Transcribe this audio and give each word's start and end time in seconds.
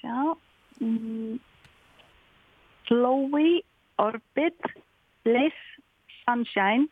Sjá. 0.00 0.34
Mm. 0.80 1.38
Orbit, 3.98 4.60
Bliss, 5.24 5.52
Sunshine, 6.24 6.88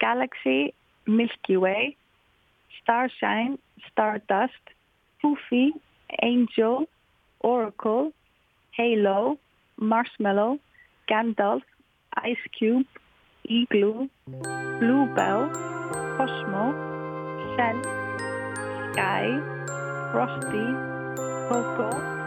Galaxy, 0.00 0.74
Milky 1.06 1.56
Way, 1.56 1.96
Starshine, 2.82 3.58
Stardust, 3.90 4.64
Poofy, 5.22 5.70
Angel, 6.22 6.86
Oracle, 7.40 8.12
Halo, 8.72 9.38
Marshmallow, 9.78 10.58
Gandalf, 11.08 11.62
Ice 12.16 12.36
Cube, 12.58 12.86
Igloo, 13.44 14.08
Bluebell, 14.26 15.50
Cosmo, 16.16 16.74
Scent, 17.56 17.84
Sky, 18.92 19.38
Frosty, 20.12 20.66
Coco, 21.48 22.17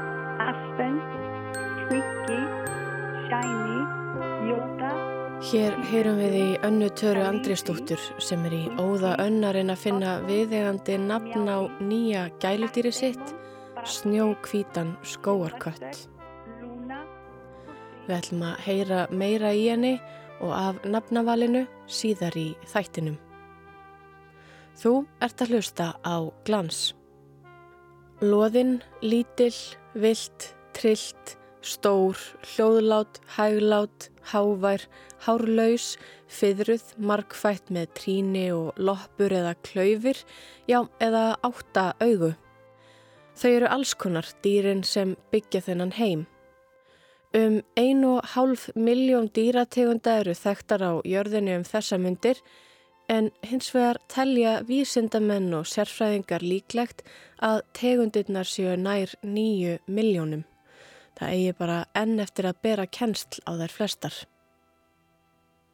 Aspen, 0.41 0.95
Twiggy, 1.85 2.39
Shiny, 3.27 3.79
Yoda. 4.49 4.91
Hér 5.51 5.75
heyrum 5.91 6.17
við 6.17 6.35
í 6.39 6.45
önnu 6.65 6.87
töru 6.97 7.21
Andriðsdóttur 7.27 8.01
sem 8.17 8.45
er 8.49 8.55
í 8.57 8.61
óða 8.81 9.11
önnarin 9.21 9.69
að 9.69 9.83
finna 9.83 10.15
viðegandi 10.25 10.95
nafn 11.03 11.45
á 11.45 11.69
nýja 11.77 12.23
gæludýri 12.41 12.93
sitt, 12.95 13.35
snjókvítan 13.85 14.95
skóarkött. 15.05 16.07
Við 18.07 18.15
ætlum 18.17 18.47
að 18.49 18.63
heyra 18.65 19.03
meira 19.13 19.51
í 19.53 19.67
henni 19.67 19.99
og 20.41 20.55
af 20.57 20.79
nafnavalinu 20.89 21.67
síðar 21.85 22.39
í 22.39 22.47
þættinum. 22.71 23.19
Þú 24.81 24.95
ert 25.21 25.45
að 25.45 25.53
hlusta 25.53 25.91
á 26.01 26.17
glans. 26.49 26.95
Lóðinn, 28.21 28.79
lítill, 29.05 29.53
vilt, 29.93 30.51
trillt, 30.73 31.37
stór, 31.61 32.17
hljóðlát, 32.53 33.19
hæglát, 33.35 34.09
hávær, 34.31 34.85
hárlaus, 35.25 35.97
fyrruð, 36.31 36.83
markfætt 36.97 37.69
með 37.73 37.91
tríni 37.97 38.47
og 38.55 38.77
loppur 38.81 39.33
eða 39.35 39.53
klaufir, 39.65 40.17
já, 40.69 40.81
eða 40.99 41.35
átta 41.45 41.91
augu. 42.01 42.33
Þau 43.37 43.51
eru 43.51 43.69
allskonar 43.71 44.27
dýrin 44.43 44.83
sem 44.85 45.15
byggja 45.31 45.63
þennan 45.67 45.95
heim. 45.97 46.25
Um 47.33 47.61
ein 47.79 48.03
og 48.03 48.25
hálf 48.33 48.67
miljón 48.75 49.29
dýrategunda 49.31 50.17
eru 50.19 50.33
þekktar 50.35 50.83
á 50.83 50.93
jörðinu 51.07 51.61
um 51.61 51.63
þessa 51.63 51.97
myndir 52.01 52.41
en 53.11 53.29
hins 53.43 53.73
vegar 53.75 53.99
telja 54.07 54.61
vísindamenn 54.67 55.51
og 55.57 55.67
sérfræðingar 55.67 56.45
líklegt 56.45 57.03
að 57.43 57.61
tegundirnar 57.75 58.47
séu 58.47 58.77
nær 58.79 59.11
nýju 59.21 59.79
miljónum. 59.87 60.45
Það 61.19 61.33
eigi 61.35 61.55
bara 61.59 61.79
enn 61.97 62.19
eftir 62.23 62.47
að 62.47 62.61
bera 62.63 62.85
kennsl 62.87 63.41
á 63.43 63.51
þær 63.59 63.75
flestar. 63.75 64.15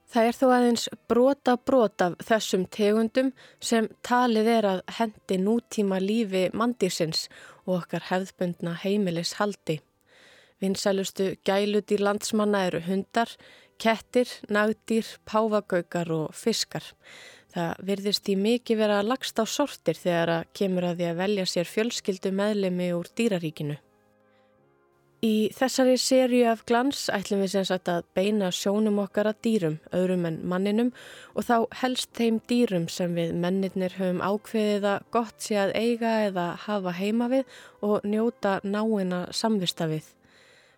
Það 0.08 0.30
er 0.30 0.38
þó 0.40 0.46
aðeins 0.56 0.86
brota 1.12 1.58
brot 1.70 2.02
af 2.02 2.14
þessum 2.24 2.64
tegundum 2.72 3.34
sem 3.60 3.90
talið 4.08 4.50
er 4.54 4.68
að 4.70 4.82
hendi 4.98 5.38
nútíma 5.44 6.00
lífi 6.00 6.46
mandísins 6.56 7.26
og 7.66 7.82
okkar 7.82 8.08
hefðbundna 8.08 8.78
heimilis 8.86 9.36
haldi. 9.42 9.82
Vinsælustu 10.64 11.36
gæludýr 11.46 12.02
landsmanna 12.02 12.64
eru 12.70 12.80
hundar, 12.88 13.30
kettir, 13.82 14.30
nagdýr, 14.50 15.08
páfagaukar 15.28 16.12
og 16.14 16.36
fiskar. 16.36 16.86
Það 17.54 17.84
virðist 17.90 18.30
í 18.30 18.36
mikið 18.38 18.82
vera 18.84 19.02
lagst 19.06 19.40
á 19.40 19.46
sortir 19.48 19.98
þegar 19.98 20.34
að 20.36 20.48
kemur 20.60 20.90
að 20.90 21.02
því 21.02 21.10
að 21.10 21.20
velja 21.24 21.46
sér 21.50 21.70
fjölskyldu 21.72 22.32
meðlemi 22.36 22.94
úr 22.98 23.10
dýraríkinu. 23.18 23.78
Í 25.26 25.50
þessari 25.58 25.96
sériu 25.98 26.44
af 26.52 26.60
glans 26.70 27.08
ætlum 27.10 27.42
við 27.42 27.56
sem 27.56 27.66
sagt 27.66 27.90
að 27.90 28.06
beina 28.14 28.52
sjónum 28.54 29.00
okkar 29.02 29.32
að 29.32 29.40
dýrum, 29.48 29.80
öðrum 29.90 30.28
en 30.30 30.38
manninum 30.46 30.92
og 31.34 31.48
þá 31.48 31.56
helst 31.82 32.12
þeim 32.20 32.38
dýrum 32.46 32.86
sem 32.94 33.18
við 33.18 33.34
mennirnir 33.34 33.98
höfum 33.98 34.22
ákveðið 34.22 34.86
að 34.94 35.10
gott 35.18 35.42
sé 35.42 35.58
að 35.64 35.74
eiga 35.74 36.14
eða 36.28 36.52
hafa 36.68 36.94
heima 37.00 37.32
við 37.34 37.58
og 37.82 38.06
njóta 38.06 38.60
náina 38.62 39.26
samvista 39.34 39.90
við. 39.90 40.06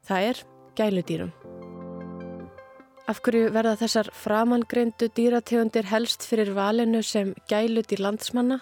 Það 0.08 0.30
er 0.32 0.46
gæludýrum. 0.80 1.59
Af 3.10 3.24
hverju 3.26 3.48
verða 3.50 3.72
þessar 3.80 4.12
framangreindu 4.14 5.08
dýrategundir 5.18 5.88
helst 5.90 6.22
fyrir 6.30 6.52
valinu 6.54 7.00
sem 7.02 7.32
gæludýr 7.50 8.04
landsmanna? 8.06 8.60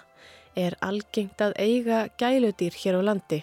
Er 0.55 0.77
algengt 0.79 1.43
að 1.43 1.57
eiga 1.59 2.05
gæludýr 2.21 2.77
hér 2.79 2.95
á 2.95 3.01
landi 3.09 3.41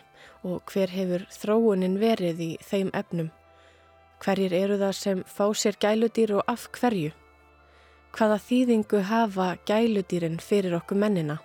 og 0.48 0.64
hver 0.72 0.88
hefur 0.88 1.26
þróunin 1.36 1.98
verið 2.00 2.40
í 2.40 2.50
þeim 2.64 2.88
efnum? 2.96 3.28
Hverjir 4.24 4.56
eru 4.62 4.80
það 4.80 4.96
sem 5.02 5.22
fá 5.28 5.44
sér 5.52 5.76
gæludýr 5.84 6.38
og 6.38 6.48
af 6.48 6.70
hverju? 6.72 7.12
Hvaða 8.16 8.40
þýðingu 8.48 9.04
hafa 9.04 9.54
gæludýrin 9.68 10.40
fyrir 10.40 10.78
okkur 10.80 11.04
mennina? 11.04 11.42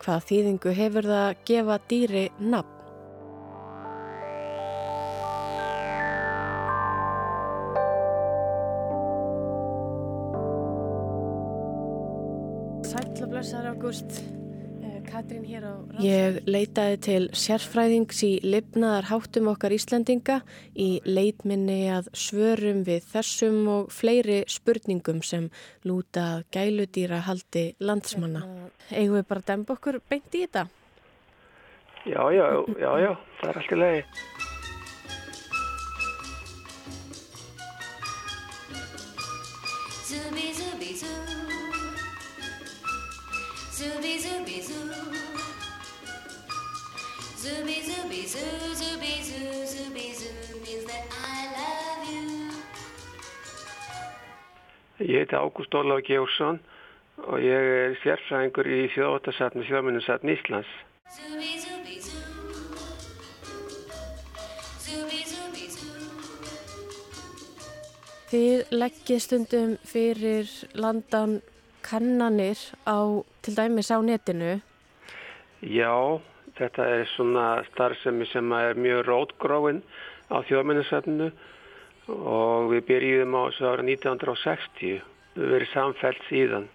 Hvaða 0.00 0.24
þýðingu 0.30 0.78
hefur 0.80 1.12
það 1.12 1.26
að 1.26 1.44
gefa 1.52 1.82
dýri 1.92 2.30
nafn? 2.40 2.81
Ágúst, 13.82 14.22
Katrín 15.10 15.42
hér 15.42 15.64
á 15.66 15.74
Ráðsvöld. 15.74 16.04
Ég 16.06 16.36
leitaði 16.46 16.98
til 17.02 17.24
sérfræðings 17.34 18.20
í 18.22 18.28
lifnaðar 18.46 19.08
háttum 19.08 19.48
okkar 19.50 19.74
Íslandinga 19.74 20.36
í 20.78 21.02
leitminni 21.02 21.90
að 21.90 22.12
svörum 22.14 22.84
við 22.86 23.10
þessum 23.10 23.58
og 23.72 23.90
fleiri 23.90 24.44
spurningum 24.46 25.18
sem 25.26 25.50
lúta 25.82 26.44
gæludýra 26.54 27.24
haldi 27.26 27.72
landsmanna. 27.82 28.46
Eigum 28.94 29.18
við 29.18 29.28
bara 29.34 29.42
að 29.42 29.50
demba 29.50 29.74
okkur 29.74 29.98
beint 30.06 30.30
í 30.30 30.46
þetta? 30.46 30.68
Já, 32.06 32.22
já, 32.38 32.46
já, 32.78 32.90
já, 33.02 33.12
það 33.42 33.50
er 33.50 33.62
allt 33.64 33.74
í 33.74 33.82
lagi. 33.82 34.08
Zooby 43.82 44.18
zooby 44.18 44.62
zoo. 44.62 44.90
Zooby 47.42 47.76
zooby 47.88 48.20
zoo. 48.32 48.74
Zooby 48.80 49.14
zoo. 49.28 49.66
Zooby 49.72 50.06
zoo 50.14 50.60
means 50.64 50.84
that 50.90 51.04
I 51.10 51.38
love 51.56 52.02
you. 52.12 52.26
Ég 54.98 55.16
heiti 55.16 55.34
Ágúst 55.34 55.74
Óláf 55.74 56.00
Gjórsson 56.06 56.60
og 57.26 57.38
ég 57.42 57.62
er 57.82 57.98
sérfræðingur 58.04 58.70
í 58.70 58.86
þjóðvatarsatni 58.94 59.66
þjóðminnarsatni 59.66 60.38
Íslands. 60.38 60.70
Zooby 61.18 61.52
zooby 61.64 61.98
zoo. 62.06 62.22
Zooby 64.86 65.20
zooby 65.26 65.66
zoo. 65.74 66.06
Þið 68.30 68.76
leggið 68.78 69.24
stundum 69.26 69.74
fyrir 69.82 70.46
landan 70.78 71.40
kannanir 71.92 72.58
á 72.88 73.20
til 73.44 73.56
dæmis 73.56 73.92
á 73.92 74.00
netinu. 74.00 74.60
Já, 75.60 76.18
þetta 76.58 76.86
er 76.96 77.08
svona 77.12 77.46
starfsemi 77.70 78.26
sem 78.32 78.52
er 78.56 78.74
mjög 78.74 79.04
rótgróin 79.06 79.82
á 80.32 80.40
þjóðminnarsatninu 80.48 81.28
og 82.08 82.70
við 82.72 82.86
byrjuðum 82.88 83.36
á 83.36 83.42
þessu 83.46 83.68
ára 83.68 83.84
1960. 83.86 85.02
Við 85.36 85.52
verið 85.54 85.70
samfellt 85.72 86.24
síðan. 86.28 86.66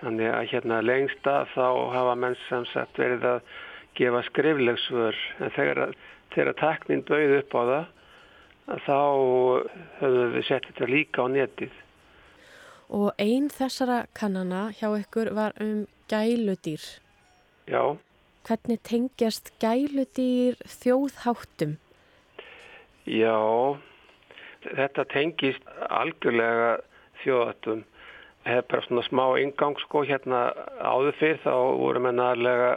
Þannig 0.00 0.30
að 0.32 0.48
hérna 0.54 0.80
lengsta 0.80 1.34
þá 1.52 1.66
hafa 1.92 2.14
menn 2.16 2.38
sem 2.46 2.64
sagt 2.70 2.98
verið 2.98 3.26
að 3.34 3.42
gefa 3.98 4.22
skrifleg 4.30 4.78
svör 4.86 5.18
en 5.44 5.52
þegar, 5.58 5.94
þegar 6.32 6.56
teknin 6.62 7.04
bauð 7.08 7.36
upp 7.42 7.56
á 7.58 7.62
það 7.70 7.88
þá 8.86 8.98
höfum 10.00 10.34
við 10.36 10.44
sett 10.46 10.66
þetta 10.70 10.90
líka 10.90 11.26
á 11.26 11.28
netið. 11.28 11.72
Og 12.90 13.12
einn 13.22 13.46
þessara 13.54 14.04
kannana 14.18 14.70
hjá 14.74 14.88
ykkur 14.98 15.30
var 15.36 15.52
um 15.62 15.86
gæludýr. 16.10 16.82
Já, 17.70 17.96
Hvernig 18.48 18.80
tengjast 18.82 19.52
gæludýr 19.60 20.56
þjóðháttum? 20.66 21.76
já, 23.06 23.36
þetta 24.64 25.04
tengist 25.12 25.62
algjörlega 25.90 26.70
þjóðatum. 27.22 27.84
Það 28.44 28.56
er 28.56 28.66
bara 28.70 28.86
svona 28.86 29.04
smá 29.06 29.24
ingang 29.42 29.76
sko 29.84 30.02
hérna 30.08 30.40
áður 30.80 31.16
fyrr 31.20 31.40
þá 31.44 31.52
voru 31.82 32.00
menn 32.00 32.22
aðlega 32.24 32.70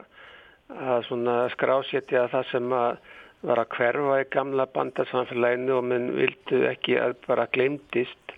að 0.73 1.05
svona 1.07 1.35
skrásétja 1.55 2.27
það 2.33 2.49
sem 2.51 2.73
að 2.75 2.97
var 3.43 3.59
að 3.63 3.71
hverfa 3.77 4.19
í 4.23 4.27
gamla 4.31 4.65
bandarsamfélaginu 4.75 5.77
og 5.77 5.87
menn 5.87 6.11
vildu 6.15 6.61
ekki 6.69 6.97
að 6.99 7.15
bara 7.27 7.47
glemdist 7.55 8.35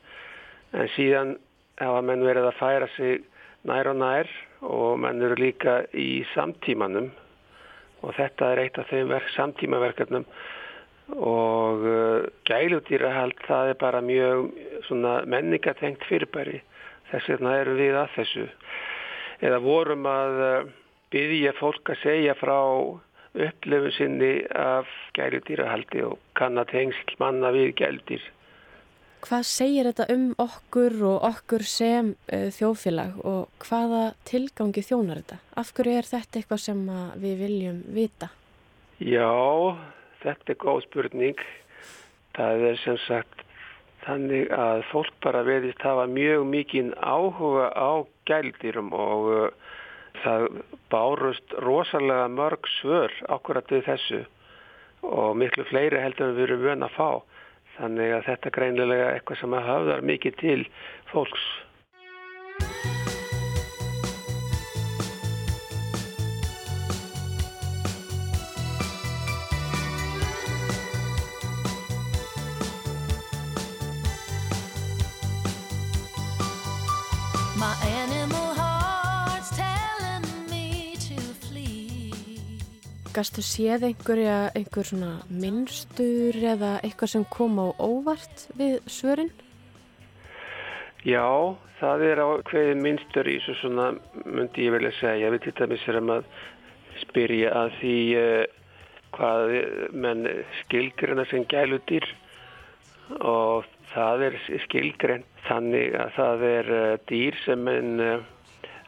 en 0.73 0.89
síðan 0.95 1.35
hafa 1.81 2.01
menn 2.05 2.23
verið 2.25 2.49
að 2.49 2.59
færa 2.59 2.89
sig 2.95 3.23
nær 3.67 3.89
og 3.91 3.97
nær 3.99 4.29
og 4.65 4.99
menn 5.01 5.23
eru 5.25 5.37
líka 5.39 5.81
í 5.91 6.23
samtímanum 6.33 7.09
og 8.05 8.13
þetta 8.17 8.51
er 8.51 8.61
eitt 8.65 8.77
af 8.79 8.89
þeim 8.91 9.09
verk, 9.09 9.31
samtímaverkefnum 9.35 10.27
og 11.15 11.83
uh, 11.85 12.27
gæludýrahald 12.49 13.41
það 13.45 13.73
er 13.73 13.79
bara 13.81 14.01
mjög 14.01 14.47
menningatengt 15.29 16.05
fyrirbæri. 16.09 16.61
Þess 17.11 17.29
vegna 17.29 17.57
erum 17.61 17.77
við 17.77 17.97
að 17.99 18.13
þessu. 18.15 18.45
Eða 19.45 19.59
vorum 19.61 20.07
að 20.09 20.39
uh, 20.45 20.71
byggja 21.13 21.53
fólk 21.59 21.93
að 21.93 22.01
segja 22.01 22.37
frá 22.39 22.57
upplifun 23.35 23.93
sinni 23.97 24.33
af 24.57 24.89
gæludýrahaldi 25.17 26.05
og 26.07 26.17
kannat 26.39 26.73
hengsl 26.73 27.17
manna 27.21 27.51
við 27.53 27.75
gæludýr 27.81 28.23
Hvað 29.25 29.45
segir 29.49 29.87
þetta 29.89 30.05
um 30.13 30.25
okkur 30.37 30.95
og 31.09 31.23
okkur 31.25 31.63
sem 31.65 32.11
uh, 32.13 32.47
þjóðfélag 32.53 33.15
og 33.25 33.65
hvaða 33.65 34.01
tilgangi 34.29 34.83
þjónar 34.85 35.23
þetta? 35.23 35.39
Af 35.57 35.71
hverju 35.73 35.95
er 35.97 36.09
þetta 36.09 36.39
eitthvað 36.39 36.61
sem 36.61 36.83
við 37.23 37.39
viljum 37.41 37.79
vita? 37.95 38.29
Já, 39.01 39.33
þetta 40.21 40.53
er 40.53 40.59
góð 40.61 40.83
spurning. 40.85 41.41
Það 42.37 42.67
er 42.69 42.79
sem 42.83 43.01
sagt 43.07 43.41
þannig 44.05 44.51
að 44.53 44.83
fólk 44.91 45.17
bara 45.25 45.41
veðist 45.47 45.81
hafa 45.81 46.05
mjög 46.05 46.45
mikinn 46.45 46.93
áhuga 47.01 47.71
á 47.73 48.05
gældýrum 48.29 48.93
og 48.93 49.31
uh, 49.33 49.49
það 50.21 50.49
bárust 50.93 51.55
rosalega 51.65 52.27
mörg 52.29 52.69
svör 52.77 53.13
akkurat 53.33 53.71
við 53.73 53.87
þessu 53.89 54.25
og 55.05 55.37
miklu 55.37 55.65
fleiri 55.69 56.01
heldur 56.01 56.29
en 56.29 56.37
við 56.37 56.47
erum 56.47 56.67
vön 56.69 56.85
að 56.85 56.93
fá. 56.97 57.09
Þannig 57.75 58.13
að 58.15 58.27
þetta 58.29 58.51
greinilega 58.55 59.11
eitthvað 59.13 59.41
sem 59.41 59.55
hafðar 59.67 60.03
mikið 60.07 60.37
til 60.41 60.59
fólks. 61.11 61.45
Gastu 83.15 83.39
séð 83.45 83.85
einhverja, 83.87 84.49
einhver 84.59 84.83
svona 84.83 85.11
minnstur 85.31 86.35
eða 86.35 86.73
eitthvað 86.83 87.13
sem 87.13 87.23
kom 87.31 87.55
á 87.63 87.71
óvart 87.79 88.49
við 88.59 88.81
svörin? 88.91 89.29
Já, 91.07 91.55
það 91.79 92.03
er 92.09 92.19
á 92.19 92.27
hverju 92.49 92.75
minnstur 92.81 93.29
í 93.31 93.37
svo 93.45 93.55
svona, 93.61 93.87
myndi 94.25 94.67
ég 94.67 94.75
velja 94.75 94.91
segja. 94.99 95.31
Við 95.31 95.45
til 95.45 95.55
dæmis 95.61 95.87
erum 95.93 96.11
að 96.17 96.27
spyrja 97.05 97.55
að 97.55 97.71
því 97.79 97.95
uh, 98.19 98.43
hvað 99.15 99.55
menn 99.95 100.27
skilgrina 100.65 101.23
sem 101.31 101.47
gæludýr 101.55 102.11
og 103.21 103.63
það 103.93 104.27
er 104.27 104.39
skilgrein 104.65 105.27
þannig 105.47 105.95
að 106.03 106.15
það 106.19 106.49
er 106.51 106.73
uh, 106.81 106.87
dýr 107.07 107.43
sem 107.45 107.63
menn 107.63 107.95
uh, 108.03 108.17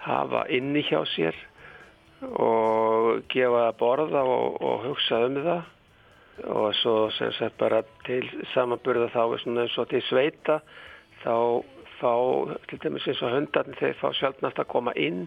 hafa 0.03 0.43
inni 0.51 0.83
hjá 0.83 0.99
sér 1.15 1.45
og 2.25 3.23
gefa 3.31 3.67
að 3.67 3.77
borða 3.79 4.23
og, 4.25 4.61
og 4.61 4.85
hugsa 4.87 5.23
um 5.27 5.37
það. 5.45 5.73
Og 6.53 6.67
svo 6.77 6.95
sem 7.17 7.31
sagt 7.33 7.57
bara 7.57 7.81
til 8.05 8.25
samanburða 8.53 9.09
þá 9.13 9.21
er 9.25 9.41
svona 9.41 9.63
eins 9.65 9.77
og 9.81 9.87
til 9.89 10.03
sveita 10.05 10.59
þá 11.23 11.37
fá 11.97 12.13
til 12.69 12.81
dæmis 12.83 13.07
eins 13.09 13.23
og 13.25 13.33
hundarnir 13.33 13.79
þeir 13.79 13.95
fá 13.97 14.11
sjálfnast 14.13 14.61
að 14.61 14.69
koma 14.73 14.93
inn. 14.93 15.25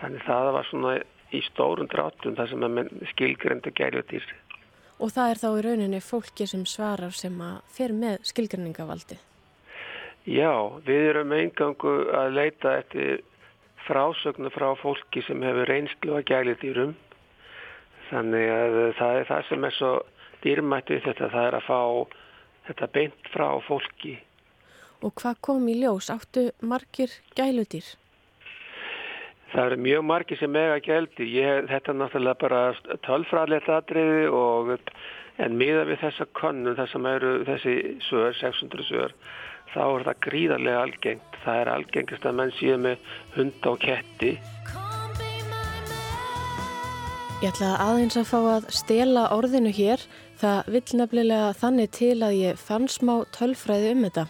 Þannig 0.00 0.24
það 0.24 0.52
var 0.56 0.70
svona 0.70 0.94
í 1.32 1.42
stórun 1.50 1.90
dráttum 1.92 2.36
þar 2.36 2.48
sem 2.48 2.64
menn 2.64 3.04
skilgrendu 3.12 3.72
gæludýr. 3.76 4.24
Og 5.02 5.12
það 5.12 5.32
er 5.32 5.40
þá 5.42 5.48
í 5.50 5.66
rauninni 5.66 6.00
fólki 6.04 6.46
sem 6.48 6.64
svarar 6.68 7.12
sem 7.16 7.36
að 7.42 7.60
fer 7.74 7.92
með 7.96 8.24
skilgrinningavaldi. 8.28 9.18
Já, 10.30 10.54
við 10.86 11.08
erum 11.10 11.32
eingangu 11.34 11.94
að 12.14 12.36
leita 12.36 12.76
eftir 12.78 13.24
frásögnu 13.86 14.50
frá 14.54 14.68
fólki 14.80 15.22
sem 15.26 15.42
hefur 15.42 15.68
reynslu 15.68 16.18
að 16.18 16.28
gæludýrum. 16.30 16.92
Þannig 18.10 18.50
að 18.52 18.76
það 18.98 19.20
er 19.20 19.30
það 19.30 19.48
sem 19.48 19.64
er 19.68 19.78
svo 19.78 19.92
dýrmætt 20.42 20.92
við 20.92 21.06
þetta, 21.06 21.30
það 21.32 21.48
er 21.48 21.56
að 21.58 21.66
fá 21.68 21.80
þetta 22.68 22.92
beint 22.96 23.32
frá 23.32 23.48
fólki. 23.66 24.18
Og 25.02 25.14
hvað 25.18 25.40
kom 25.42 25.66
í 25.70 25.78
ljós? 25.80 26.10
Áttu 26.14 26.50
margir 26.62 27.14
gæludýr? 27.38 27.88
Það 29.52 29.66
eru 29.66 29.80
mjög 29.84 30.04
margir 30.08 30.38
sem 30.40 30.54
eiga 30.56 30.78
gældi. 30.80 31.26
Ég, 31.36 31.66
þetta 31.68 31.92
er 31.92 31.98
náttúrulega 31.98 32.40
bara 32.40 32.60
tölfræðilegt 33.04 33.68
atriði 33.68 34.28
og 34.32 34.70
en 35.42 35.56
miða 35.58 35.84
við 35.88 36.00
þessa 36.04 36.26
konnum, 36.38 36.76
þess 36.78 36.96
að 36.96 37.08
eru 37.12 37.32
þessi 37.48 37.74
sör, 38.08 38.32
600 38.38 38.86
sör, 38.88 39.14
þá 39.72 39.82
er 39.84 40.04
það 40.08 40.20
gríðarlega 40.26 40.82
algengt. 40.86 41.38
Það 41.42 41.60
er 41.60 41.70
algengast 41.72 42.26
að 42.28 42.36
menn 42.38 42.52
síðan 42.58 42.84
með 42.86 43.08
hunda 43.36 43.72
og 43.72 43.80
ketti. 43.82 44.32
Ég 47.42 47.50
ætla 47.50 47.72
aðeins 47.82 48.14
að 48.20 48.28
fá 48.30 48.38
að 48.52 48.68
stela 48.70 49.24
orðinu 49.34 49.72
hér. 49.74 50.04
Það 50.38 50.70
vill 50.74 50.98
nefnilega 51.00 51.50
þannig 51.58 51.90
til 51.96 52.14
að 52.22 52.38
ég 52.38 52.60
fann 52.60 52.86
smá 52.90 53.16
tölfræði 53.34 53.96
um 53.96 54.06
þetta. 54.06 54.26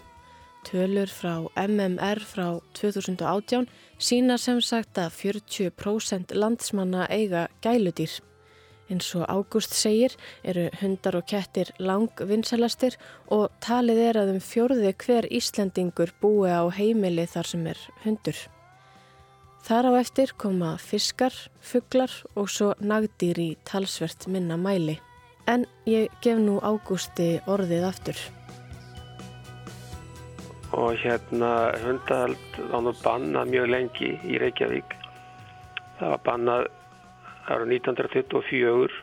Tölur 0.62 1.11
frá 1.11 1.35
MMR 1.59 2.23
frá 2.23 2.47
2018 2.79 3.67
sína 3.99 4.39
sem 4.39 4.61
sagt 4.65 5.00
að 5.00 5.12
40% 5.19 6.33
landsmanna 6.39 7.09
eiga 7.11 7.49
gæludýr. 7.65 8.21
Eins 8.93 9.09
og 9.17 9.25
Ágúst 9.33 9.73
segir 9.73 10.12
eru 10.44 10.67
hundar 10.83 11.17
og 11.17 11.25
kettir 11.31 11.73
langvinsalastir 11.81 12.99
og 13.33 13.49
talið 13.65 14.03
er 14.09 14.19
að 14.21 14.35
um 14.35 14.43
fjórði 14.44 14.93
hver 15.05 15.29
Íslendingur 15.33 16.12
búi 16.21 16.53
á 16.53 16.69
heimili 16.69 17.25
þar 17.25 17.49
sem 17.55 17.65
er 17.73 17.81
hundur. 18.05 18.37
Þar 19.62 19.89
á 19.89 19.93
eftir 20.03 20.35
koma 20.37 20.75
fiskar, 20.77 21.33
fuglar 21.62 22.12
og 22.37 22.50
svo 22.50 22.75
nagdýr 22.83 23.41
í 23.41 23.50
talsvert 23.65 24.29
minna 24.29 24.61
mæli. 24.61 24.99
En 25.49 25.65
ég 25.89 26.12
gef 26.23 26.39
nú 26.39 26.61
Ágústi 26.61 27.41
orðið 27.50 27.89
aftur. 27.89 28.23
og 30.73 30.97
hérna 30.97 31.73
hundahald 31.85 32.61
var 32.71 32.85
nú 32.85 32.93
bannað 33.05 33.50
mjög 33.53 33.67
lengi 33.75 34.12
í 34.25 34.39
Reykjavík. 34.41 34.94
Það 35.99 36.15
var 36.15 36.23
bannað 36.29 36.69
árið 37.49 37.77
1924 37.79 39.00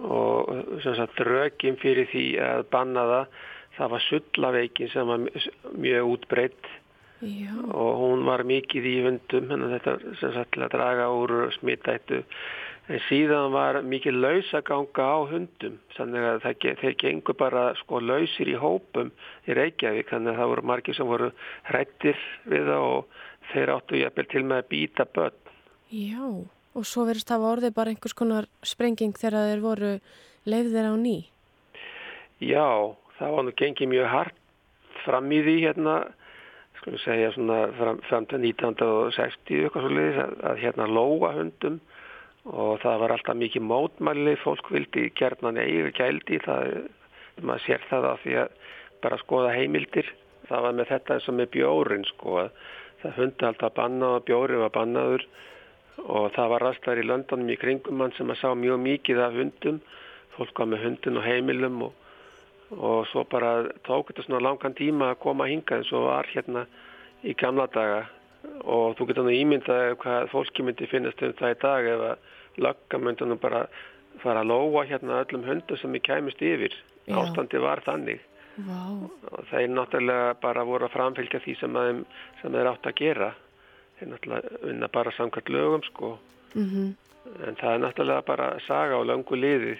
og 0.00 0.80
sem 0.84 0.94
sagt 0.96 1.20
rökin 1.26 1.76
fyrir 1.80 2.08
því 2.08 2.26
að 2.40 2.62
banna 2.72 3.06
það, 3.10 3.40
það 3.76 3.90
var 3.94 4.06
sullaveikin 4.06 4.92
sem 4.94 5.10
var 5.10 5.26
mjög 5.76 6.14
útbreytt 6.14 6.70
og 7.20 7.90
hún 8.00 8.24
var 8.24 8.46
mikið 8.48 8.86
í 8.88 8.96
hundum, 9.04 9.50
en 9.52 9.68
þetta 9.74 9.96
sem 10.22 10.32
sagt 10.32 10.54
til 10.54 10.64
að 10.64 10.72
draga 10.72 11.08
úr 11.12 11.50
smittættu. 11.58 12.22
En 12.90 13.02
síðan 13.06 13.52
var 13.52 13.82
mikið 13.86 14.16
lausaganga 14.16 15.04
á 15.04 15.18
hundum, 15.28 15.76
þannig 15.94 16.24
að 16.30 16.40
það, 16.46 16.64
þeir 16.80 16.96
gengur 17.02 17.36
bara 17.38 17.66
sko 17.82 18.00
lausir 18.00 18.48
í 18.48 18.56
hópum 18.58 19.12
í 19.46 19.56
Reykjavík, 19.58 20.08
þannig 20.10 20.32
að 20.32 20.40
það 20.40 20.50
voru 20.54 20.66
margir 20.72 20.96
sem 20.96 21.10
voru 21.10 21.28
hrættir 21.68 22.24
við 22.48 22.72
það 22.72 22.86
og 22.88 23.20
þeir 23.52 23.74
áttu 23.76 24.00
jafnvel 24.00 24.26
til 24.32 24.44
með 24.46 24.64
að 24.64 24.72
býta 24.72 25.06
börn. 25.14 25.38
Já, 25.90 26.24
og 26.74 26.86
svo 26.86 27.06
verðist 27.08 27.32
hafa 27.32 27.50
orðið 27.54 27.74
bara 27.76 27.92
einhvers 27.92 28.16
konar 28.16 28.48
sprenging 28.66 29.16
þegar 29.18 29.50
þeir 29.50 29.62
voru 29.64 29.92
leifðir 30.46 30.90
á 30.90 30.94
ný. 30.96 31.16
Já, 32.40 32.96
það 33.18 33.34
var 33.36 33.46
nú 33.46 33.54
gengið 33.58 33.92
mjög 33.92 34.10
hart 34.14 34.36
fram 35.04 35.32
í 35.32 35.40
því 35.44 35.56
hérna, 35.64 35.96
skulum 36.80 37.02
segja 37.02 37.32
svona 37.34 37.60
fram, 37.76 38.00
fram 38.08 38.28
til 38.30 38.40
1960 38.44 39.64
eitthvað 39.64 39.86
svo 39.86 39.92
leiðis 39.96 40.22
að, 40.22 40.36
að 40.50 40.62
hérna 40.64 40.88
lóa 40.88 41.34
hundum 41.36 41.80
og 42.48 42.80
það 42.80 43.02
var 43.02 43.14
alltaf 43.14 43.36
mikið 43.36 43.66
mótmæli, 43.68 44.34
fólk 44.40 44.70
vildi 44.72 45.10
gerðnan 45.18 45.60
eiga 45.60 45.90
gældi, 45.98 46.40
það, 46.46 46.70
maður 47.44 47.66
sér 47.66 47.84
það 47.90 48.08
á 48.08 48.14
því 48.22 48.36
að 48.40 48.54
bara 49.04 49.20
skoða 49.20 49.52
heimildir. 49.56 50.08
Það 50.48 50.64
var 50.64 50.76
með 50.76 50.90
þetta 50.94 51.14
eins 51.14 51.28
og 51.28 51.36
með 51.36 51.50
bjórin 51.56 52.06
sko, 52.08 52.38
að 52.40 52.64
það 53.02 53.18
hundi 53.20 53.46
alltaf 53.48 53.76
bannað 53.76 54.16
og 54.16 54.26
bjóri 54.28 54.60
var 54.60 54.72
bannaður 54.74 55.26
og 56.06 56.30
það 56.36 56.52
var 56.54 56.66
rastar 56.68 57.00
í 57.00 57.06
löndunum 57.06 57.50
í 57.50 57.58
kringum 57.60 57.98
mann 58.00 58.14
sem 58.16 58.30
að 58.30 58.40
sá 58.42 58.54
mjög 58.54 58.80
mikið 58.84 59.24
af 59.24 59.36
hundum, 59.36 59.80
fólk 60.36 60.62
var 60.62 60.70
með 60.72 60.86
hundin 60.86 61.20
og 61.20 61.26
heimilum 61.26 61.82
og 61.88 61.98
og 62.70 63.06
svo 63.10 63.24
bara 63.26 63.66
tók 63.86 64.10
þetta 64.10 64.24
svona 64.26 64.44
langan 64.46 64.74
tíma 64.78 65.10
að 65.10 65.20
koma 65.24 65.48
hingað 65.50 65.80
eins 65.80 65.92
og 65.92 66.06
var 66.06 66.28
hérna 66.30 66.66
í 67.26 67.34
gamla 67.34 67.66
daga 67.74 68.04
og 68.62 68.94
þú 68.98 69.08
getur 69.08 69.26
nú 69.26 69.34
ímyndað 69.34 69.96
hvað 70.02 70.28
fólki 70.30 70.64
myndi 70.64 70.86
finnast 70.90 71.22
um 71.22 71.34
það 71.40 71.54
í 71.56 71.58
dag 71.64 71.88
ef 71.94 72.04
að 72.12 72.62
lögga 72.66 73.00
myndi 73.02 73.26
nú 73.26 73.38
bara 73.42 73.64
fara 74.22 74.44
að 74.44 74.52
lóa 74.52 74.86
hérna 74.86 75.20
öllum 75.24 75.46
hundum 75.48 75.78
sem 75.80 75.92
við 75.92 76.06
kæmist 76.06 76.42
yfir. 76.42 76.74
Já. 77.08 77.16
Ástandi 77.18 77.58
var 77.58 77.82
þannig 77.82 78.20
Vá, 78.60 78.80
og 79.32 79.46
þeir 79.50 79.70
náttúrulega 79.72 80.34
bara 80.42 80.64
voru 80.68 80.86
að 80.86 80.94
framfylgja 80.94 81.40
því 81.40 81.54
að, 81.64 82.02
sem 82.42 82.52
þeir 82.52 82.70
átt 82.70 82.86
að 82.86 82.98
gera. 82.98 83.30
Þeir 84.00 84.12
náttúrulega 84.14 84.64
vinna 84.64 84.88
bara 84.88 85.12
samkvæmt 85.12 85.52
lögum 85.52 85.86
sko. 85.92 86.18
mm 86.54 86.90
En 87.46 87.54
það 87.54 87.74
er 87.74 87.80
náttúrulega 87.84 88.22
bara 88.26 88.46
saga 88.66 88.96
á 88.96 89.02
löngu 89.04 89.36
liðið. 89.36 89.78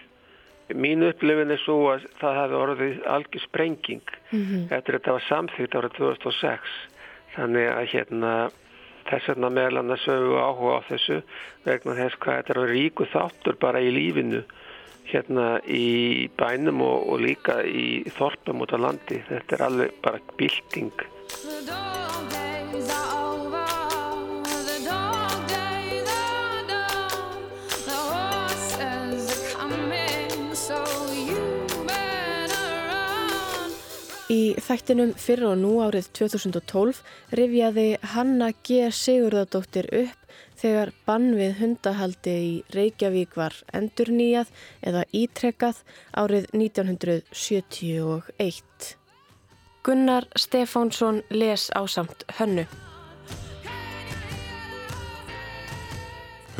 Mín 0.76 1.02
upplifin 1.02 1.50
er 1.50 1.58
svo 1.64 1.88
að 1.90 2.04
það 2.20 2.36
hefði 2.38 2.58
orðið 2.58 2.98
algjör 3.14 3.42
sprenging. 3.42 4.12
Eftir 4.70 4.98
þetta 4.98 5.14
var 5.16 5.24
samþýtt 5.28 5.76
árið 5.80 5.96
2006. 5.96 6.74
Þannig 7.34 7.68
að 7.72 7.86
hérna 7.94 8.32
þess 9.08 9.30
vegna 9.32 9.50
meðal 9.50 9.80
annars 9.80 10.04
sögu 10.04 10.36
áhuga 10.36 10.76
á 10.78 10.88
þessu 10.90 11.22
vegna 11.64 11.96
þess 11.98 12.20
hvað 12.20 12.36
þetta 12.36 12.54
er 12.54 12.70
ríku 12.74 13.06
þáttur 13.10 13.58
bara 13.58 13.80
í 13.80 13.90
lífinu 13.90 14.42
hérna 15.10 15.46
í 15.66 16.28
bænum 16.38 16.84
og, 16.86 17.08
og 17.10 17.24
líka 17.24 17.62
í 17.66 18.04
þorpum 18.18 18.62
út 18.62 18.76
á 18.76 18.78
landi. 18.78 19.22
Þetta 19.26 19.56
er 19.56 19.66
alveg 19.66 19.96
bara 20.04 20.22
bylting. 20.36 20.94
Í 34.30 34.54
þættinum 34.62 35.10
fyrir 35.18 35.48
og 35.48 35.56
nú 35.58 35.80
árið 35.82 36.06
2012 36.14 37.00
rifjaði 37.34 37.98
Hanna 38.12 38.52
G. 38.62 38.86
Sigurðardóttir 38.94 39.90
upp 39.90 40.14
þegar 40.60 40.92
bann 41.08 41.34
við 41.34 41.56
hundahaldi 41.58 42.30
í 42.30 42.62
Reykjavík 42.76 43.34
var 43.34 43.50
endurnýjað 43.74 44.46
eða 44.86 45.02
ítrekkað 45.10 45.82
árið 46.22 46.46
1971. 46.54 48.94
Gunnar 49.82 50.30
Stefánsson 50.38 51.26
les 51.34 51.66
ásamt 51.74 52.22
hönnu. 52.38 52.70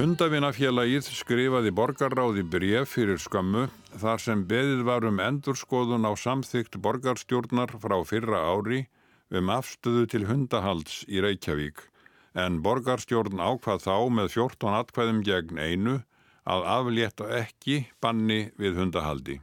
Hundavinafélagið 0.00 1.05
skrifaði 1.12 1.71
borgarráði 1.77 2.41
bref 2.43 2.97
fyrir 2.97 3.21
skömmu 3.23 3.69
þar 3.99 4.23
sem 4.23 4.47
beðið 4.47 4.83
var 4.87 5.07
um 5.09 5.21
endurskoðun 5.23 6.07
á 6.07 6.13
samþygt 6.15 6.79
borgarstjórnar 6.85 7.75
frá 7.83 7.97
fyrra 8.07 8.43
ári 8.53 8.85
um 9.31 9.51
afstöðu 9.51 10.07
til 10.11 10.27
hundahalds 10.31 11.05
í 11.09 11.23
Reykjavík 11.25 11.83
en 12.39 12.61
borgarstjórn 12.63 13.43
ákvað 13.43 13.85
þá 13.87 13.97
með 14.15 14.33
14 14.37 14.79
atkvæðum 14.81 15.23
gegn 15.27 15.59
einu 15.59 15.97
að 16.47 16.67
aflétta 16.75 17.29
ekki 17.41 17.85
banni 18.01 18.51
við 18.59 18.79
hundahaldi. 18.81 19.41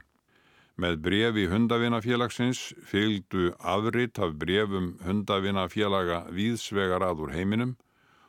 Með 0.78 1.00
brefi 1.02 1.46
hundavinafélagsins 1.50 2.60
fylgdu 2.86 3.52
afrit 3.58 4.18
af 4.22 4.36
brefum 4.38 4.92
hundavinafélaga 5.02 6.24
víðsvegar 6.30 7.02
að 7.02 7.24
úr 7.26 7.34
heiminum 7.34 7.76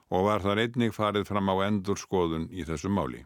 og 0.10 0.26
var 0.26 0.42
þar 0.42 0.64
einnig 0.66 0.96
farið 0.96 1.28
fram 1.30 1.52
á 1.54 1.56
endurskoðun 1.68 2.50
í 2.50 2.66
þessu 2.66 2.90
máli. 2.90 3.26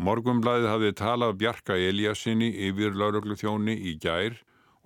Morgumblæðið 0.00 0.66
hafði 0.70 0.90
talað 0.96 1.34
Bjarka 1.42 1.74
Eliassinni 1.76 2.46
yfir 2.70 2.94
lauruglu 2.96 3.34
þjóni 3.36 3.74
í 3.90 3.98
gær 4.00 4.38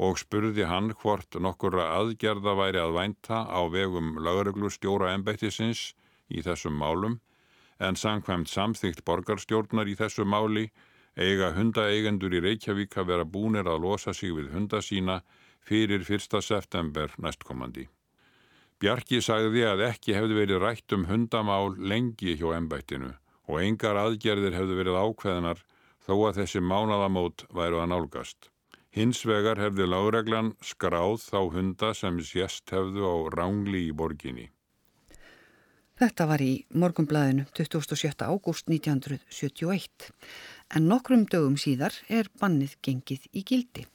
og 0.03 0.19
spurði 0.19 0.67
hann 0.67 0.89
hvort 0.91 1.39
nokkura 1.39 1.85
aðgerða 2.01 2.57
væri 2.59 2.81
að 2.83 2.97
vænta 2.97 3.45
á 3.47 3.63
vegum 3.71 4.17
lauruglu 4.19 4.73
stjóra 4.75 5.13
embættisins 5.15 5.85
í 6.27 6.43
þessum 6.43 6.75
málum 6.83 7.21
en 7.79 8.01
samkvæmt 8.01 8.51
samþygt 8.51 9.05
borgarstjórnar 9.07 9.87
í 9.87 9.95
þessu 10.03 10.27
máli 10.27 10.67
eiga 11.15 11.55
hundaeigendur 11.55 12.35
í 12.35 12.43
Reykjavík 12.49 12.99
að 12.99 13.11
vera 13.15 13.31
búnir 13.37 13.71
að 13.71 13.87
losa 13.87 14.19
sig 14.19 14.35
við 14.35 14.51
hunda 14.57 14.83
sína 14.83 15.21
fyrir 15.63 16.03
1. 16.03 16.41
september 16.43 17.15
næstkomandi. 17.23 17.87
Bjarki 18.83 19.23
sagði 19.23 19.63
að 19.71 19.91
ekki 19.93 20.19
hefði 20.19 20.43
verið 20.43 20.65
rætt 20.67 20.97
um 20.99 21.07
hundamál 21.07 21.77
lengi 21.79 22.35
hjá 22.35 22.51
embættinu 22.59 23.15
og 23.49 23.61
engar 23.63 24.01
aðgerðir 24.01 24.57
hefði 24.57 24.81
verið 24.81 24.99
ákveðinar 25.05 25.63
þó 26.05 26.15
að 26.29 26.41
þessi 26.41 26.65
mánadamót 26.65 27.47
væru 27.55 27.81
að 27.83 27.91
nálgast. 27.93 28.51
Hins 28.95 29.25
vegar 29.27 29.59
hefði 29.59 29.89
lágreglan 29.91 30.53
skráð 30.63 31.25
þá 31.25 31.41
hunda 31.57 31.95
sem 31.99 32.21
sérst 32.23 32.71
hefðu 32.71 33.09
á 33.11 33.15
rángli 33.35 33.89
í 33.89 33.95
borginni. 33.97 34.51
Þetta 35.95 36.27
var 36.27 36.43
í 36.43 36.53
morgumblæðinu 36.75 37.45
27. 37.55 38.27
ágúst 38.27 38.67
1971 38.67 40.09
en 40.75 40.89
nokkrum 40.91 41.23
dögum 41.31 41.55
síðar 41.55 41.95
er 42.11 42.27
bannið 42.41 42.75
gengið 42.83 43.29
í 43.31 43.45
gildi 43.47 43.87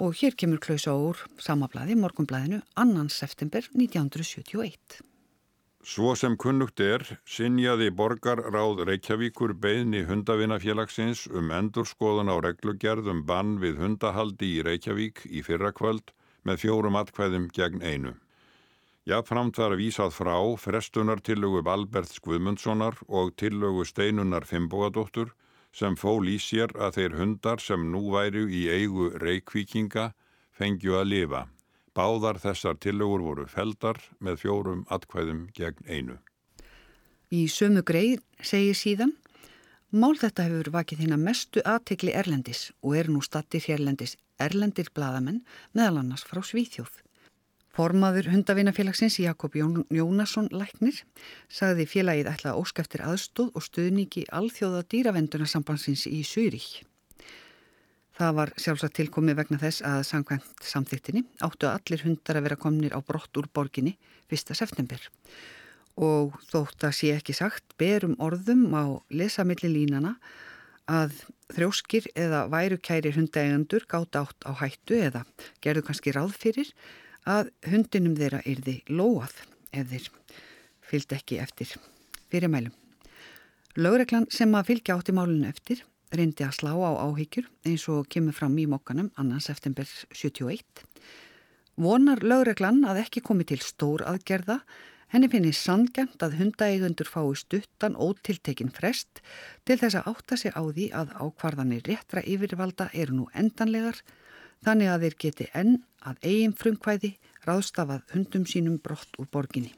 og 0.00 0.16
hér 0.16 0.36
kemur 0.40 0.62
klausa 0.64 0.96
úr 0.96 1.20
samablaði 1.36 1.98
morgumblæðinu 2.00 2.62
2. 2.80 3.04
september 3.12 3.68
1971. 3.76 5.02
Svo 5.82 6.12
sem 6.14 6.36
kunnugt 6.38 6.78
er, 6.78 7.02
sinjaði 7.26 7.88
borgarráð 7.98 8.84
Reykjavíkur 8.86 9.50
beðni 9.58 10.04
hundavinafélagsins 10.06 11.24
um 11.26 11.50
endurskoðun 11.50 12.30
á 12.30 12.38
reglugerðum 12.38 13.24
bann 13.26 13.56
við 13.58 13.80
hundahaldi 13.82 14.52
í 14.58 14.60
Reykjavík 14.62 15.24
í 15.26 15.42
fyrrakvöld 15.42 16.12
með 16.46 16.60
fjórum 16.62 16.98
atkvæðum 17.00 17.48
gegn 17.56 17.82
einu. 17.82 18.12
Jafnframt 19.10 19.58
var 19.58 19.74
vísað 19.74 20.14
frá 20.14 20.36
frestunartillögu 20.62 21.64
Alberts 21.66 22.22
Guðmundssonar 22.22 23.00
og 23.08 23.34
tillögu 23.34 23.82
Steinunar 23.82 24.46
Fimbogadóttur 24.46 25.32
sem 25.74 25.96
fól 25.98 26.30
í 26.30 26.36
sér 26.38 26.70
að 26.78 27.00
þeir 27.00 27.18
hundar 27.18 27.58
sem 27.58 27.90
nú 27.90 28.04
væru 28.14 28.46
í 28.46 28.68
eigu 28.70 29.10
reykvíkinga 29.18 30.12
fengju 30.54 30.94
að 31.00 31.10
lifa. 31.10 31.42
Báðar 31.92 32.38
þessar 32.40 32.78
tillögur 32.80 33.24
voru 33.24 33.48
feldar 33.48 33.98
með 34.18 34.42
fjórum 34.44 34.86
atkvæðum 34.88 35.48
gegn 35.56 35.88
einu. 35.88 36.18
Í 37.32 37.48
sömu 37.48 37.82
greið 37.84 38.20
segir 38.40 38.76
síðan 38.76 39.16
Mál 39.92 40.14
þetta 40.16 40.46
hefur 40.46 40.70
vakið 40.72 41.02
hérna 41.02 41.16
mestu 41.20 41.60
aðtekli 41.68 42.14
Erlendis 42.16 42.70
og 42.80 42.94
er 42.96 43.10
nú 43.12 43.20
stattir 43.20 43.60
hérlendis 43.66 44.14
Erlendir 44.40 44.88
bladamenn 44.96 45.42
meðal 45.76 45.98
annars 46.00 46.24
frá 46.24 46.40
Svíþjóð. 46.40 46.94
Formaður 47.76 48.30
hundavinafélagsins 48.32 49.18
Jakob 49.20 49.52
Jón, 49.56 49.84
Jónasson 49.92 50.48
Læknir 50.48 51.02
sagði 51.52 51.84
félagið 51.88 52.30
ætla 52.32 52.56
óskæftir 52.56 53.04
aðstóð 53.04 53.52
og 53.52 53.66
stuðningi 53.68 54.24
alþjóða 54.32 54.80
dýravendunarsambansins 54.94 56.06
í 56.08 56.22
Sýrík. 56.24 56.86
Það 58.12 58.34
var 58.36 58.52
sjálfsagt 58.60 58.96
tilkomið 58.98 59.38
vegna 59.40 59.58
þess 59.62 59.82
að 59.88 60.02
samkvæmt 60.04 60.66
samþýttinni 60.68 61.22
áttu 61.46 61.68
að 61.68 61.78
allir 61.78 62.02
hundar 62.04 62.38
að 62.38 62.46
vera 62.48 62.58
komnir 62.60 62.92
á 62.92 63.00
brott 63.00 63.38
úr 63.40 63.48
borginni 63.48 63.94
1. 64.28 64.52
september. 64.58 65.00
Og 65.96 66.36
þótt 66.50 66.84
að 66.88 66.96
sé 66.98 67.12
ekki 67.16 67.36
sagt 67.36 67.76
berum 67.80 68.18
orðum 68.20 68.66
á 68.76 69.00
lesamilli 69.12 69.70
línana 69.72 70.16
að 70.90 71.22
þrjóskir 71.52 72.08
eða 72.18 72.46
værukæri 72.52 73.12
hundaegandur 73.16 73.86
gátt 73.88 74.18
átt 74.18 74.44
á 74.44 74.52
hættu 74.60 74.98
eða 74.98 75.24
gerðu 75.64 75.86
kannski 75.86 76.12
ráð 76.12 76.36
fyrir 76.36 76.72
að 77.28 77.52
hundinum 77.68 78.16
þeirra 78.18 78.42
yrði 78.48 78.80
lóað 78.90 79.34
þeir 79.72 80.08
fylgd 80.84 81.16
ekki 81.16 81.40
eftir 81.40 81.72
fyrirmælum. 82.32 82.74
Lögreglan 83.80 84.28
sem 84.28 84.52
að 84.52 84.68
fylgja 84.72 84.98
átti 84.98 85.14
málunum 85.16 85.48
eftir 85.48 85.80
reyndi 86.16 86.44
að 86.46 86.56
slá 86.58 86.72
á 86.76 86.92
áhyggjur 87.06 87.48
eins 87.68 87.84
og 87.92 88.08
kemur 88.12 88.36
fram 88.36 88.56
í 88.60 88.66
mokkanum 88.68 89.10
annars 89.20 89.48
september 89.50 89.88
71. 90.12 90.84
Vonar 91.80 92.20
lögreglan 92.20 92.82
að 92.84 93.02
ekki 93.06 93.22
komi 93.24 93.46
til 93.48 93.60
stór 93.64 94.04
aðgerða, 94.04 94.58
henni 95.12 95.28
finnir 95.32 95.56
sandgjönd 95.56 96.20
að 96.24 96.36
hundaeigundur 96.40 97.08
fái 97.08 97.32
stuttan 97.40 97.96
ótiltekin 97.96 98.72
frest 98.72 99.22
til 99.64 99.78
þess 99.80 100.00
að 100.00 100.10
átta 100.12 100.38
sig 100.40 100.52
á 100.52 100.62
því 100.62 100.88
að 101.00 101.14
ákvarðanir 101.16 101.84
réttra 101.88 102.24
yfirvalda 102.24 102.90
eru 102.92 103.22
nú 103.22 103.28
endanlegar 103.32 104.00
þannig 104.64 104.92
að 104.92 105.06
þeir 105.06 105.18
geti 105.26 105.50
enn 105.58 105.76
að 106.06 106.24
eigin 106.26 106.56
frumkvæði 106.56 107.14
ráðstafað 107.46 108.04
hundum 108.14 108.44
sínum 108.46 108.78
brott 108.82 109.16
úr 109.18 109.28
borginni. 109.32 109.72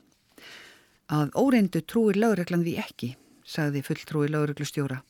Að 1.13 1.35
óreindu 1.37 1.83
trúir 1.85 2.17
lögreglan 2.17 2.65
því 2.65 2.79
ekki, 2.81 3.15
sagði 3.45 3.85
fulltrúi 3.87 4.31
lögreglustjóra, 4.33 5.03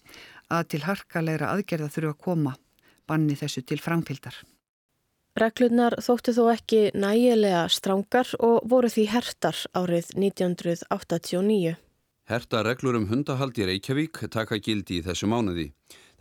að 0.51 0.67
til 0.75 0.83
harkalegra 0.85 1.55
aðgerða 1.55 1.93
þurfa 1.95 2.15
að 2.15 2.23
koma 2.27 2.57
banni 3.09 3.37
þessu 3.39 3.63
til 3.67 3.81
framfylgdar. 3.83 4.37
Reglurnar 5.35 5.97
þóttu 5.99 6.31
þó 6.37 6.45
ekki 6.53 6.81
nægilega 6.95 7.65
strangar 7.73 8.29
og 8.39 8.69
voru 8.71 8.91
því 8.91 9.09
hertar 9.11 9.59
árið 9.75 10.13
1989. 10.15 11.75
Herta 12.31 12.63
reglur 12.65 12.97
um 13.01 13.09
hundahald 13.11 13.59
í 13.59 13.67
Reykjavík 13.69 14.23
taka 14.31 14.61
gildi 14.63 15.01
í 15.01 15.05
þessu 15.05 15.27
mánuði. 15.29 15.73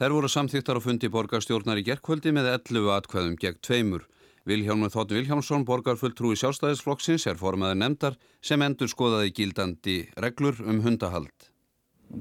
Þær 0.01 0.17
voru 0.17 0.31
samþýttar 0.33 0.81
á 0.81 0.85
fundi 0.85 1.11
borgarstjórnar 1.13 1.79
í 1.79 1.85
gerkvöldi 1.85 2.33
með 2.33 2.49
11 2.55 2.89
atkvæðum 2.97 3.37
gegn 3.39 3.61
tveimur. 3.61 4.09
Vilhjálmur 4.49 4.91
Þóttin 4.91 5.21
Vilhjálmsson, 5.21 5.63
borgarfulltrúi 5.63 6.35
sjálfstæðisflokksins, 6.41 7.29
er 7.29 7.39
formaður 7.39 7.79
nefndar 7.79 8.17
sem 8.43 8.65
endur 8.65 8.89
skoðaði 8.91 9.31
gildandi 9.37 9.97
reglur 10.19 10.57
um 10.65 10.81
hundahald. 10.83 11.52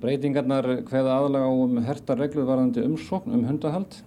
Breytingarnar 0.01 0.69
hveða 0.89 1.19
aðlaga 1.19 1.51
á 1.51 1.53
um 1.53 1.83
herta 1.85 2.17
reglur 2.17 2.49
varðandi 2.49 2.87
umsókn 2.87 3.35
um 3.37 3.45
hundahald. 3.49 3.99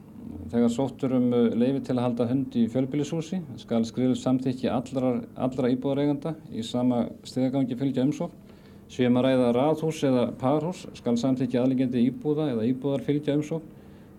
Þegar 0.49 0.71
sóttur 0.73 1.13
um 1.17 1.29
leifi 1.57 1.83
til 1.85 1.97
að 1.97 2.03
halda 2.05 2.27
hund 2.29 2.55
í 2.57 2.65
fjölbýlishúsi 2.73 3.41
skal 3.61 3.85
skrifið 3.85 4.17
samþykki 4.21 4.69
allra, 4.71 5.19
allra 5.35 5.71
íbúðareiganda 5.73 6.35
í 6.53 6.63
sama 6.65 7.05
stigagangi 7.25 7.77
fylgja 7.77 8.05
umsókn 8.05 8.41
Séum 8.85 9.17
að 9.17 9.25
ræða 9.25 9.47
raðhús 9.55 9.99
eða 10.05 10.25
parhús 10.37 10.83
skal 10.93 11.15
samþykja 11.17 11.63
aðliggjandi 11.63 12.03
íbúða 12.05 12.51
eða 12.51 12.67
íbúðar 12.69 13.01
fylgja 13.07 13.33
umsókn 13.39 13.71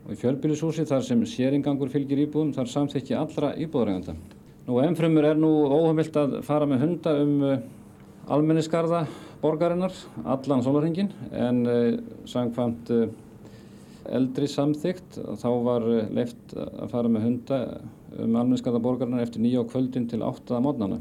og 0.06 0.14
í 0.14 0.18
fjölbýlishúsi 0.18 0.86
þar 0.88 1.04
sem 1.06 1.22
séringangur 1.26 1.90
fylgir 1.92 2.24
íbúðum 2.24 2.50
þar 2.56 2.72
samþykja 2.72 3.20
allra 3.20 3.52
íbúðareganda. 3.62 4.16
Nú 4.66 4.80
ennfrumur 4.82 5.28
er 5.28 5.38
nú 5.38 5.52
óheimilt 5.70 6.18
að 6.18 6.40
fara 6.46 6.66
með 6.66 6.82
hunda 6.82 7.14
um 7.22 7.36
uh, 7.46 7.54
almenniskarða 8.34 9.04
borgarinnar 9.42 9.94
allan 10.24 10.64
sólarhingin 10.64 11.10
en 11.32 11.62
uh, 11.66 11.98
samkvæmt 12.28 12.92
uh, 12.94 13.06
eldri 14.16 14.48
samþygt 14.50 15.18
þá 15.42 15.50
var 15.66 15.86
uh, 15.88 16.06
leift 16.14 16.56
að 16.56 16.88
fara 16.94 17.10
með 17.12 17.26
hunda 17.28 17.60
um 18.16 18.38
almenniskarða 18.38 18.82
borgarinnar 18.84 19.26
eftir 19.26 19.44
nýja 19.44 19.64
á 19.64 19.68
kvöldin 19.68 20.08
til 20.10 20.22
áttaða 20.24 20.62
mótnana. 20.64 21.00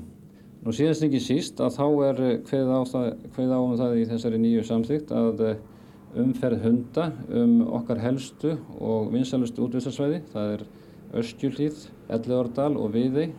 Nú 0.65 0.73
síðast 0.73 1.05
ekki 1.05 1.21
síst 1.21 1.61
að 1.61 1.75
þá 1.77 1.85
er 2.09 2.21
hveð 2.49 2.71
á, 2.73 2.79
á 2.81 3.59
um 3.61 3.75
það 3.77 3.99
í 4.01 4.07
þessari 4.09 4.41
nýju 4.41 4.63
samþygt 4.65 5.13
að 5.13 5.43
umferð 6.15 6.63
hunda 6.63 7.09
um 7.29 7.59
okkar 7.75 7.99
helstu 8.01 8.55
og 8.79 9.11
vinsalustu 9.13 9.65
útvistarsvæði, 9.67 10.21
það 10.31 10.53
er 10.55 10.65
Öskjulíð, 11.15 11.85
Elleordal 12.11 12.73
og 12.79 12.91
Viðey 12.95 13.29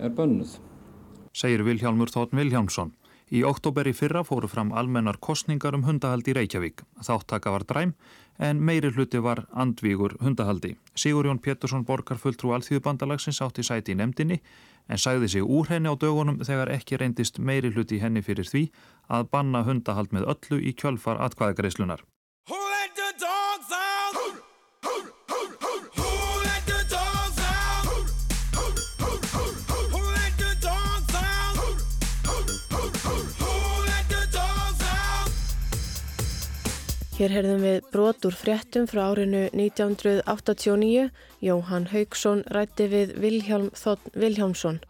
er 0.00 0.12
bönnuð. 0.16 0.56
Segir 1.36 1.64
Vilhjálmur 1.66 2.12
Þótt 2.12 2.36
Vilhjálmsson. 2.36 2.94
Í 3.26 3.40
oktober 3.42 3.88
í 3.90 3.92
fyrra 3.96 4.20
fóru 4.22 4.46
fram 4.46 4.68
almennar 4.70 5.16
kostningar 5.18 5.74
um 5.74 5.82
hundahald 5.82 6.28
í 6.30 6.34
Reykjavík. 6.36 6.84
Þáttaka 7.02 7.50
var 7.50 7.64
dræm 7.66 7.96
en 8.38 8.60
meiri 8.62 8.92
hluti 8.94 9.18
var 9.18 9.48
andvígur 9.50 10.14
hundahaldi. 10.22 10.76
Sigurjón 10.94 11.42
Pétursson 11.42 11.82
borgar 11.88 12.20
fulltrú 12.22 12.54
alþjóðbandalagsins 12.54 13.42
átti 13.42 13.66
sæti 13.66 13.96
í 13.96 13.98
nefndinni 13.98 14.38
en 14.86 15.02
sagði 15.02 15.32
sig 15.34 15.42
úr 15.42 15.66
henni 15.74 15.90
á 15.90 15.98
dögunum 15.98 16.38
þegar 16.46 16.70
ekki 16.78 17.02
reyndist 17.02 17.42
meiri 17.42 17.74
hluti 17.74 17.98
henni 17.98 18.22
fyrir 18.22 18.46
því 18.46 18.68
að 19.10 19.30
banna 19.34 19.66
hundahald 19.66 20.14
með 20.14 20.30
öllu 20.30 20.62
í 20.62 20.76
kjölfar 20.78 21.18
atkvæðagreislunar. 21.26 22.06
Hér 37.16 37.32
heyrðum 37.32 37.62
við 37.64 37.86
brot 37.94 38.26
úr 38.28 38.34
fréttum 38.36 38.84
frá 38.84 39.06
árinu 39.06 39.46
1989. 39.56 41.06
Jóhann 41.40 41.86
Haugsson 41.88 42.42
rætti 42.52 42.90
við 42.92 43.14
Vilhjálm 43.22 43.70
Þótt 43.72 44.10
Vilhjálmsson. 44.12 44.82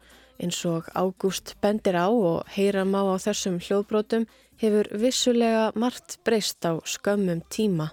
Eins 0.42 0.58
og 0.66 0.88
Ágúst 0.98 1.52
bendir 1.62 1.94
á 1.94 2.10
og 2.10 2.48
heyra 2.50 2.82
má 2.82 2.98
á 3.06 3.14
þessum 3.22 3.60
hljóðbrotum 3.62 4.26
hefur 4.58 4.90
vissulega 4.90 5.68
margt 5.78 6.16
breyst 6.26 6.66
á 6.66 6.82
skömmum 6.82 7.44
tíma. 7.46 7.92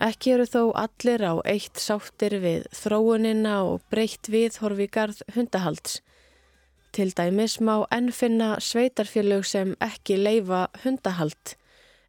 Ekki 0.00 0.32
eru 0.38 0.46
þó 0.48 0.62
allir 0.80 1.20
á 1.20 1.44
eitt 1.44 1.76
sáttir 1.76 2.38
við 2.40 2.64
þróunina 2.72 3.58
og 3.68 3.84
breytt 3.92 4.30
viðhorfi 4.32 4.86
garð 4.88 5.20
hundahalds. 5.36 5.98
Til 6.96 7.12
dæmis 7.12 7.58
má 7.60 7.84
enn 7.92 8.08
finna 8.16 8.54
sveitarfélög 8.64 9.44
sem 9.44 9.76
ekki 9.84 10.16
leifa 10.16 10.70
hundahald 10.86 11.58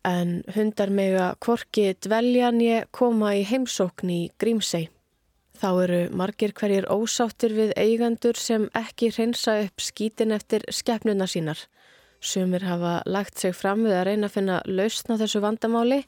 en 0.05 0.41
hundar 0.55 0.91
mega 0.93 1.31
kvorki 1.41 1.95
dveljan 2.05 2.61
ég 2.61 2.91
koma 2.93 3.33
í 3.35 3.41
heimsókn 3.47 4.11
í 4.13 4.19
Grímsei. 4.39 4.89
Þá 5.55 5.69
eru 5.85 5.99
margir 6.11 6.51
hverjir 6.53 6.85
ósáttir 6.91 7.55
við 7.55 7.71
eigandur 7.79 8.37
sem 8.37 8.67
ekki 8.75 9.09
hreinsa 9.15 9.55
upp 9.63 9.81
skítin 9.81 10.35
eftir 10.35 10.65
skeppnuna 10.69 11.27
sínar. 11.31 11.57
Sumir 12.19 12.65
hafa 12.67 13.01
lagt 13.05 13.39
sig 13.39 13.55
fram 13.55 13.85
við 13.85 13.95
að 13.95 14.07
reyna 14.09 14.29
að 14.29 14.35
finna 14.35 14.61
lausna 14.65 15.17
þessu 15.21 15.41
vandamáli. 15.43 16.01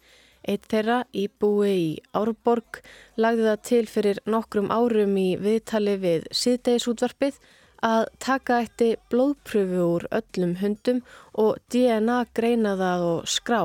Eitt 0.48 0.68
þeirra 0.72 1.02
í 1.12 1.28
búi 1.28 1.72
í 1.72 1.88
Árborg 2.16 2.82
lagði 3.20 3.48
það 3.48 3.64
til 3.70 3.86
fyrir 3.92 4.22
nokkrum 4.26 4.70
árum 4.72 5.18
í 5.20 5.30
viðtali 5.42 5.98
við 6.02 6.28
síðdegisútvarpið 6.32 7.40
að 7.88 8.06
taka 8.24 8.62
eitti 8.64 8.94
blóðpröfu 9.12 9.84
úr 9.96 10.08
öllum 10.20 10.56
hundum 10.62 11.04
og 11.34 11.60
DNA 11.72 12.24
greina 12.34 12.78
það 12.80 13.10
og 13.12 13.28
skrá. 13.30 13.62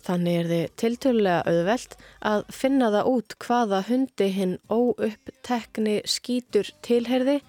Þannig 0.00 0.36
er 0.40 0.50
þið 0.50 0.66
tiltölulega 0.80 1.40
auðvelt 1.50 1.96
að 2.30 2.44
finna 2.56 2.88
það 2.94 3.08
út 3.10 3.34
hvaða 3.44 3.80
hundi 3.88 4.28
hinn 4.32 4.54
óupptekni 4.72 5.96
skítur 6.08 6.70
tilherði 6.86 7.40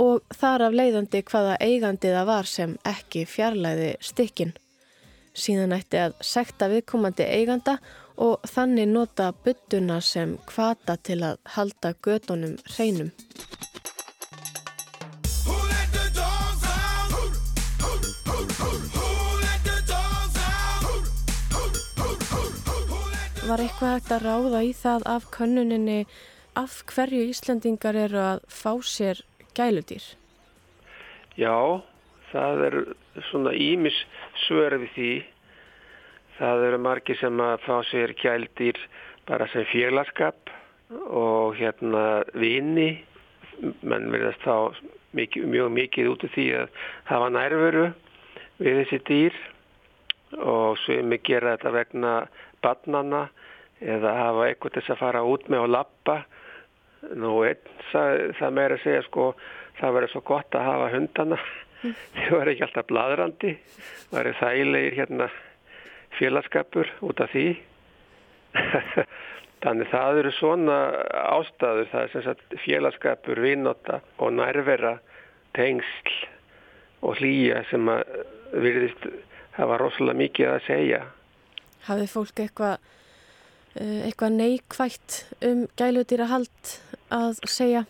og 0.00 0.24
þar 0.34 0.66
af 0.68 0.76
leiðandi 0.76 1.22
hvaða 1.30 1.56
eigandi 1.62 2.12
það 2.12 2.28
var 2.28 2.50
sem 2.50 2.76
ekki 2.88 3.24
fjarlæði 3.30 3.90
stykkin. 4.04 4.54
Síðan 5.34 5.74
ætti 5.74 5.98
að 5.98 6.18
sekta 6.22 6.68
viðkomandi 6.70 7.26
eiganda 7.26 7.78
og 8.22 8.44
þannig 8.46 8.90
nota 8.90 9.32
byttuna 9.44 9.98
sem 10.04 10.36
kvata 10.46 10.98
til 11.02 11.22
að 11.26 11.40
halda 11.56 11.94
gödunum 12.04 12.58
hreinum. 12.76 13.10
Var 23.44 23.60
eitthvað 23.60 23.90
hægt 23.92 24.12
að 24.14 24.22
ráða 24.24 24.60
í 24.64 24.70
það 24.72 25.02
af 25.04 25.24
könnuninni 25.34 26.06
af 26.56 26.78
hverju 26.88 27.26
Íslandingar 27.28 27.96
eru 28.06 28.16
að 28.22 28.38
fá 28.48 28.70
sér 28.88 29.18
gæludýr? 29.52 30.04
Já, 31.36 31.84
það 32.30 32.62
er 32.68 32.76
svona 33.28 33.52
ímis 33.52 33.98
svör 34.46 34.78
við 34.80 34.94
því. 34.94 35.10
Það 36.38 36.64
eru 36.70 36.78
margir 36.86 37.20
sem 37.20 37.42
að 37.44 37.66
fá 37.66 37.76
sér 37.90 38.14
gæludýr 38.22 38.80
bara 39.28 39.50
sem 39.52 39.68
félagskap 39.74 40.48
og 41.04 41.60
hérna 41.60 42.22
vini. 42.32 43.04
Menn 43.84 44.08
verðast 44.14 44.40
þá 44.46 44.80
mikið, 45.20 45.50
mjög 45.52 45.74
mikið 45.82 46.14
út 46.14 46.24
af 46.24 46.32
því 46.38 46.46
að 46.62 46.80
hafa 47.12 47.28
nærveru 47.36 47.84
við 48.56 48.80
þessi 48.80 49.02
dýr 49.10 49.38
og 50.40 50.80
sem 50.86 51.12
gera 51.28 51.54
þetta 51.58 51.74
vegna 51.76 52.14
barnana 52.64 53.26
eða 53.84 54.14
hafa 54.18 54.48
eitthvað 54.48 54.76
til 54.78 54.84
að 54.94 55.02
fara 55.02 55.24
út 55.28 55.50
með 55.52 55.66
og 55.66 55.72
lappa. 55.74 56.16
Nú 57.20 57.34
einn, 57.44 57.60
það, 57.90 58.22
það 58.38 58.56
meira 58.56 58.78
að 58.78 58.84
segja 58.86 59.04
sko, 59.08 59.28
það 59.80 59.96
verður 59.98 60.14
svo 60.14 60.24
gott 60.32 60.56
að 60.56 60.68
hafa 60.70 60.90
hundana. 60.94 61.40
Þau 62.16 62.38
verður 62.38 62.52
ekki 62.54 62.64
alltaf 62.64 62.88
bladrandi, 62.88 63.52
verður 64.12 64.40
þægilegir 64.40 64.98
hérna 65.02 65.28
félagskapur 66.18 66.92
út 67.04 67.20
af 67.20 67.32
því. 67.34 67.48
Þannig 69.64 69.88
það 69.88 70.20
eru 70.20 70.32
svona 70.36 70.78
ástæður, 71.24 71.90
það 71.92 72.02
er 72.02 72.10
sem 72.12 72.24
sagt 72.26 72.56
félagskapur, 72.64 73.40
vinnota 73.40 74.00
og 74.20 74.34
nærvera, 74.36 74.98
tengsl 75.56 76.16
og 77.04 77.20
hlýja 77.20 77.62
sem 77.70 77.88
að 77.88 78.02
virðist 78.64 79.06
hafa 79.56 79.78
rosalega 79.80 80.20
mikið 80.20 80.50
að 80.50 80.66
segja. 80.66 81.00
Hafið 81.84 82.12
fólk 82.14 82.40
eitthvað 82.44 82.78
eitthvað 83.74 84.36
neikvægt 84.38 85.16
um 85.42 85.64
gæludýrahald 85.78 86.74
að 87.14 87.40
segja? 87.50 87.82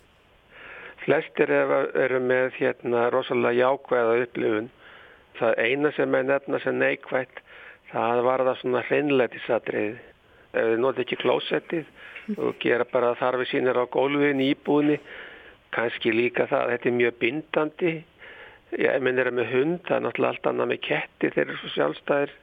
Flestir 1.05 1.51
eru, 1.53 2.21
með 2.25 2.57
hérna 2.57 3.11
rosalega 3.13 3.59
jákvæða 3.59 4.23
upplifun. 4.25 4.71
Það 5.37 5.59
eina 5.61 5.91
sem 5.93 6.17
er 6.17 6.25
nefna 6.25 6.61
sem 6.65 6.79
neikvægt, 6.81 7.43
það 7.91 8.23
var 8.25 8.45
það 8.49 8.61
svona 8.63 8.83
hreinleitisatrið. 8.89 9.99
Ef 10.55 10.71
þið 10.71 10.81
noti 10.81 11.05
ekki 11.05 11.21
klósettið 11.21 12.39
og 12.39 12.57
gera 12.63 12.87
bara 12.89 13.13
þarfi 13.21 13.51
sínir 13.51 13.77
á 13.77 13.85
gólfin 13.93 14.41
í 14.41 14.53
íbúðinni, 14.55 15.01
kannski 15.75 16.15
líka 16.15 16.47
það, 16.49 16.71
þetta 16.73 16.89
er 16.89 16.97
mjög 17.03 17.19
bindandi. 17.21 17.95
Ég 18.81 19.05
minn 19.05 19.21
er 19.21 19.31
með 19.35 19.53
hund, 19.53 19.83
það 19.85 19.99
er 19.99 20.07
náttúrulega 20.07 20.33
allt 20.33 20.49
annað 20.49 20.71
með 20.73 20.83
ketti, 20.89 21.33
þeir 21.35 21.45
eru 21.45 21.59
svo 21.61 21.73
sjálfstæðir 21.75 22.35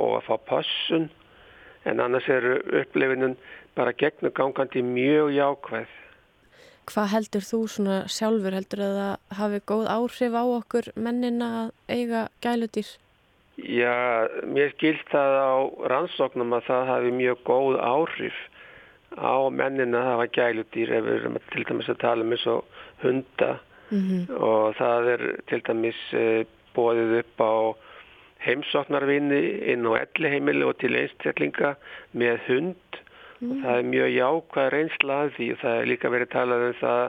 og 0.00 0.18
að 0.18 0.28
fá 0.28 0.36
passun 0.52 1.10
en 1.88 2.00
annars 2.00 2.28
eru 2.28 2.58
upplefinun 2.82 3.36
bara 3.76 3.92
gegnum 3.92 4.32
gangandi 4.36 4.82
mjög 4.84 5.34
jákvæð. 5.36 5.92
Hvað 6.90 7.12
heldur 7.12 7.44
þú 7.46 7.60
svona 7.70 7.96
sjálfur? 8.10 8.56
Heldur 8.56 8.82
að 8.82 8.96
það 8.98 9.38
hafi 9.38 9.60
góð 9.70 9.86
áhrif 9.94 10.34
á 10.34 10.44
okkur 10.56 10.90
mennina 10.96 11.50
að 11.60 11.72
eiga 11.96 12.22
gæludýr? 12.42 12.90
Já, 13.60 14.26
mér 14.48 14.72
skilt 14.74 15.04
það 15.12 15.36
á 15.36 15.52
rannsóknum 15.92 16.56
að 16.56 16.66
það 16.70 16.88
hafi 16.90 17.12
mjög 17.14 17.42
góð 17.46 17.78
áhrif 17.84 18.38
á 19.16 19.36
mennina 19.52 20.00
að 20.00 20.08
hafa 20.10 20.26
gæludýr 20.38 20.94
ef 20.96 21.04
við 21.04 21.18
erum 21.18 21.38
til 21.52 21.66
dæmis 21.68 21.90
að 21.90 22.00
tala 22.02 22.24
um 22.24 22.34
eins 22.34 22.46
og 22.46 22.64
hunda 23.02 23.50
mm 23.90 24.00
-hmm. 24.00 24.40
og 24.40 24.74
það 24.76 25.08
er 25.14 25.22
til 25.48 25.60
dæmis 25.66 26.00
eh, 26.12 26.46
bóðið 26.74 27.18
upp 27.20 27.40
á 27.40 27.54
heimsóknarvinni 28.44 29.42
inn 29.72 29.88
á 29.88 29.92
elli 30.00 30.32
heimili 30.34 30.66
og 30.66 30.78
til 30.80 30.94
einstaklinga 30.96 31.74
með 32.12 32.40
hund 32.48 33.00
mm. 33.40 33.50
og 33.50 33.54
það 33.64 33.76
er 33.76 33.92
mjög 33.92 34.16
jákvæð 34.16 34.72
reynsla 34.76 35.20
að 35.26 35.36
því 35.36 35.52
og 35.54 35.62
það 35.64 35.82
er 35.82 35.92
líka 35.92 36.14
verið 36.14 36.32
talað 36.34 36.66
um 36.70 36.80
það 36.80 37.04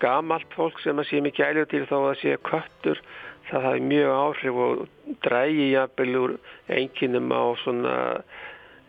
gamalt 0.00 0.54
fólk 0.56 0.78
sem 0.80 1.00
að 1.00 1.10
sé 1.10 1.20
mikið 1.24 1.50
æljóðdýr 1.50 1.90
þó 1.90 1.98
að 2.00 2.20
sé 2.22 2.36
köttur 2.48 3.02
það 3.50 3.66
hafi 3.66 3.82
mjög 3.90 4.14
áhrif 4.14 4.62
og 4.64 4.86
drægi 5.24 5.66
jafnvel 5.72 6.16
úr 6.22 6.36
einkinnum 6.70 7.32
á 7.34 7.42
svona 7.64 7.94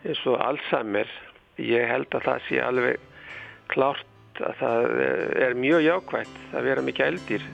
eins 0.06 0.24
og 0.30 0.40
Alzheimer. 0.42 1.10
Ég 1.62 1.86
held 1.90 2.10
að 2.18 2.26
það 2.30 2.48
sé 2.48 2.64
alveg 2.64 3.06
klárt 3.72 4.42
að 4.42 4.58
það 4.62 4.90
er 5.48 5.60
mjög 5.60 5.86
jákvægt 5.90 6.42
að 6.56 6.68
vera 6.72 6.88
mikið 6.88 7.12
eldir. 7.12 7.48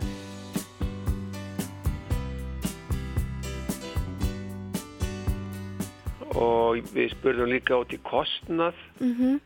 Og 6.37 6.81
við 6.93 7.13
spurðum 7.15 7.49
líka 7.51 7.79
út 7.81 7.93
í 7.95 8.01
kostnað. 8.05 8.77
Mm 9.01 9.39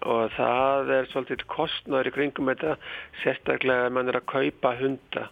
og 0.00 0.30
það 0.36 0.90
er 0.96 1.08
svolítið 1.10 1.42
kostnaður 1.52 2.08
í 2.08 2.12
kringum 2.14 2.50
þetta 2.52 2.76
sérstaklega 3.22 3.88
ef 3.88 3.94
mann 3.94 4.10
er 4.10 4.18
að 4.18 4.28
kaupa 4.30 4.74
hunda 4.78 5.26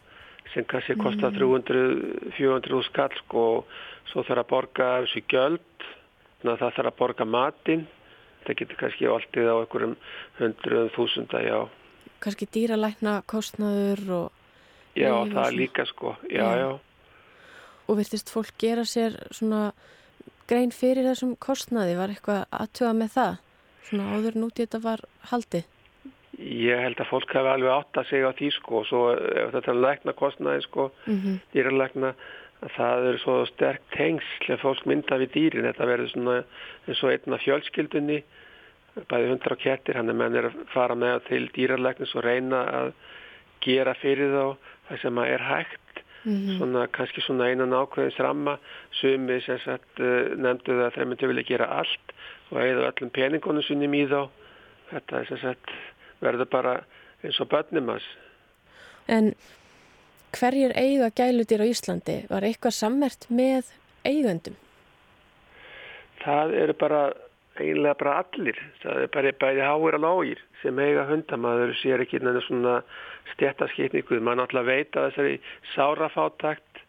sem 0.53 0.67
kannski 0.67 0.97
kostar 0.99 1.35
300-400 1.37 2.83
skall 2.89 3.15
sko, 3.21 3.45
og 3.61 4.11
svo 4.11 4.25
þarf 4.27 4.43
að 4.43 4.51
borga 4.51 4.89
þessu 5.05 5.23
gjöld. 5.31 5.85
Þannig 6.41 6.53
að 6.53 6.63
það 6.63 6.75
þarf 6.77 6.91
að 6.91 6.99
borga 6.99 7.27
matinn. 7.29 7.85
Það 8.47 8.59
getur 8.59 8.81
kannski 8.81 9.09
alltið 9.13 9.51
á 9.53 9.55
einhverjum 9.61 9.95
hundruðum 10.41 10.93
þúsunda, 10.97 11.43
já. 11.45 11.59
Kannski 12.25 12.49
dýralækna 12.51 13.15
kostnaður 13.31 14.03
og, 14.17 14.27
já, 14.99 15.13
Nei, 15.13 15.33
það 15.37 15.45
er 15.45 15.57
líka 15.61 15.87
sko, 15.89 16.17
já, 16.27 16.43
Já. 16.43 16.51
já. 16.65 16.71
Og 17.87 17.99
virtist 17.99 18.31
fólk 18.31 18.53
gera 18.59 18.83
sér 18.87 19.17
svona 19.35 19.71
grein 20.51 20.75
fyrir 20.75 21.07
þessum 21.07 21.37
kostnaði, 21.39 21.99
var 21.99 22.13
eitthvað 22.13 22.47
aðtuga 22.51 22.95
með 22.99 23.13
það? 23.17 23.37
Svona 23.89 24.17
áður 24.17 24.37
en 24.37 24.49
út 24.49 24.59
í 24.59 24.67
þetta 24.67 24.83
var 24.85 25.05
haldið? 25.33 25.69
ég 26.41 26.81
held 26.81 27.01
að 27.01 27.11
fólk 27.11 27.33
hefði 27.35 27.51
alveg 27.53 27.73
átt 27.75 27.99
að 28.01 28.07
segja 28.11 28.29
á 28.33 28.39
því 28.39 28.51
sko 28.55 28.77
og 28.81 28.87
svo 28.89 29.01
ef 29.13 29.51
þetta 29.55 29.73
er 29.73 29.81
lækna 29.85 30.15
kostnaði 30.17 30.63
sko 30.65 30.87
Mm 31.07 31.39
dýralækna 31.53 32.13
að 32.61 32.73
það 32.77 33.07
eru 33.09 33.21
svo 33.23 33.35
sterk 33.49 33.83
tengsl 33.97 34.53
ef 34.55 34.63
fólk 34.63 34.87
mynda 34.87 35.19
við 35.21 35.33
dýrin 35.35 35.69
þetta 35.69 35.89
verður 35.89 36.13
svona 36.13 36.37
eins 36.87 37.03
og 37.03 37.13
einn 37.13 37.37
af 37.37 37.45
fjölskyldunni 37.45 38.19
bæði 39.11 39.31
hundar 39.31 39.55
og 39.57 39.63
kettir 39.65 39.97
hann 39.97 40.13
er 40.13 40.19
menn 40.19 40.37
er 40.37 40.51
að 40.51 40.59
fara 40.75 40.95
með 40.95 41.23
til 41.29 41.43
dýralæknis 41.55 42.15
og 42.15 42.25
reyna 42.25 42.61
að 42.81 42.93
gera 43.65 43.95
fyrir 44.01 44.33
þá 44.35 44.45
það 44.89 45.03
sem 45.05 45.23
að 45.23 45.33
er 45.35 45.47
hægt 45.51 45.90
svona 46.25 46.87
kannski 46.93 47.23
svona 47.25 47.49
einan 47.49 47.73
ákveðins 47.77 48.19
ramma 48.21 48.59
sumi 49.01 49.41
sem 49.47 49.61
sagt 49.65 50.03
uh, 50.03 50.35
nefndu 50.37 50.77
það 50.77 50.87
að 50.87 50.97
þeir 50.97 51.11
myndu 51.13 51.31
vilja 51.33 51.49
gera 51.53 51.71
allt 51.81 52.17
og 52.51 52.61
eigðu 52.61 52.89
öllum 52.89 53.15
peningunum 53.15 53.65
sinni 53.65 53.89
í 53.97 54.07
þá 54.11 54.29
þetta 54.91 55.21
er 55.21 55.31
sem 55.31 55.41
sagt 55.45 55.73
verður 56.21 56.51
bara 56.53 56.75
eins 57.25 57.41
og 57.41 57.49
börnum 57.53 57.95
hans 57.95 58.09
En 59.11 59.33
hverjir 60.37 60.75
eiga 60.79 61.11
gæludýr 61.11 61.65
á 61.65 61.67
Íslandi? 61.67 62.17
Var 62.31 62.47
eitthvað 62.47 62.77
sammert 62.77 63.27
með 63.33 63.73
eigöndum? 64.07 64.55
Það 66.21 66.55
eru 66.63 66.77
bara 66.79 67.01
eiginlega 67.59 67.97
bara 67.99 68.19
allir. 68.23 68.59
Það 68.83 69.03
er 69.05 69.13
bara 69.17 69.33
bæði 69.43 69.67
háir 69.67 69.99
og 69.99 70.05
lágir 70.05 70.43
sem 70.63 70.79
eiga 70.79 71.07
hundamaður 71.09 71.75
sér 71.81 72.05
ekki 72.05 72.21
neina 72.23 72.43
svona 72.47 72.77
stjættaskipningu. 73.35 74.21
Maður 74.21 74.43
náttúrulega 74.43 74.71
veit 74.71 74.97
að 74.97 75.07
þessari 75.11 75.37
sárafátakt 75.75 76.83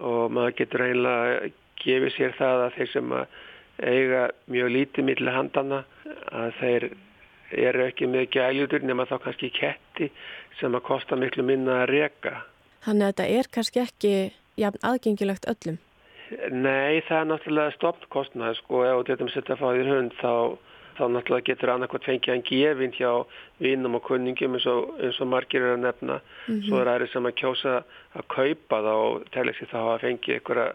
og 0.00 0.32
maður 0.32 0.58
getur 0.60 0.86
eiginlega 0.86 1.52
gefið 1.82 2.14
sér 2.16 2.36
það 2.38 2.66
að 2.66 2.76
þeir 2.76 2.92
sem 2.92 3.16
að 3.16 3.40
eiga 3.82 4.26
mjög 4.52 4.70
lítið 4.76 5.08
milli 5.08 5.34
handana 5.34 5.82
að 6.30 6.58
þeir 6.60 6.88
eru 7.52 7.86
ekki 7.86 8.08
með 8.08 8.28
gæljudur 8.36 8.84
nema 8.86 9.06
þá 9.08 9.16
kannski 9.26 9.50
ketti 9.52 10.08
sem 10.60 10.74
að 10.76 10.86
kosta 10.86 11.18
miklu 11.18 11.44
minna 11.46 11.82
að 11.82 11.90
reka. 11.92 12.36
Þannig 12.86 13.06
að 13.06 13.12
þetta 13.12 13.26
er 13.38 13.50
kannski 13.56 13.82
ekki 13.82 14.12
jafn 14.60 14.86
aðgengilegt 14.86 15.48
öllum. 15.50 15.80
Nei, 16.50 17.02
það 17.04 17.18
er 17.18 17.26
náttúrulega 17.28 17.74
stopnkostnaði 17.76 18.58
sko, 18.62 18.84
ef 18.86 18.94
þú 19.00 19.08
getum 19.10 19.30
sett 19.32 19.50
að 19.52 19.60
fá 19.60 19.66
þér 19.68 19.90
hund 19.92 20.14
þá, 20.20 20.32
þá 20.96 21.04
náttúrulega 21.08 21.48
getur 21.48 21.72
annarkvæmt 21.72 22.08
fengið 22.08 22.32
hann 22.34 22.44
gefin 22.48 22.96
hjá 22.96 23.10
vinnum 23.62 23.98
og 23.98 24.04
kunningum 24.06 24.56
eins 24.58 24.66
og, 24.70 24.92
eins 25.00 25.20
og 25.22 25.30
margir 25.32 25.62
eru 25.62 25.76
að 25.76 25.84
nefna. 25.86 26.18
Svo 26.66 26.80
er 26.80 26.92
aðri 26.92 27.08
sem 27.12 27.28
að 27.28 27.38
kjósa 27.40 27.78
að 28.18 28.28
kaupa 28.34 28.82
þá 28.86 28.92
og 28.94 29.24
telja 29.34 29.56
sig 29.58 29.70
þá 29.72 29.80
að 29.82 30.04
fengi 30.06 30.36
einhverja 30.36 30.68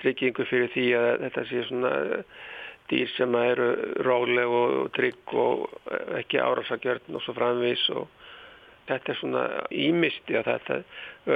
tryggingu 0.00 0.46
fyrir 0.48 0.72
því 0.74 0.88
að 0.98 1.08
þetta 1.24 1.46
sé 1.50 1.64
svona 1.68 1.94
eh, 1.94 2.42
dýr 2.90 3.10
sem 3.14 3.38
eru 3.40 3.70
róleg 4.06 4.58
og 4.58 4.92
trygg 4.96 5.34
og 5.38 5.66
eh, 5.90 6.20
ekki 6.20 6.42
árásagjörn 6.42 7.18
og 7.18 7.24
svo 7.24 7.36
framvís 7.36 7.84
og 7.94 8.08
þetta 8.88 9.12
er 9.12 9.20
svona 9.20 9.44
ímisti 9.70 10.36
að 10.38 10.50
þetta 10.50 10.80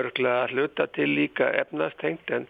örglega 0.00 0.48
hluta 0.52 0.88
til 0.96 1.08
líka 1.14 1.48
efnastengt 1.62 2.32
en 2.34 2.48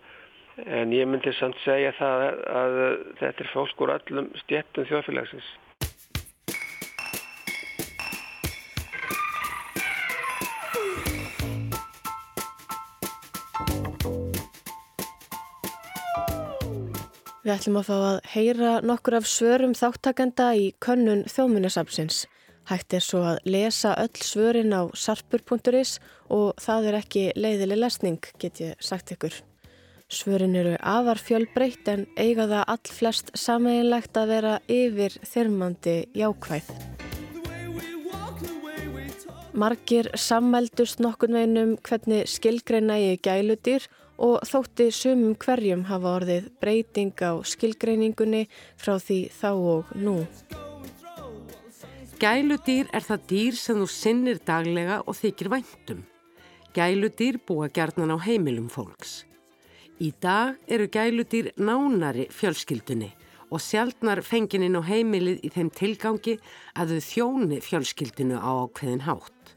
En 0.66 0.90
ég 0.92 1.07
myndi 1.07 1.31
samt 1.38 1.59
segja 1.62 1.92
það 1.94 2.23
að, 2.51 2.77
þetta 3.21 3.44
er 3.44 3.51
fólk 3.53 3.83
úr 3.85 3.92
öllum 3.94 4.31
stjettum 4.42 4.87
þjóðfélagsins. 4.88 5.51
Við 17.49 17.55
ætlum 17.55 17.79
að 17.81 17.87
fá 17.87 17.94
að 17.97 18.18
heyra 18.29 18.73
nokkur 18.85 19.14
af 19.16 19.29
svörum 19.31 19.77
þáttakenda 19.79 20.51
í 20.59 20.66
könnun 20.85 21.23
þjóðmunnesafsins. 21.33 22.27
Hægt 22.68 22.99
er 22.99 23.05
svo 23.07 23.23
að 23.25 23.38
lesa 23.49 23.94
öll 24.03 24.21
svörin 24.21 24.75
á 24.77 24.90
sarpur.is 24.92 25.94
og 26.29 26.59
það 26.61 26.90
er 26.90 26.99
ekki 26.99 27.23
leiðileg 27.38 27.81
lesning, 27.81 28.21
get 28.42 28.61
ég 28.61 28.77
sagt 28.85 29.14
ykkur. 29.14 29.38
Svörin 30.09 30.57
eru 30.57 30.77
afar 30.81 31.18
fjölbreytt 31.21 31.88
en 31.92 32.07
eiga 32.16 32.47
það 32.49 32.62
all 32.73 32.92
flest 32.97 33.33
sameiginlegt 33.37 34.16
að 34.16 34.31
vera 34.33 34.53
yfir 34.73 35.18
þyrmandi 35.21 35.97
jákvæð. 36.16 36.71
Margir 39.59 40.09
sammældust 40.16 41.03
nokkun 41.05 41.37
veginn 41.37 41.77
hvernig 41.85 42.25
skilgreina 42.31 42.97
í 43.05 43.12
gæludýr 43.21 43.85
og 44.16 44.40
þótti 44.49 44.88
sumum 44.97 45.37
hverjum 45.44 45.85
hafa 45.90 46.16
orðið 46.23 46.49
breyting 46.62 47.12
á 47.21 47.37
skilgreiningunni 47.44 48.47
frá 48.81 48.97
því 48.97 49.21
þá 49.35 49.51
og 49.53 49.92
nú. 49.92 50.18
Gæludýr 52.18 52.88
er 52.97 53.05
það 53.05 53.31
dýr 53.31 53.61
sem 53.61 53.77
þú 53.79 53.92
sinnir 53.92 54.40
daglega 54.40 55.03
og 55.05 55.21
þykir 55.21 55.53
væntum. 55.53 56.05
Gæludýr 56.73 57.42
búa 57.44 57.68
gjarnan 57.68 58.14
á 58.14 58.18
heimilum 58.25 58.73
fólks. 58.73 59.29
Í 59.98 60.12
dag 60.22 60.61
eru 60.70 60.87
gæludýr 60.87 61.48
nánari 61.58 62.28
fjölskyldunni 62.30 63.08
og 63.50 63.58
sjaldnar 63.58 64.20
fengininn 64.22 64.78
á 64.78 64.82
heimilið 64.87 65.40
í 65.42 65.48
þeim 65.50 65.70
tilgangi 65.74 66.37
að 66.78 66.92
þau 66.92 67.06
þjóni 67.06 67.56
fjölskyldinu 67.66 68.37
á 68.38 68.50
ákveðin 68.62 69.02
hátt. 69.08 69.54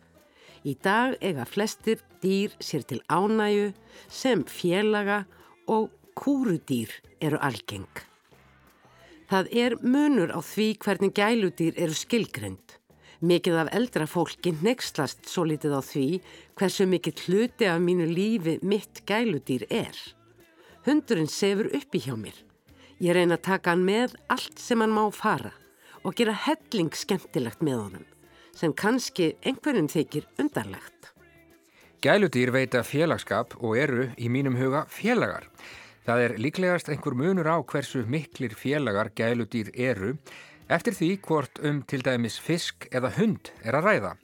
Í 0.65 0.73
dag 0.81 1.13
eiga 1.21 1.45
flestir 1.45 2.01
dýr 2.23 2.55
sér 2.57 2.87
til 2.89 3.01
ánæju 3.05 3.67
sem 4.09 4.41
félaga 4.49 5.27
og 5.69 5.91
kúrudýr 6.17 6.89
eru 7.21 7.37
algeng. 7.37 7.91
Það 9.29 9.51
er 9.53 9.75
munur 9.85 10.33
á 10.33 10.41
því 10.41 10.67
hvernig 10.81 11.13
gæludýr 11.13 11.77
eru 11.77 11.93
skilgrend. 11.93 12.79
Mikið 13.21 13.59
af 13.61 13.69
eldra 13.77 14.09
fólki 14.09 14.55
nexlast 14.65 15.29
svo 15.29 15.45
litið 15.45 15.77
á 15.77 15.81
því 15.85 16.07
hversu 16.57 16.89
mikið 16.89 17.23
hluti 17.27 17.69
af 17.69 17.77
mínu 17.77 18.09
lífi 18.09 18.57
mitt 18.65 19.03
gæludýr 19.05 19.67
er. 19.69 19.93
Hundurinn 20.81 21.29
sefur 21.29 21.67
uppi 21.77 21.99
hjá 22.01 22.15
mér. 22.17 22.37
Ég 23.01 23.13
reyna 23.13 23.35
að 23.37 23.45
taka 23.45 23.73
hann 23.75 23.83
með 23.85 24.15
allt 24.33 24.57
sem 24.57 24.81
hann 24.81 24.93
má 24.93 25.03
fara 25.13 25.51
og 26.01 26.15
gera 26.17 26.33
helling 26.33 26.89
skemmtilegt 26.97 27.59
með 27.61 27.77
honum, 27.77 28.05
sem 28.57 28.73
kannski 28.73 29.35
einhverjum 29.45 29.89
þykir 29.93 30.25
undarlegt. 30.41 31.11
Gæludýr 32.01 32.49
veita 32.49 32.81
félagskap 32.81 33.53
og 33.59 33.75
eru 33.77 34.07
í 34.17 34.29
mínum 34.33 34.57
huga 34.57 34.87
félagar. 34.89 35.45
Það 36.01 36.23
er 36.23 36.33
líklegast 36.41 36.89
einhver 36.89 37.13
munur 37.13 37.45
á 37.45 37.61
hversu 37.61 38.01
miklir 38.09 38.55
félagar 38.57 39.11
gæludýr 39.13 39.69
eru 39.77 40.15
eftir 40.65 40.97
því 40.97 41.11
hvort 41.27 41.61
um 41.61 41.83
til 41.85 42.01
dæmis 42.01 42.39
fisk 42.41 42.87
eða 42.89 43.13
hund 43.19 43.51
er 43.61 43.77
að 43.77 43.85
ræða. 43.85 44.15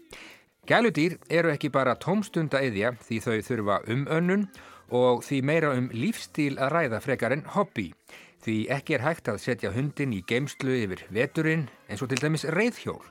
Gæludýr 0.66 1.20
eru 1.30 1.54
ekki 1.54 1.70
bara 1.70 1.94
tómstunda 2.02 2.64
eðja 2.66 2.96
því 2.98 3.22
þau 3.28 3.38
þurfa 3.46 3.78
umönnun 3.94 4.48
og 4.50 4.66
því 4.90 5.42
meira 5.44 5.74
um 5.76 5.90
lífstíl 5.92 6.58
að 6.58 6.72
ræða 6.74 7.02
frekar 7.04 7.36
en 7.36 7.46
hobby. 7.56 7.92
Því 8.44 8.58
ekki 8.72 8.96
er 8.96 9.04
hægt 9.04 9.28
að 9.28 9.42
setja 9.44 9.74
hundin 9.76 10.14
í 10.16 10.24
geimslu 10.28 10.76
yfir 10.86 11.04
veturinn 11.12 11.68
eins 11.90 12.02
og 12.02 12.10
til 12.10 12.22
dæmis 12.22 12.46
reyðhjól. 12.46 13.04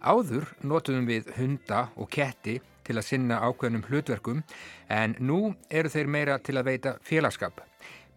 Áður 0.00 0.48
notuðum 0.64 1.06
við 1.06 1.28
hunda 1.36 1.88
og 1.96 2.08
ketti 2.10 2.60
til 2.86 2.96
að 2.96 3.06
sinna 3.06 3.40
ákveðnum 3.44 3.84
hlutverkum 3.88 4.42
en 4.88 5.16
nú 5.20 5.54
eru 5.70 5.90
þeir 5.92 6.08
meira 6.08 6.38
til 6.38 6.56
að 6.58 6.70
veita 6.70 6.94
félagskap. 7.04 7.60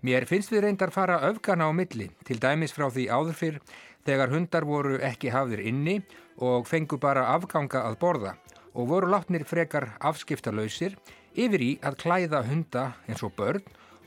Mér 0.03 0.25
finnst 0.27 0.51
við 0.51 0.65
reyndar 0.65 0.91
fara 0.91 1.21
öfgana 1.29 1.69
á 1.69 1.71
milli, 1.71 2.09
til 2.27 2.39
dæmis 2.39 2.73
frá 2.75 2.89
því 2.91 3.07
áður 3.07 3.37
fyrr 3.39 3.59
þegar 4.07 4.33
hundar 4.33 4.65
voru 4.67 4.97
ekki 4.99 5.31
hafðir 5.31 5.63
inni 5.63 6.01
og 6.43 6.67
fengu 6.67 6.97
bara 6.99 7.29
afganga 7.35 7.85
að 7.87 7.99
borða 8.01 8.33
og 8.73 8.89
voru 8.89 9.11
látnir 9.13 9.45
frekar 9.47 9.93
afskiptalöysir 10.01 10.97
yfir 11.35 11.61
í 11.61 11.71
að 11.81 11.97
klæða 12.03 12.43
hunda 12.47 12.85
eins 13.07 13.23
og 13.25 13.33
börn 13.37 13.63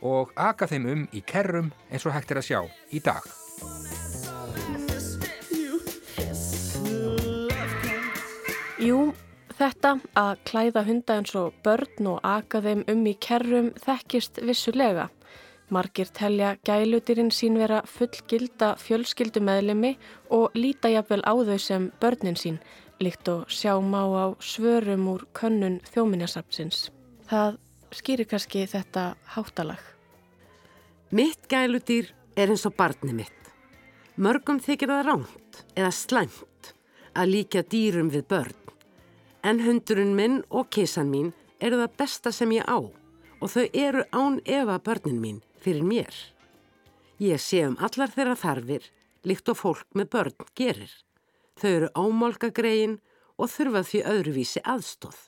og 0.07 0.33
aka 0.37 0.69
þeim 0.71 0.87
um 0.93 1.05
í 1.13 1.23
kerrum 1.27 1.73
eins 1.91 2.07
og 2.07 2.15
hægt 2.15 2.31
er 2.31 2.41
að 2.41 2.49
sjá 2.51 2.61
í 2.93 3.03
dag. 3.03 3.25
Jú, 8.77 9.13
þetta 9.57 9.97
að 10.21 10.33
klæða 10.47 10.87
hunda 10.87 11.19
eins 11.19 11.35
og 11.39 11.55
börn 11.65 12.11
og 12.13 12.19
aka 12.23 12.61
þeim 12.63 12.85
um 12.93 13.07
í 13.09 13.15
kerrum 13.19 13.73
þekkist 13.83 14.43
vissulega. 14.45 15.09
Margir 15.73 16.07
telja 16.15 16.53
gæludýrin 16.63 17.33
sín 17.35 17.57
vera 17.59 17.81
fullgilda 17.91 18.77
fjölskyldumeðlemi 18.79 19.97
og 20.31 20.55
líta 20.55 20.93
jafnvel 20.93 21.25
á 21.27 21.35
þau 21.35 21.59
sem 21.59 21.89
börnin 21.99 22.39
sín, 22.39 22.61
líkt 23.03 23.27
og 23.33 23.51
sjá 23.51 23.75
má 23.83 24.07
á 24.07 24.27
svörum 24.39 25.09
úr 25.11 25.27
könnun 25.35 25.81
þjóminjasapsins. 25.91 26.87
Það 27.27 27.57
skýrir 27.97 28.29
kannski 28.31 28.67
þetta 28.71 29.17
háttalag. 29.35 29.81
Mitt 31.11 31.49
gæludýr 31.51 32.13
er 32.37 32.53
eins 32.53 32.67
og 32.69 32.77
barni 32.79 33.15
mitt. 33.17 33.33
Mörgum 34.17 34.61
þykir 34.63 34.93
það 34.93 35.09
ránt 35.09 35.59
eða 35.75 35.91
slæmt 35.95 36.71
að 37.17 37.33
líka 37.33 37.63
dýrum 37.63 38.13
við 38.15 38.29
börn. 38.31 38.63
En 39.47 39.61
hundurinn 39.63 40.15
minn 40.19 40.41
og 40.51 40.71
kísan 40.71 41.11
mín 41.11 41.33
eru 41.61 41.81
það 41.83 41.99
besta 41.99 42.33
sem 42.33 42.55
ég 42.55 42.67
á 42.67 42.79
og 42.79 43.53
þau 43.53 43.67
eru 43.73 44.05
án 44.13 44.41
efa 44.45 44.79
börnin 44.79 45.21
mín 45.23 45.43
fyrir 45.63 45.87
mér. 45.87 46.15
Ég 47.19 47.41
sé 47.41 47.65
um 47.67 47.79
allar 47.81 48.13
þeirra 48.13 48.37
þarfir 48.37 48.91
líkt 49.27 49.49
og 49.51 49.61
fólk 49.61 49.87
með 49.95 50.11
börn 50.15 50.51
gerir. 50.55 50.93
Þau 51.59 51.71
eru 51.71 51.93
ámálka 51.97 52.53
greiðin 52.55 53.01
og 53.37 53.51
þurfa 53.51 53.83
því 53.89 54.05
öðruvísi 54.13 54.63
aðstóð. 54.63 55.19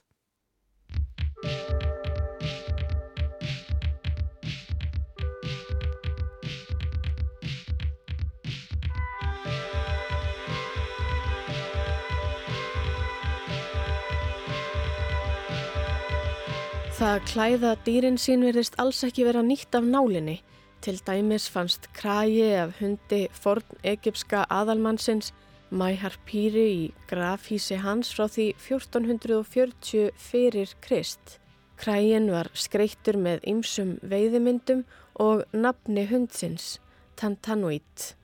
Það 16.99 17.13
að 17.15 17.27
klæða 17.31 17.69
dýrin 17.87 18.17
sín 18.19 18.41
verðist 18.43 18.75
alls 18.83 19.05
ekki 19.07 19.23
vera 19.29 19.39
nýtt 19.47 19.77
af 19.79 19.85
nálinni. 19.87 20.41
Til 20.83 20.97
dæmis 21.07 21.45
fannst 21.47 21.85
krægi 21.95 22.49
af 22.59 22.73
hundi 22.81 23.21
forn 23.39 23.77
egypska 23.87 24.41
aðalmannsins 24.51 25.29
Mæhar 25.71 26.17
Píri 26.27 26.65
í 26.73 26.81
grafhísi 27.07 27.79
hans 27.85 28.11
frá 28.17 28.27
því 28.27 28.49
1440 28.65 30.11
fyrir 30.19 30.75
Krist. 30.83 31.39
Krægin 31.79 32.33
var 32.35 32.51
skreittur 32.59 33.21
með 33.23 33.47
ymsum 33.55 33.95
veiðimyndum 34.03 34.83
og 35.23 35.45
nafni 35.55 36.03
hundsins, 36.11 36.81
Tantanuit. 37.15 38.17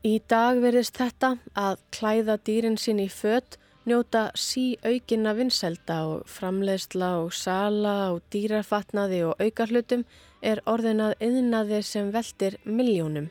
Í 0.00 0.16
dag 0.32 0.64
verðist 0.64 0.96
þetta 0.96 1.34
að 1.52 1.76
klæða 1.92 2.40
dýrin 2.40 2.80
sín 2.80 3.04
í 3.04 3.10
fött 3.12 3.60
njóta 3.84 4.30
sí 4.34 4.78
aukinna 4.84 5.34
vinselda 5.36 5.96
og 6.08 6.26
framleiðsla 6.30 7.10
og 7.22 7.32
sala 7.36 7.94
og 8.14 8.22
dýrafatnaði 8.32 9.22
og 9.28 9.40
aukarhlutum 9.44 10.04
er 10.42 10.60
orðinað 10.68 11.16
yðnaði 11.24 11.80
sem 11.84 12.12
veldir 12.14 12.58
miljónum. 12.64 13.30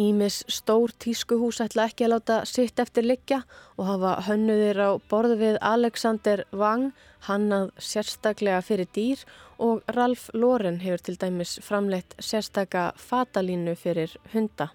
Ímis 0.00 0.40
stór 0.50 0.90
tískuhús 0.98 1.60
ætla 1.62 1.84
ekki 1.86 2.08
að 2.08 2.14
láta 2.16 2.38
sitt 2.50 2.80
eftir 2.82 3.06
liggja 3.06 3.44
og 3.78 3.86
hafa 3.86 4.14
hönnuðir 4.26 4.80
á 4.82 4.90
borð 5.10 5.36
við 5.38 5.58
Alexander 5.62 6.42
Wang, 6.50 6.90
hannað 7.28 7.70
sérstaklega 7.78 8.62
fyrir 8.66 8.90
dýr 8.96 9.22
og 9.62 9.84
Ralph 9.94 10.32
Lauren 10.34 10.80
hefur 10.82 11.04
til 11.06 11.20
dæmis 11.20 11.60
framleitt 11.62 12.16
sérstaka 12.18 12.90
fatalínu 12.98 13.76
fyrir 13.78 14.16
hunda. 14.32 14.72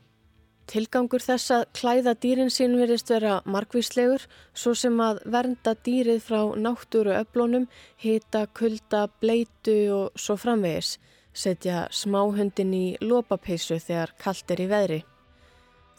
Tilgangur 0.69 1.23
þess 1.23 1.49
að 1.55 1.63
klæða 1.73 2.11
dýrin 2.21 2.51
sín 2.53 2.75
verðist 2.77 3.09
vera 3.09 3.39
markvíslegur, 3.49 4.27
svo 4.53 4.75
sem 4.77 4.99
að 5.01 5.23
vernda 5.25 5.73
dýrið 5.87 6.19
frá 6.21 6.43
náttúru 6.61 7.15
öflónum, 7.17 7.65
hita, 7.97 8.43
kulda, 8.53 9.07
bleitu 9.21 9.79
og 9.95 10.19
svo 10.19 10.37
framvegis, 10.37 10.99
setja 11.33 11.87
smáhundin 11.89 12.75
í 12.77 12.85
lópapeisu 13.01 13.79
þegar 13.81 14.13
kallt 14.21 14.53
er 14.53 14.61
í 14.61 14.69
veðri. 14.69 15.01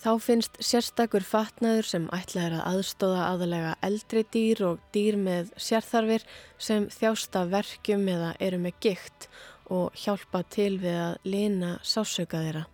Þá 0.00 0.12
finnst 0.22 0.62
sérstakur 0.64 1.26
fatnaður 1.26 1.90
sem 1.90 2.06
ætla 2.14 2.46
er 2.46 2.59
að 2.61 2.66
aðstóða 2.70 3.26
aðalega 3.35 3.76
eldri 3.85 4.22
dýr 4.33 4.62
og 4.70 4.90
dýr 4.94 5.18
með 5.20 5.50
sérþarfir 5.61 6.24
sem 6.56 6.87
þjásta 6.94 7.48
verkjum 7.50 8.06
eða 8.09 8.35
eru 8.40 8.62
með 8.62 8.78
gikt 8.87 9.33
og 9.68 9.90
hjálpa 9.98 10.46
til 10.48 10.76
við 10.80 11.02
að 11.11 11.33
lina 11.35 11.78
sásauka 11.83 12.46
þeirra. 12.46 12.70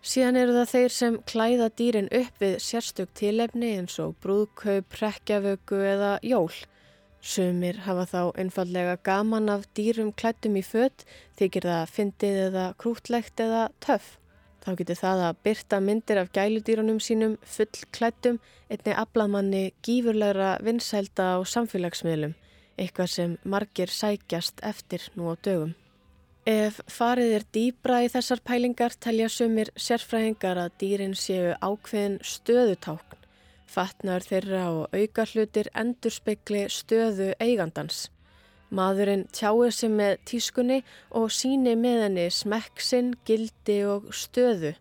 Síðan 0.00 0.38
eru 0.40 0.54
það 0.56 0.70
þeir 0.70 0.92
sem 0.96 1.16
klæða 1.28 1.66
dýrin 1.76 2.06
upp 2.16 2.38
við 2.40 2.54
sérstök 2.64 3.10
tilefni 3.20 3.74
eins 3.76 3.98
og 4.00 4.14
brúðkaup, 4.24 4.86
prekkjavöku 4.94 5.76
eða 5.84 6.14
jól. 6.24 6.54
Sumir 7.20 7.82
hafa 7.84 8.06
þá 8.08 8.22
einfallega 8.40 8.94
gaman 9.04 9.52
af 9.52 9.66
dýrum 9.76 10.14
klættum 10.16 10.56
í 10.56 10.62
fött, 10.64 11.04
þykir 11.36 11.68
það 11.68 11.92
fyndið 11.96 12.40
eða 12.46 12.64
krútlegt 12.80 13.44
eða 13.44 13.66
töff. 13.84 14.16
Þá 14.64 14.70
getur 14.80 15.00
það 15.02 15.26
að 15.26 15.42
byrta 15.44 15.82
myndir 15.84 16.22
af 16.22 16.32
gæludýrunum 16.32 17.00
sínum 17.04 17.36
full 17.44 17.84
klættum 17.92 18.40
einni 18.72 18.96
aflamanni 19.04 19.62
gífurlegra 19.84 20.54
vinsælda 20.64 21.28
á 21.36 21.38
samfélagsmiðlum, 21.44 22.32
eitthvað 22.80 23.12
sem 23.18 23.36
margir 23.44 23.92
sækjast 23.92 24.64
eftir 24.64 25.10
nú 25.12 25.28
á 25.28 25.36
dögum. 25.36 25.76
Ef 26.50 26.80
farið 26.90 27.32
er 27.36 27.44
dýbra 27.54 28.00
í 28.02 28.08
þessar 28.10 28.40
pælingar 28.42 28.94
telja 29.04 29.28
sumir 29.30 29.68
sérfræðingar 29.78 30.58
að 30.58 30.72
dýrin 30.80 31.12
séu 31.14 31.52
ákveðin 31.62 32.16
stöðutákn. 32.26 33.18
Fatnar 33.70 34.24
þeirra 34.26 34.64
og 34.72 34.96
auka 34.96 35.26
hlutir 35.30 35.70
endur 35.78 36.10
spekli 36.10 36.64
stöðu 36.74 37.28
eigandans. 37.38 38.08
Maðurinn 38.74 39.28
tjáir 39.30 39.76
sig 39.76 39.94
með 39.94 40.16
tískunni 40.26 40.80
og 41.20 41.30
síni 41.30 41.76
með 41.78 42.02
henni 42.08 42.26
smekksinn, 42.34 43.14
gildi 43.28 43.78
og 43.86 44.10
stöðu. 44.10 44.74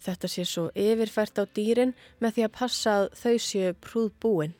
Þetta 0.00 0.30
sé 0.32 0.46
svo 0.48 0.70
yfirfært 0.72 1.42
á 1.42 1.44
dýrin 1.44 1.92
með 2.24 2.38
því 2.38 2.46
að 2.46 2.56
passa 2.56 2.96
að 3.02 3.10
þau 3.20 3.36
séu 3.50 3.76
prúðbúin. 3.84 4.56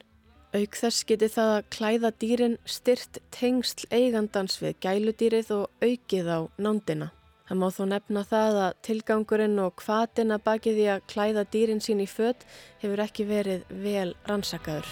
Auk 0.52 0.74
þess 0.76 1.06
geti 1.08 1.30
það 1.32 1.50
að 1.50 1.68
klæða 1.72 2.08
dýrin 2.20 2.54
styrt 2.68 3.18
tengsl 3.32 3.86
eigandans 3.88 4.58
við 4.60 4.74
gæludýrið 4.84 5.52
og 5.56 5.70
aukið 5.80 6.26
á 6.28 6.40
nándina. 6.60 7.06
Það 7.48 7.58
má 7.62 7.68
þó 7.72 7.84
nefna 7.88 8.22
það 8.28 8.58
að 8.60 8.74
tilgangurinn 8.84 9.62
og 9.64 9.70
kvatina 9.80 10.36
bakið 10.44 10.76
því 10.76 10.84
að 10.92 11.06
klæða 11.08 11.44
dýrin 11.54 11.80
sín 11.80 12.02
í 12.04 12.06
fött 12.08 12.44
hefur 12.82 13.00
ekki 13.00 13.24
verið 13.30 13.64
vel 13.80 14.10
rannsakaður. 14.28 14.90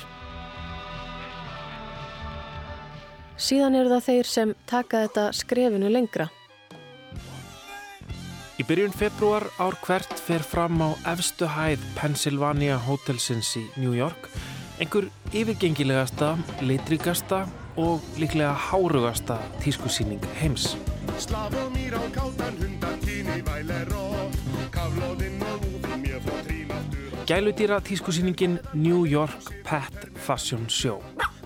Síðan 3.36 3.76
eru 3.82 3.92
það 3.92 4.06
þeir 4.08 4.30
sem 4.30 4.54
taka 4.64 5.02
þetta 5.04 5.26
skrefinu 5.42 5.90
lengra. 5.92 6.30
Í 8.56 8.64
byrjun 8.64 8.96
februar 8.96 9.44
ár 9.60 9.76
hvert 9.84 10.16
fer 10.24 10.40
fram 10.40 10.80
á 10.80 10.96
efstu 11.12 11.48
hæð 11.48 11.84
Pennsylvania 12.00 12.80
Hotelsins 12.88 13.52
í 13.60 13.66
New 13.76 13.92
York 13.92 14.28
einhver 14.80 15.10
yfirgengilegasta, 15.32 16.38
litrikasta 16.60 17.46
og 17.76 18.00
líklega 18.16 18.52
hárugasta 18.52 19.38
tískusýning 19.60 20.24
heims. 20.40 20.76
Gæludýra 27.26 27.80
tískusýningin 27.80 28.58
New 28.74 29.04
York 29.04 29.52
Pet 29.62 30.08
Fashion 30.26 30.68
Show. 30.68 31.02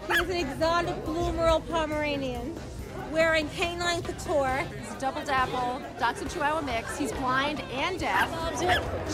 He's 0.09 0.21
an 0.21 0.37
exotic 0.37 1.05
blue 1.05 1.33
Merle 1.33 1.61
Pomeranian 1.61 2.55
wearing 3.13 3.49
canine 3.57 4.03
couture. 4.03 4.65
It's 4.81 4.95
a 4.97 5.01
double 5.01 5.25
dapple, 5.27 5.83
Dachshund 5.99 6.31
Chihuahua 6.31 6.63
mix. 6.63 6.99
He's 6.99 7.13
blind 7.13 7.61
and 7.73 7.99
deaf. 7.99 8.29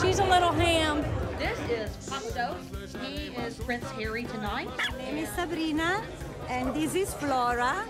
She's 0.00 0.18
a 0.20 0.24
little 0.24 0.52
ham. 0.52 1.02
This 1.38 1.59
is 1.70 1.90
Pasto. 2.09 2.79
He 2.98 3.31
is 3.46 3.55
Prince 3.59 3.87
Harry 3.92 4.24
tonight. 4.24 4.68
My 4.90 4.98
name 4.98 5.18
is 5.18 5.29
Sabrina 5.31 6.03
and 6.48 6.74
this 6.74 6.94
is 6.94 7.14
Flora. 7.14 7.85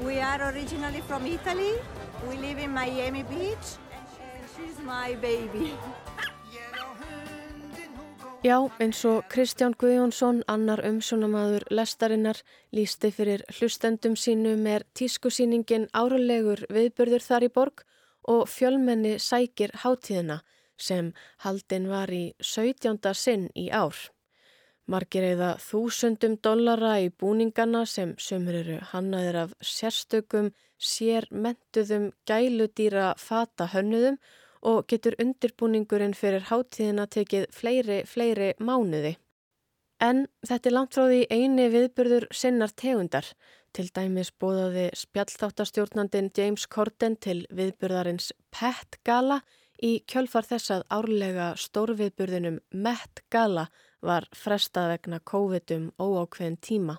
We 0.00 0.20
are 0.20 0.52
originally 0.52 1.00
from 1.00 1.26
Italy. 1.26 1.74
We 2.28 2.36
live 2.36 2.58
in 2.58 2.70
Miami 2.70 3.24
Beach 3.24 3.66
and 4.22 4.44
she's 4.54 4.78
my 4.84 5.16
baby. 5.16 5.74
Já, 8.44 8.60
eins 8.78 9.04
og 9.08 9.24
Kristján 9.32 9.72
Guðjónsson, 9.72 10.42
annar 10.46 10.82
umsjónamaður 10.84 11.64
lestarinnar, 11.72 12.42
lísti 12.76 13.08
fyrir 13.10 13.40
hlustendum 13.56 14.18
sínum 14.20 14.66
er 14.68 14.84
tískusýningin 14.94 15.88
árulegur 15.96 16.66
viðbörður 16.68 17.24
þar 17.24 17.48
í 17.48 17.52
borg 17.54 17.86
og 18.28 18.44
fjölmenni 18.52 19.16
sækir 19.16 19.72
hátíðina 19.80 20.42
sem 20.76 21.14
haldin 21.46 21.88
var 21.88 22.12
í 22.12 22.34
17. 22.42 23.00
sinn 23.16 23.48
í 23.56 23.70
ár. 23.72 24.13
Margir 24.90 25.24
eða 25.24 25.54
þúsundum 25.64 26.36
dollara 26.44 26.98
í 27.00 27.08
búningana 27.08 27.84
sem 27.88 28.12
sömur 28.20 28.58
eru 28.58 28.78
hannaðir 28.90 29.38
af 29.46 29.54
sérstökum, 29.64 30.50
sér 30.76 31.26
mentuðum 31.32 32.10
gæludýra 32.28 33.14
fata 33.16 33.70
hönnuðum 33.72 34.18
og 34.64 34.84
getur 34.88 35.16
undirbúningurinn 35.20 36.16
fyrir 36.16 36.44
hátíðina 36.50 37.06
tekið 37.08 37.48
fleiri, 37.52 38.02
fleiri 38.04 38.52
mánuði. 38.60 39.16
En 40.04 40.26
þetta 40.44 40.68
er 40.68 40.74
langt 40.76 40.96
frá 40.96 41.06
því 41.08 41.20
eini 41.32 41.68
viðburður 41.72 42.28
sinnar 42.34 42.72
tegundar. 42.76 43.24
Til 43.74 43.88
dæmis 43.94 44.30
bóðaði 44.40 44.90
spjallþáttastjórnandin 45.00 46.30
James 46.36 46.66
Corden 46.68 47.16
til 47.16 47.46
viðburðarins 47.50 48.32
Pet 48.52 49.00
Gala 49.06 49.40
í 49.40 49.63
kjölfar 49.82 50.46
þess 50.46 50.70
að 50.70 50.84
árlega 50.92 51.48
stórviðburðinum 51.58 52.60
Met 52.70 53.24
Gala 53.30 53.68
var 54.04 54.28
frestað 54.36 54.94
vegna 54.94 55.20
COVID-um 55.24 55.90
óákveðin 55.98 56.60
tíma. 56.60 56.98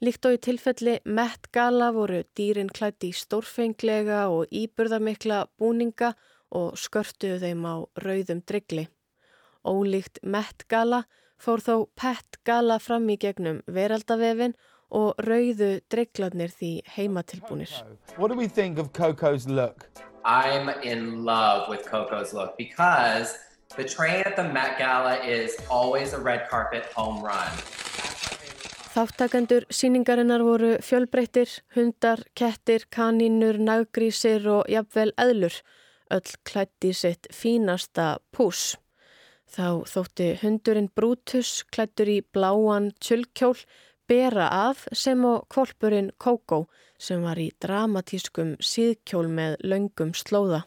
Líkt 0.00 0.26
og 0.28 0.36
í 0.36 0.42
tilfelli 0.46 0.98
Met 1.04 1.50
Gala 1.52 1.90
voru 1.92 2.22
dýrin 2.38 2.70
klætt 2.70 3.02
í 3.02 3.10
stórfenglega 3.12 4.28
og 4.30 4.46
íburðamikla 4.54 5.46
búninga 5.58 6.12
og 6.54 6.78
skörtuðu 6.78 7.40
þeim 7.42 7.66
á 7.66 7.76
rauðum 8.04 8.42
drigli. 8.46 8.86
Ólíkt 9.66 10.22
Met 10.22 10.64
Gala 10.70 11.02
fór 11.38 11.62
þó 11.62 11.74
Pet 11.98 12.38
Gala 12.46 12.78
fram 12.78 13.08
í 13.10 13.18
gegnum 13.20 13.62
veraldavefin 13.66 14.54
og 14.94 15.18
rauðu 15.20 15.80
driglarnir 15.90 16.54
því 16.54 16.72
heimatilbúnir. 16.94 17.74
Do 18.16 18.34
we 18.34 18.48
think 18.48 18.78
of 18.78 18.92
Coco's 18.92 19.46
look? 19.46 19.84
I'm 20.28 20.68
in 20.82 21.24
love 21.24 21.70
with 21.70 21.86
Coco's 21.86 22.34
look 22.34 22.58
because 22.58 23.38
the 23.78 23.84
train 23.84 24.20
at 24.26 24.36
the 24.36 24.44
Met 24.44 24.76
Gala 24.78 25.24
is 25.24 25.56
always 25.70 26.12
a 26.12 26.20
red 26.20 26.50
carpet 26.50 26.84
home 26.92 27.24
run. 27.24 27.48
Þáttakendur 28.92 29.64
síningarinnar 29.72 30.44
voru 30.44 30.74
fjölbreyttir, 30.84 31.48
hundar, 31.72 32.20
kettir, 32.36 32.84
kanínur, 32.92 33.56
naggrísir 33.56 34.44
og 34.52 34.68
jafnvel 34.68 35.14
eðlur, 35.16 35.56
öll 36.12 36.36
klætti 36.44 36.92
sitt 36.92 37.32
fínasta 37.32 38.18
pús. 38.28 38.74
Þá 39.48 39.88
þótti 39.88 40.28
hundurinn 40.42 40.92
Brutus 40.92 41.62
klættur 41.72 42.12
í 42.12 42.20
bláan 42.36 42.92
tjölkjól 43.00 43.56
bera 44.08 44.48
af 44.48 44.86
sem 44.92 45.24
og 45.28 45.46
kvolpurinn 45.52 46.10
Kókó 46.18 46.64
sem 46.98 47.22
var 47.22 47.38
í 47.38 47.50
dramatískum 47.62 48.56
síðkjól 48.58 49.28
með 49.30 49.56
löngum 49.62 50.14
slóða. 50.16 50.64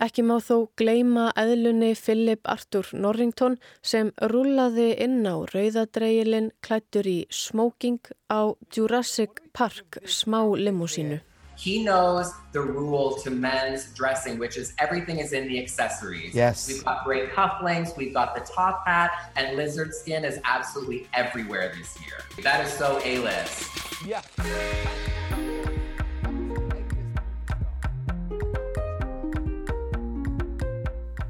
Ekki 0.00 0.24
má 0.24 0.38
þó 0.40 0.70
gleima 0.80 1.26
eðlunni 1.36 1.92
Philip 1.92 2.48
Arthur 2.48 2.88
Norrington 2.96 3.58
sem 3.84 4.14
rúlaði 4.32 4.94
inn 5.04 5.20
á 5.28 5.44
rauðadreigilinn 5.52 6.52
klættur 6.64 7.04
í 7.04 7.18
smoking 7.28 8.00
á 8.32 8.56
Jurassic 8.72 9.42
Park 9.52 10.00
smá 10.08 10.40
limúsínu. 10.56 11.20
He 11.60 11.84
knows 11.84 12.32
the 12.52 12.62
rule 12.62 13.16
to 13.16 13.30
men's 13.30 13.92
dressing, 13.92 14.38
which 14.38 14.56
is 14.56 14.72
everything 14.78 15.18
is 15.18 15.34
in 15.34 15.46
the 15.46 15.60
accessories. 15.62 16.34
Yes. 16.34 16.66
We've 16.66 16.82
got 16.82 17.04
great 17.04 17.32
cufflinks, 17.32 17.94
we've 17.98 18.14
got 18.14 18.34
the 18.34 18.40
top 18.40 18.86
hat, 18.86 19.30
and 19.36 19.58
lizard 19.58 19.94
skin 19.94 20.24
is 20.24 20.40
absolutely 20.44 21.06
everywhere 21.12 21.70
this 21.76 21.98
year. 22.00 22.16
That 22.42 22.64
is 22.64 22.72
so 22.72 22.98
A-list. 23.04 23.68
Yeah. 24.06 24.22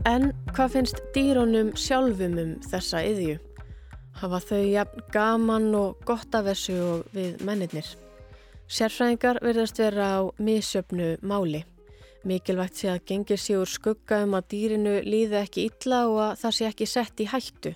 En 0.07 0.31
hvað 0.55 0.77
finnst 0.77 1.03
dýrónum 1.11 1.75
sjálfum 1.75 2.39
um 2.39 2.55
þessa 2.71 3.03
yðju? 3.03 3.41
Hafa 4.23 4.41
þau 4.47 4.63
jafn 4.63 5.03
gaman 5.11 5.75
og 5.75 5.99
gott 6.07 6.39
af 6.39 6.47
þessu 6.47 6.79
og 6.87 7.19
við 7.19 7.43
mennirnir? 7.43 7.91
Sérfræðingar 8.71 9.41
verðast 9.43 9.81
vera 9.83 10.05
á 10.15 10.21
misjöfnu 10.39 11.17
máli. 11.27 11.65
Mikilvægt 12.23 12.77
sé 12.79 12.91
að 12.93 13.01
gengir 13.09 13.39
sig 13.43 13.57
úr 13.59 13.67
skugga 13.67 14.21
um 14.23 14.37
að 14.39 14.45
dýrinu 14.53 14.93
líði 15.03 15.41
ekki 15.41 15.65
illa 15.67 16.05
og 16.07 16.19
að 16.23 16.35
það 16.43 16.53
sé 16.55 16.67
ekki 16.69 16.87
sett 16.87 17.23
í 17.25 17.27
hættu. 17.33 17.73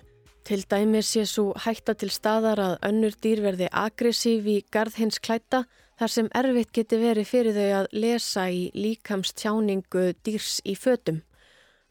Til 0.47 0.61
dæmis 0.71 1.09
sé 1.11 1.25
svo 1.27 1.49
hætta 1.65 1.97
til 1.99 2.07
staðar 2.13 2.61
að 2.63 2.75
önnur 2.87 3.17
dýr 3.19 3.41
verði 3.43 3.67
aggressív 3.81 4.47
í 4.47 4.55
garð 4.71 4.95
hins 5.01 5.19
klætta 5.19 5.65
þar 5.99 6.13
sem 6.13 6.29
erfitt 6.41 6.71
geti 6.77 6.99
verið 7.01 7.27
fyrir 7.27 7.57
þau 7.57 7.71
að 7.81 7.89
lesa 7.91 8.45
í 8.47 8.61
líkamstjáningu 8.77 10.05
dýrs 10.23 10.61
í 10.63 10.77
fötum. 10.79 11.17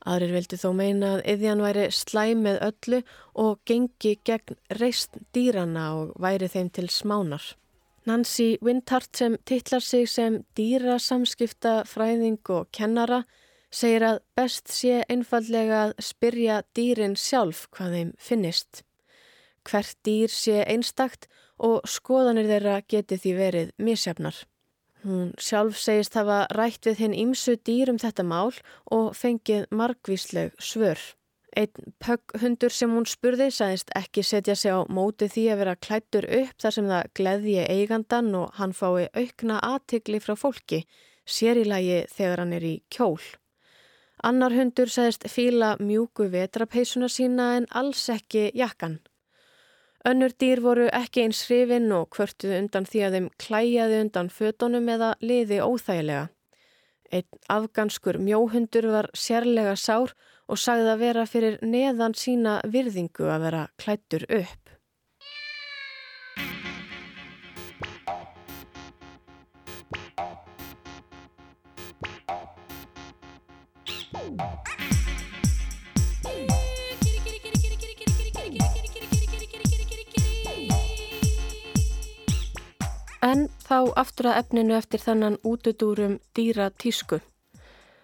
Aðrir 0.09 0.33
vildi 0.39 0.61
þó 0.63 0.71
meina 0.79 1.11
að 1.19 1.27
yðjan 1.35 1.65
væri 1.67 1.85
slæm 1.93 2.41
með 2.49 2.63
öllu 2.71 3.03
og 3.37 3.61
gengi 3.69 4.15
gegn 4.25 4.57
reist 4.81 5.21
dýrana 5.37 5.91
og 5.99 6.17
væri 6.17 6.49
þeim 6.49 6.73
til 6.73 6.89
smánar. 6.89 7.51
Nancy 8.05 8.59
Wintart 8.61 9.17
sem 9.17 9.37
titlar 9.49 9.81
sig 9.81 10.09
sem 10.09 10.43
dýrasamskipta 10.59 11.85
fræðing 11.89 12.43
og 12.53 12.69
kennara 12.77 13.23
segir 13.73 14.05
að 14.05 14.19
best 14.37 14.69
sé 14.69 14.99
einfallega 15.09 15.79
að 15.87 15.95
spyrja 16.05 16.59
dýrin 16.77 17.17
sjálf 17.17 17.65
hvað 17.73 17.97
þeim 17.97 18.11
finnist. 18.21 18.83
Hvert 19.65 19.97
dýr 20.05 20.29
sé 20.29 20.61
einstakt 20.69 21.31
og 21.57 21.81
skoðanir 21.89 22.51
þeirra 22.51 22.77
geti 22.85 23.17
því 23.17 23.33
verið 23.39 23.73
misjafnar. 23.81 24.37
Hún 25.05 25.33
sjálf 25.41 25.81
segist 25.81 26.17
hafa 26.21 26.45
rætt 26.53 26.85
við 26.85 27.01
hinn 27.01 27.17
ímsu 27.25 27.57
dýr 27.57 27.93
um 27.93 28.01
þetta 28.01 28.25
mál 28.25 28.53
og 28.93 29.13
fengið 29.17 29.65
margvísleg 29.73 30.53
svör. 30.61 31.01
Einn 31.55 31.93
pögghundur 32.03 32.73
sem 32.75 32.91
hún 32.91 33.05
spurði 33.07 33.47
sagðist 33.55 33.93
ekki 33.95 34.25
setja 34.27 34.57
sig 34.59 34.75
á 34.75 34.83
móti 34.91 35.29
því 35.31 35.45
að 35.53 35.61
vera 35.61 35.75
klættur 35.87 36.27
upp 36.41 36.59
þar 36.65 36.75
sem 36.77 36.89
það 36.91 37.13
gleðji 37.21 37.67
eigandan 37.71 38.33
og 38.35 38.59
hann 38.59 38.75
fái 38.75 39.07
aukna 39.15 39.61
aðtigli 39.63 40.19
frá 40.25 40.35
fólki, 40.41 40.83
sér 41.23 41.63
í 41.63 41.65
lagi 41.71 42.01
þegar 42.11 42.43
hann 42.43 42.57
er 42.59 42.67
í 42.67 42.75
kjól. 42.91 43.23
Annar 44.27 44.57
hundur 44.57 44.91
sagðist 44.91 45.29
fíla 45.31 45.77
mjúku 45.79 46.27
vetrapeisuna 46.35 47.11
sína 47.13 47.53
en 47.61 47.71
alls 47.71 48.03
ekki 48.11 48.49
jakkan. 48.59 48.99
Önnur 50.05 50.35
dýr 50.35 50.61
voru 50.61 50.91
ekki 50.91 51.23
eins 51.23 51.47
hrifin 51.47 51.93
og 51.95 52.11
kvörtuðu 52.17 52.59
undan 52.65 52.87
því 52.89 53.07
að 53.07 53.19
þeim 53.19 53.33
klæjaði 53.41 54.05
undan 54.05 54.31
fötunum 54.33 54.91
eða 54.91 55.15
liði 55.23 55.63
óþægilega. 55.63 56.29
Einn 57.15 57.43
afganskur 57.53 58.19
mjóhundur 58.19 58.91
var 58.91 59.13
sérlega 59.15 59.79
sár 59.79 60.11
og 60.11 60.33
sagði 60.61 60.93
að 60.93 61.01
vera 61.01 61.25
fyrir 61.27 61.59
neðan 61.65 62.15
sína 62.19 62.59
virðingu 62.69 63.31
að 63.33 63.49
vera 63.49 63.65
klættur 63.81 64.27
upp. 64.29 64.65
En 83.25 83.49
þá 83.65 83.79
aftur 83.99 84.29
að 84.31 84.41
efninu 84.43 84.75
eftir 84.77 85.01
þannan 85.01 85.39
útudúrum 85.49 86.19
dýra 86.37 86.69
tísku. 86.71 87.25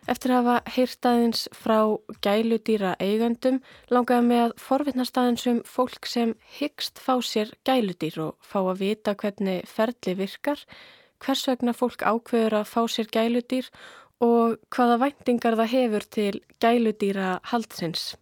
Eftir 0.09 0.33
að 0.33 0.47
hafa 0.47 0.73
heyrt 0.75 1.07
aðeins 1.11 1.43
frá 1.53 1.79
gæludýra 2.25 2.95
eigandum 3.03 3.61
langaði 3.93 4.27
með 4.27 4.45
að 4.45 4.55
forvittnast 4.65 5.21
aðeins 5.21 5.47
um 5.51 5.61
fólk 5.69 6.09
sem 6.09 6.33
hyggst 6.57 7.03
fá 7.03 7.19
sér 7.21 7.53
gæludýr 7.69 8.17
og 8.25 8.39
fá 8.41 8.61
að 8.63 8.81
vita 8.81 9.15
hvernig 9.15 9.69
ferli 9.69 10.17
virkar, 10.17 10.63
hvers 11.21 11.45
vegna 11.51 11.77
fólk 11.77 12.01
ákveður 12.01 12.63
að 12.63 12.71
fá 12.73 12.81
sér 12.89 13.13
gæludýr 13.13 13.69
og 14.25 14.57
hvaða 14.73 14.99
væntingar 15.05 15.59
það 15.61 15.73
hefur 15.75 16.09
til 16.17 16.43
gæludýra 16.61 17.37
haldsins. 17.53 18.15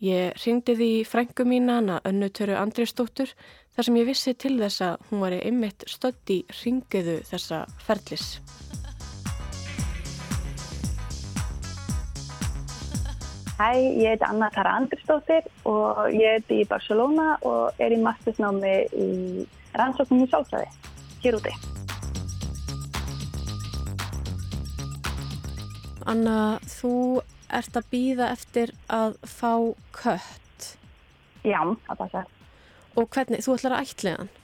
Ég 0.00 0.36
ringdi 0.40 0.76
því 0.76 0.92
frængu 1.04 1.44
mína 1.44 1.80
hana 1.80 1.98
önnutöru 2.08 2.56
Andriðsdóttur 2.56 3.34
þar 3.76 3.88
sem 3.88 3.98
ég 4.00 4.08
vissi 4.08 4.32
til 4.32 4.56
þess 4.60 4.84
að 4.84 5.10
hún 5.10 5.24
var 5.24 5.36
einmitt 5.36 5.84
stödd 5.88 6.32
í 6.32 6.40
ringiðu 6.62 7.20
þessa 7.28 7.66
ferlis. 7.84 8.38
Hæ, 13.60 13.76
ég 13.76 14.06
heiti 14.08 14.24
Anna 14.24 14.46
Tara 14.48 14.70
Andrisdóttir 14.78 15.44
og 15.68 15.98
ég 16.16 16.38
heiti 16.38 16.62
í 16.62 16.68
Barcelona 16.68 17.34
og 17.44 17.76
er 17.76 17.92
í 17.92 17.98
mastersnámi 18.00 18.70
í 18.96 19.08
rannsóknum 19.76 20.22
í 20.24 20.28
sálfræði, 20.32 20.70
hér 21.20 21.36
úti. 21.36 21.52
Anna, 26.08 26.56
þú 26.72 27.20
ert 27.52 27.76
að 27.76 27.92
býða 27.92 28.32
eftir 28.32 28.72
að 28.88 29.20
fá 29.28 29.52
kött. 29.92 30.72
Já, 31.44 31.60
það 31.60 32.00
passar. 32.00 32.34
Og 32.96 33.12
hvernig, 33.12 33.44
þú 33.44 33.58
ætlar 33.58 33.76
að 33.76 33.90
ætliða 33.90 34.18
hann? 34.22 34.36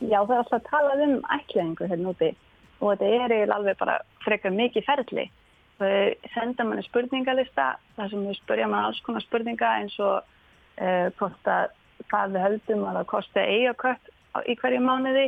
Já, 0.00 0.20
það 0.22 0.32
er 0.38 0.40
alltaf 0.46 0.60
að 0.62 0.68
tala 0.72 1.00
um 1.04 1.18
ætliðingu 1.36 1.92
hérna 1.92 2.16
úti 2.16 2.36
og 2.80 2.96
þetta 3.04 3.42
er 3.44 3.58
alveg 3.60 3.84
bara 3.84 4.00
frekar 4.24 4.56
mikið 4.56 4.88
ferli. 4.88 5.32
Þau 5.76 6.30
senda 6.32 6.64
manni 6.64 6.84
spurningalista 6.86 7.74
þar 7.96 8.12
sem 8.12 8.22
þau 8.24 8.36
spurja 8.38 8.68
mann 8.70 8.86
alls 8.88 9.00
konar 9.04 9.24
spurninga 9.24 9.72
eins 9.80 9.96
og 10.00 10.22
uh, 10.24 11.08
hvort 11.18 11.50
að 11.52 11.74
hvað 12.10 12.36
við 12.36 12.44
höldum 12.46 12.84
að 12.86 12.98
það 12.98 13.10
kosti 13.10 13.42
eiga 13.44 13.74
kött 13.80 14.12
í 14.46 14.56
hverju 14.60 14.80
mánuði, 14.84 15.26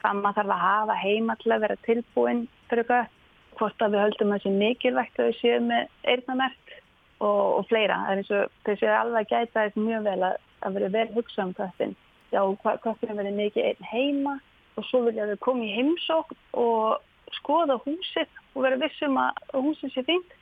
hvað 0.00 0.20
maður 0.20 0.38
þarf 0.40 0.54
að 0.54 0.64
hafa 0.64 0.96
heima 1.00 1.36
til 1.40 1.52
að 1.52 1.62
vera 1.64 1.78
tilbúin 1.86 2.42
fyrir 2.70 2.88
kött, 2.88 3.12
hvort 3.56 3.84
að 3.84 3.94
við 3.94 4.04
höldum 4.04 4.32
að 4.32 4.38
það 4.38 4.44
sé 4.46 4.54
mikilvægt 4.62 5.20
að 5.20 5.30
við 5.30 5.38
séum 5.40 5.68
með 5.70 6.12
eyrnamert 6.12 6.74
og, 7.20 7.42
og 7.58 7.68
fleira. 7.70 8.00
Það 8.04 8.12
er 8.12 8.22
eins 8.22 8.32
og 8.36 8.56
þau 8.66 8.74
séu 8.80 8.94
alveg 8.96 9.22
að 9.22 9.30
gæta 9.32 9.66
þess 9.66 9.80
mjög 9.80 10.08
vel 10.08 10.18
að, 10.28 10.38
að 10.60 10.78
vera 10.78 10.92
vel 10.96 11.06
hugsa 11.16 11.46
um 11.46 11.54
köttin. 11.56 11.96
Já, 12.34 12.40
köttin 12.84 13.20
verið 13.20 13.38
mikið 13.40 13.70
einn 13.70 13.90
heima 13.92 14.38
og 14.76 14.88
svo 14.88 15.04
vilja 15.06 15.28
þau 15.30 15.38
koma 15.46 15.64
í 15.64 15.76
heimsókn 15.76 16.40
og 16.60 17.36
skoða 17.38 17.78
húsið 17.84 18.42
og 18.56 18.64
vera 18.64 18.80
vissum 18.80 19.18
að 19.20 19.40
húsið 19.52 19.92
sé 19.92 20.04
fínt 20.08 20.34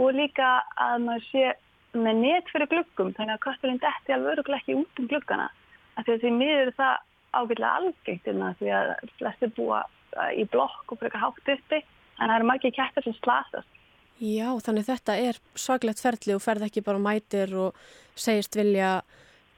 og 0.00 0.12
líka 0.16 0.50
að 0.80 1.06
maður 1.06 1.26
sé 1.30 1.46
með 1.94 2.20
net 2.24 2.50
fyrir 2.52 2.70
gluggum 2.70 3.14
þannig 3.16 3.36
að 3.36 3.44
kötturinn 3.46 3.80
detti 3.82 4.14
alveg 4.14 4.36
öruglega 4.36 4.62
ekki 4.62 4.78
út 4.78 5.02
um 5.02 5.08
gluggana 5.10 5.48
af 5.96 6.04
því 6.04 6.14
að 6.14 6.24
því 6.24 6.34
miður 6.36 6.66
er 6.66 6.76
það 6.78 6.94
ágætlega 7.30 7.72
algengt 7.80 8.28
hérna 8.28 8.52
því 8.58 8.70
að 8.74 8.92
flestir 9.18 9.52
búa 9.56 9.82
uh, 9.86 10.30
í 10.34 10.46
blokk 10.50 10.94
og 10.94 11.02
frekar 11.02 11.24
hátt 11.24 11.52
uppi 11.56 11.80
en 11.80 12.26
það 12.26 12.36
eru 12.36 12.50
margir 12.50 12.74
kettir 12.74 13.06
sem 13.06 13.18
slasast 13.18 13.78
Já, 14.20 14.52
þannig 14.60 14.84
þetta 14.84 15.14
er 15.16 15.38
svaglegt 15.56 16.02
ferli 16.02 16.34
og 16.36 16.42
ferð 16.44 16.66
ekki 16.66 16.82
bara 16.84 17.00
mætir 17.00 17.54
og 17.56 17.78
segist 18.12 18.58
vilja 18.58 18.98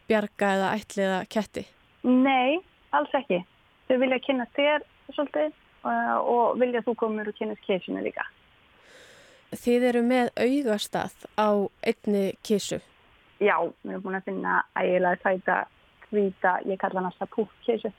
bjarga 0.06 0.50
eða 0.54 0.68
ætliða 0.78 1.16
ketti. 1.26 1.64
Nei, 2.06 2.60
alls 2.94 3.10
ekki. 3.18 3.40
Þau 3.88 3.96
vilja 4.04 4.20
kynna 4.22 4.46
þér 4.54 4.84
svolítið 5.16 5.56
og 5.84 6.60
vilja 6.60 6.82
að 6.82 6.88
þú 6.88 6.94
komur 7.02 7.28
og 7.28 7.36
kynast 7.38 7.66
keisinu 7.66 8.02
líka. 8.04 8.24
Þið 9.52 9.84
eru 9.90 10.02
með 10.06 10.30
augastað 10.40 11.26
á 11.36 11.48
einni 11.84 12.32
kísu. 12.46 12.80
Já, 13.42 13.56
við 13.82 13.90
erum 13.92 14.04
búin 14.06 14.16
að 14.16 14.28
finna 14.30 14.62
ægilega 14.78 15.20
sæta 15.20 15.56
hvíta, 16.08 16.54
ég 16.68 16.80
kalla 16.80 17.00
hann 17.00 17.10
alltaf 17.10 17.30
púkkeisu. 17.34 17.90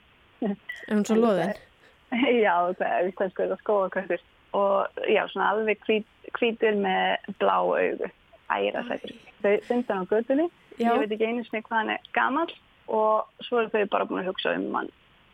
Er 0.44 0.56
hún 0.90 1.06
svo 1.06 1.18
loðin? 1.20 1.54
já, 2.46 2.56
það 2.80 2.88
er 2.88 3.10
íslensku 3.12 3.46
eða 3.46 3.60
skóakvættur. 3.62 4.26
Og 4.54 5.06
já, 5.10 5.24
svona 5.30 5.52
alveg 5.54 5.82
hvít, 5.88 6.10
hvítur 6.38 6.78
með 6.80 7.30
blá 7.42 7.56
augu. 7.60 8.10
Ægilega 8.54 8.86
sætur. 8.90 9.16
Þau 9.44 9.54
finna 9.68 9.90
hann 9.90 10.08
á 10.08 10.12
göttunni. 10.14 10.48
Já. 10.78 10.90
Ég 10.90 11.04
veit 11.04 11.16
ekki 11.16 11.30
einu 11.30 11.46
sinni 11.46 11.66
hvað 11.66 11.80
hann 11.80 11.94
er 11.96 12.08
gamall 12.18 12.54
og 12.88 13.46
svo 13.46 13.62
eru 13.62 13.72
þau 13.74 13.92
bara 13.94 14.08
búin 14.10 14.24
að 14.24 14.32
hugsa 14.32 14.56
um 14.58 14.72
hann 14.74 14.90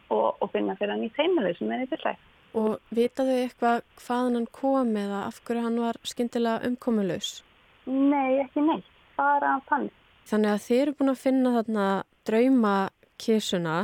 og, 0.10 0.36
og 0.41 0.52
finna 0.52 0.76
fyrir 0.80 0.95
hann 0.95 1.06
í 1.06 1.12
teimili 1.16 1.54
sem 1.58 1.72
er 1.72 1.86
í 1.86 1.89
tillæg. 1.91 2.20
Og 2.58 2.80
vitaðu 2.95 3.36
eitthvað 3.43 3.84
hvaðan 4.02 4.39
hann 4.39 4.47
kom 4.56 4.95
eða 4.97 5.26
af 5.28 5.41
hverju 5.45 5.66
hann 5.68 5.80
var 5.84 6.00
skyndilega 6.08 6.66
umkomulaus? 6.66 7.43
Nei, 7.86 8.39
ekki 8.43 8.64
neitt. 8.66 8.88
Bara 9.20 9.60
hann. 9.70 9.89
Þannig 10.30 10.54
að 10.56 10.64
þið 10.66 10.82
eru 10.82 10.95
búin 10.97 11.14
að 11.14 11.22
finna 11.24 11.54
þarna 11.58 11.88
drauma 12.26 12.76
kísuna 13.22 13.78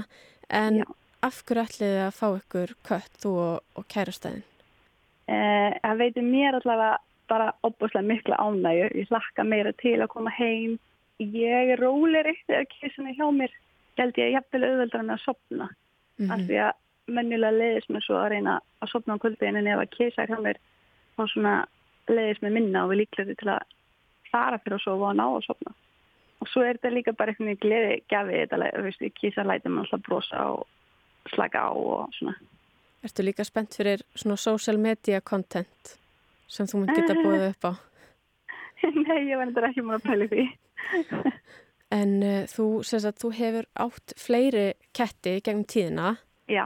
en 0.50 0.82
Já. 0.82 0.86
af 1.26 1.42
hverju 1.46 1.66
ætlið 1.66 1.94
þið 1.94 2.04
að 2.06 2.18
fá 2.20 2.28
ykkur 2.40 2.74
kött 2.90 3.20
þú 3.22 3.34
og, 3.44 3.56
og 3.76 3.88
kærastæðin? 3.92 4.46
Eh, 5.26 5.72
það 5.82 6.02
veitir 6.04 6.26
mér 6.26 6.60
allavega 6.60 6.98
bara 7.30 7.52
opbúslega 7.66 8.06
mikla 8.06 8.38
ánægju. 8.38 8.90
Ég 9.02 9.10
hlakka 9.10 9.46
meira 9.46 9.74
til 9.82 9.98
að 10.02 10.12
koma 10.14 10.34
heim. 10.38 10.78
Ég 11.20 11.74
er 11.74 11.82
róleri 11.82 12.36
þegar 12.46 12.68
kísuna 12.74 13.14
hjá 13.18 13.26
mér. 13.34 13.54
Held 13.98 14.18
ég 14.20 14.36
jafnvel 14.36 14.68
auðveldar 14.68 15.06
með 15.06 15.16
að 15.16 15.24
sopna. 15.26 15.70
Mhm. 16.20 16.32
Af 16.32 16.40
því 16.46 16.60
að 16.68 16.74
mennilega 17.08 17.54
leiðist 17.54 17.90
mér 17.94 18.04
svo 18.06 18.18
að 18.20 18.30
reyna 18.34 18.58
að 18.82 18.92
sopna 18.92 19.16
á 19.18 19.22
kvöldin 19.22 19.60
en 19.60 19.68
ef 19.70 19.82
að 19.84 19.92
er 20.24 20.32
hjá 20.32 20.40
mér 20.42 20.60
þá 21.16 21.24
svona 21.32 21.56
leiðist 22.10 22.42
mér 22.46 22.54
minna 22.56 22.84
og 22.86 22.92
við 22.94 23.02
líklega 23.04 23.36
til 23.40 23.52
að 23.54 23.66
fara 24.32 24.60
fyrir 24.64 24.78
að 24.80 24.84
sofa 24.86 25.10
og 25.12 25.18
ná 25.20 25.26
að 25.30 25.46
sopna. 25.48 25.74
Og 26.44 26.50
svo 26.52 26.64
er 26.66 26.78
þetta 26.78 26.92
líka 26.94 27.14
bara 27.16 27.32
einhvern 27.32 27.48
veginn 27.54 27.62
gleði 27.64 28.00
gafið 28.12 28.40
þetta, 28.42 28.58
le- 28.62 28.72
þú 28.76 28.84
veist, 28.88 29.06
kísa 29.22 29.46
læti 29.48 29.70
mann 29.72 29.86
alltaf 29.86 30.04
brosa 30.06 30.42
og 30.52 30.66
slaka 31.34 31.62
á 31.66 31.72
og 31.72 32.10
svona. 32.18 32.36
Ertu 33.06 33.24
líka 33.26 33.46
spennt 33.46 33.78
fyrir 33.78 34.02
svona 34.18 34.38
social 34.42 34.78
media 34.82 35.22
content 35.22 35.96
sem 36.48 36.68
þú 36.68 36.82
munt 36.84 36.96
geta 36.98 37.16
búið 37.24 37.48
upp 37.52 37.70
á? 37.70 37.74
Nei, 38.86 39.22
ég 39.32 39.38
þetta 39.56 39.70
ekki 39.72 39.86
múin 39.86 39.98
að 40.02 40.10
pæli 40.10 40.28
því. 40.34 40.48
En 41.96 42.16
uh, 42.26 42.44
þú, 42.50 42.64
þú 43.22 43.30
hefur 43.38 43.66
átt 43.80 44.14
fleiri 44.20 44.64
ketti 44.98 45.36
gegnum 45.46 45.64
tíðina 45.70 46.16
Já. 46.50 46.66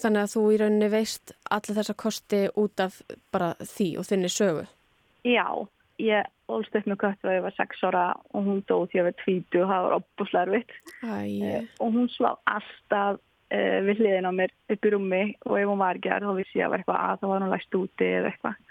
Þannig 0.00 0.22
að 0.22 0.32
þú 0.34 0.42
í 0.52 0.58
rauninni 0.60 0.90
veist 0.92 1.32
alla 1.50 1.76
þessa 1.78 1.96
kosti 1.98 2.42
út 2.58 2.82
af 2.84 3.00
bara 3.34 3.54
því 3.62 3.88
og 4.00 4.08
þinni 4.08 4.30
sögu. 4.32 4.66
Já, 5.26 5.46
ég 6.02 6.28
ólst 6.52 6.76
upp 6.78 6.86
með 6.86 7.00
kött 7.02 7.22
þegar 7.22 7.38
ég 7.38 7.46
var 7.46 7.56
sex 7.56 7.82
ára 7.82 8.04
og 8.32 8.46
hún 8.46 8.60
dóð 8.68 8.84
því 8.90 8.98
að 8.98 9.00
ég 9.00 9.06
var 9.08 9.16
tvítu 9.22 9.62
og 9.62 9.70
það 9.72 9.86
var 9.86 9.96
opbúslega 9.96 10.44
erfitt. 10.46 10.76
Æ, 11.02 11.66
Og 11.80 11.96
hún 11.96 12.10
svá 12.12 12.30
alltaf 12.44 13.18
uh, 13.18 13.78
við 13.88 14.02
hliðin 14.02 14.30
á 14.30 14.32
mér 14.36 14.54
upp 14.74 14.86
í 14.86 14.92
rúmi 14.94 15.24
og 15.46 15.58
ef 15.58 15.72
hún 15.72 15.82
var 15.82 15.98
ekki 15.98 16.12
þar 16.12 16.28
þá 16.28 16.32
vissi 16.38 16.60
ég 16.60 16.68
að 16.68 16.74
var 16.74 16.84
eitthvað 16.84 17.02
að 17.02 17.20
þá 17.22 17.26
var 17.32 17.44
hún 17.44 17.54
læst 17.54 17.80
úti 17.80 18.10
eða 18.20 18.32
eitthvað. 18.32 18.62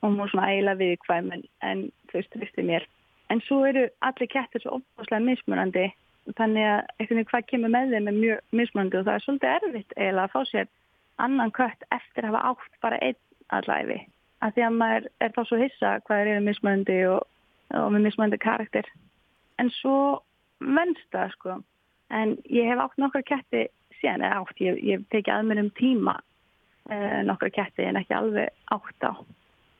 Og 0.00 0.06
hún 0.08 0.20
var 0.22 0.32
svona 0.32 0.50
eiginlega 0.52 0.80
viðkvæm 0.84 1.32
en, 1.36 1.42
en 1.70 1.82
þú 2.10 2.20
veist, 2.20 2.38
visti 2.44 2.66
mér. 2.66 2.86
En 3.30 3.42
svo 3.46 3.60
eru 3.68 3.88
allir 4.06 4.30
kettir 4.30 4.62
svo 4.62 4.78
opbúslega 4.78 5.26
mismunandi 5.26 5.90
þannig 6.38 6.68
að 6.68 6.80
veginn 7.00 7.28
hvað 7.30 7.48
kemur 7.50 7.72
með 7.74 7.94
þeim 7.94 8.08
er 8.10 8.16
mjög 8.18 8.56
mismunandi 8.60 8.98
og 9.00 9.04
það 9.06 9.16
er 9.16 9.24
svolítið 9.24 9.54
erfitt 9.56 9.96
eiginlega 9.96 10.26
að 10.26 10.34
fá 10.34 10.40
sér 10.50 10.70
annan 11.20 11.52
kött 11.56 11.84
eftir 11.94 12.26
að 12.26 12.34
hafa 12.34 12.52
átt 12.52 12.80
bara 12.84 13.00
einn 13.04 13.20
allæfi. 13.56 13.98
Af 14.40 14.54
því 14.54 14.64
að 14.66 14.78
maður 14.80 15.08
er 15.20 15.34
þá 15.34 15.40
svo 15.44 15.58
hissa 15.60 15.92
hvað 16.06 16.22
þeir 16.22 16.32
eru 16.32 16.44
mismunandi 16.46 16.98
og, 17.10 17.20
og 17.76 17.90
með 17.94 18.06
mismunandi 18.06 18.40
karakter. 18.40 18.88
En 19.60 19.70
svo 19.80 19.98
venst 20.60 21.06
það 21.12 21.34
sko. 21.36 21.58
En 22.10 22.36
ég 22.50 22.68
hef 22.70 22.82
átt 22.82 22.98
nokkra 23.00 23.22
ketti 23.26 23.66
síðan 24.00 24.24
eða 24.24 24.40
átt, 24.40 24.62
ég, 24.64 24.80
ég 24.80 24.98
hef 24.98 25.08
tekið 25.12 25.34
að 25.34 25.48
mér 25.50 25.62
um 25.64 25.72
tíma 25.78 26.16
uh, 26.16 27.20
nokkra 27.28 27.50
ketti 27.54 27.86
en 27.86 28.00
ekki 28.00 28.16
alveg 28.16 28.54
átt 28.74 29.06
á. 29.06 29.12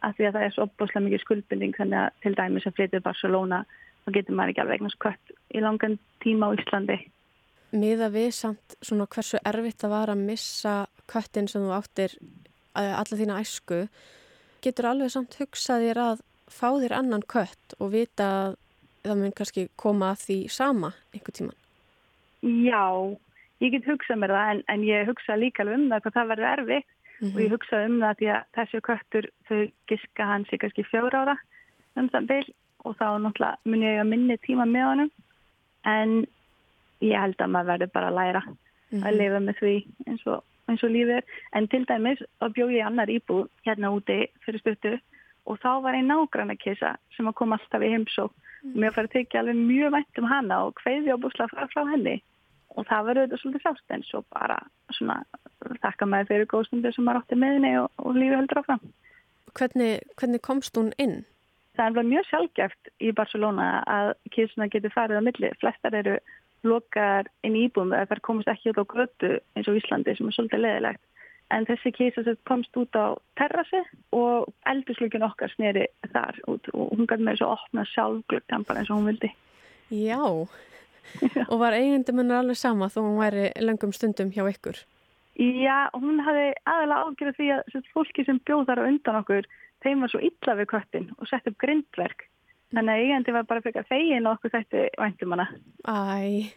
Af 0.01 0.17
því 0.17 0.29
að 0.29 0.37
það 0.37 0.45
er 0.47 0.55
svo 0.55 0.67
opbúslega 0.69 1.05
mikið 1.07 1.25
skuldbinding 1.25 1.77
þannig 1.77 2.03
að 2.03 2.21
til 2.25 2.35
dæmis 2.39 2.69
að 2.69 2.77
flytja 2.79 3.03
Barcelona 3.05 3.65
þá 4.05 4.13
getur 4.17 4.37
maður 4.37 4.53
ekki 4.53 4.63
alveg 4.65 4.81
eignast 4.81 5.01
kött 5.03 5.35
í 5.55 5.63
langan 5.65 5.99
tíma 6.25 6.51
á 6.51 6.57
Íslandi. 6.57 6.99
miða 7.71 8.11
við 8.11 8.31
samt 8.35 8.77
svona 8.83 9.07
hversu 9.07 9.39
erfitt 9.47 9.83
það 9.83 9.95
var 9.95 10.13
að 10.15 10.25
missa 10.27 10.75
köttin 11.11 11.49
sem 11.51 11.63
þú 11.63 11.75
áttir 11.77 12.17
uh, 12.19 12.95
alla 12.99 13.19
þína 13.21 13.41
æsku, 13.43 13.85
getur 14.65 14.91
alveg 14.91 15.13
samt 15.15 15.39
hugsað 15.39 15.87
þér 15.87 16.03
að 16.05 16.23
fá 16.51 16.69
þér 16.83 16.97
annan 16.99 17.27
kött 17.31 17.77
og 17.79 17.93
vita 17.95 18.27
að 18.27 18.57
það 19.05 19.21
mun 19.23 19.35
kannski 19.37 19.67
koma 19.81 20.13
að 20.13 20.25
því 20.27 20.39
sama 20.53 20.93
einhver 21.15 21.37
tíman. 21.37 21.59
Já, 22.43 22.85
ég 23.63 23.75
get 23.75 23.89
hugsað 23.89 24.21
mér 24.21 24.35
það 24.35 24.55
en, 24.55 24.63
en 24.75 24.87
ég 24.89 25.09
hugsa 25.09 25.37
líka 25.39 25.65
alveg 25.65 25.79
um 25.79 25.87
það 25.93 26.03
hvað 26.05 26.17
það 26.19 26.33
verður 26.33 26.51
erfitt 26.55 26.97
og 27.21 27.41
ég 27.41 27.53
hugsa 27.53 27.83
um 27.87 27.99
það 28.01 28.19
því 28.19 28.29
að 28.35 28.45
þessi 28.57 28.83
köttur 28.87 29.31
þau 29.49 29.61
giska 29.91 30.29
hans 30.31 30.53
í 30.53 30.59
kannski 30.61 30.85
fjóra 30.89 31.25
ára 31.25 31.37
um 32.01 32.09
það 32.13 32.29
bil 32.31 32.47
og 32.85 32.97
þá 32.99 33.07
náttúrulega 33.21 33.71
mun 33.71 33.87
ég 33.87 34.01
að 34.01 34.11
minni 34.11 34.37
tíma 34.45 34.67
með 34.69 34.87
honum. 34.89 35.11
En 35.89 36.15
ég 37.01 37.17
held 37.17 37.41
að 37.41 37.53
maður 37.55 37.73
verður 37.73 37.93
bara 37.95 38.11
að 38.11 38.19
læra 38.19 38.43
að 39.01 39.17
lifa 39.17 39.41
með 39.45 39.61
því 39.61 39.75
eins 40.07 40.27
og, 40.27 40.43
eins 40.69 40.85
og 40.85 40.93
lífið 40.95 41.17
er. 41.21 41.29
En 41.57 41.69
til 41.71 41.85
dæmis 41.89 42.23
þá 42.41 42.47
bjóð 42.57 42.75
ég 42.77 42.87
annar 42.87 43.13
íbúð 43.13 43.47
hérna 43.67 43.93
úti 43.95 44.21
fyrir 44.45 44.63
stuttu 44.63 44.97
og 45.49 45.61
þá 45.63 45.71
var 45.85 45.97
einn 45.97 46.11
nágrann 46.11 46.53
að 46.53 46.63
kissa 46.65 46.95
sem 47.17 47.29
að 47.29 47.39
koma 47.41 47.59
alltaf 47.59 47.85
í 47.85 47.93
heimsók 47.93 48.35
og 48.61 48.77
mér 48.77 48.93
fær 48.95 49.09
að 49.09 49.15
tekja 49.15 49.41
alveg 49.41 49.57
mjög 49.57 49.95
vænt 49.97 50.21
um 50.21 50.29
hana 50.29 50.59
og 50.67 50.83
hveiði 50.83 51.15
á 51.15 51.23
búsla 51.23 51.49
frá, 51.51 51.65
frá 51.73 51.87
henni. 51.89 52.21
Og 52.79 52.87
það 52.87 53.07
var 53.07 53.19
auðvitað 53.19 53.41
svolítið 53.43 53.65
sást 53.65 53.95
en 53.95 54.05
svo 54.07 54.21
bara 54.31 54.59
svona 54.95 55.17
þakka 55.83 56.07
maður 56.07 56.29
fyrir 56.31 56.51
góðstundir 56.53 56.95
sem 56.95 57.07
maður 57.07 57.25
átti 57.25 57.39
með 57.41 57.57
henni 57.57 57.73
og, 57.81 57.89
og 57.99 58.19
lífið 58.19 58.37
heldur 58.37 58.61
áfram. 58.61 58.85
Hvernig, 59.59 60.05
hvernig 60.21 60.43
komst 60.47 60.79
hún 60.79 60.93
inn? 61.03 61.17
Það 61.77 61.83
er 61.85 61.91
alveg 61.91 62.09
mjög 62.11 62.29
sjálfgeft 62.29 62.91
í 63.01 63.13
Barcelona 63.17 63.67
að 63.89 64.13
kísuna 64.35 64.69
getur 64.73 64.95
farið 64.95 65.21
á 65.23 65.27
milli. 65.27 65.51
Flestar 65.61 65.97
eru 65.97 66.17
lokar 66.67 67.29
inn 67.47 67.57
í 67.57 67.67
íbúum 67.69 67.95
eða 67.97 68.11
þær 68.11 68.23
komast 68.27 68.51
ekki 68.53 68.73
út 68.73 68.83
á 68.83 68.91
grötu 68.93 69.31
eins 69.57 69.71
og 69.71 69.79
Íslandi 69.81 70.17
sem 70.17 70.29
er 70.29 70.37
svolítið 70.37 70.65
leðilegt. 70.65 71.05
En 71.51 71.67
þessi 71.67 71.91
kísa 71.95 72.23
sem 72.23 72.37
komst 72.47 72.77
út 72.79 72.95
á 72.95 73.19
terrassi 73.39 73.81
og 74.15 74.51
eldurslugin 74.71 75.27
okkar 75.27 75.51
sneri 75.55 75.89
þar 76.13 76.39
út 76.51 76.69
og 76.75 76.93
hún 76.93 77.09
gæti 77.11 77.27
með 77.27 77.41
þessu 77.41 77.49
opna 77.49 77.87
sjálfglöggan 77.91 78.67
bara 78.69 78.83
eins 78.83 78.93
og 78.93 79.01
hún 79.01 79.11
vildi. 79.11 79.33
Já, 79.91 80.21
og 81.51 81.57
var 81.59 81.75
eigundum 81.75 82.23
hennar 82.23 82.45
alveg 82.45 82.61
sama 82.61 82.91
þó 82.93 83.01
hún 83.03 83.19
væri 83.19 83.51
löngum 83.59 83.95
stundum 83.97 84.31
hjá 84.35 84.45
ykkur. 84.47 84.79
Já, 85.41 85.89
hún 85.97 86.21
hafði 86.23 86.53
aðalega 86.69 87.03
ágjörð 87.09 87.37
því 87.39 87.51
að 87.57 87.91
fólki 87.95 88.27
sem 88.27 88.39
bjóð 88.47 88.67
þar 88.69 88.83
á 88.85 88.89
undan 88.91 89.21
okkur 89.23 89.51
þeim 89.85 90.05
var 90.05 90.13
svo 90.13 90.23
illa 90.25 90.57
við 90.59 90.71
köttin 90.73 91.11
og 91.19 91.29
sett 91.31 91.47
upp 91.51 91.59
grindverk. 91.61 92.27
Þannig 92.71 92.95
að 92.95 93.05
eigandi 93.05 93.35
var 93.35 93.47
bara 93.51 93.63
fyrir 93.65 93.87
fegin 93.89 94.27
og 94.31 94.39
okkur 94.39 94.55
þetta 94.55 94.89
væntum 95.01 95.35
hana. 95.35 95.47
Æ, 95.85 96.51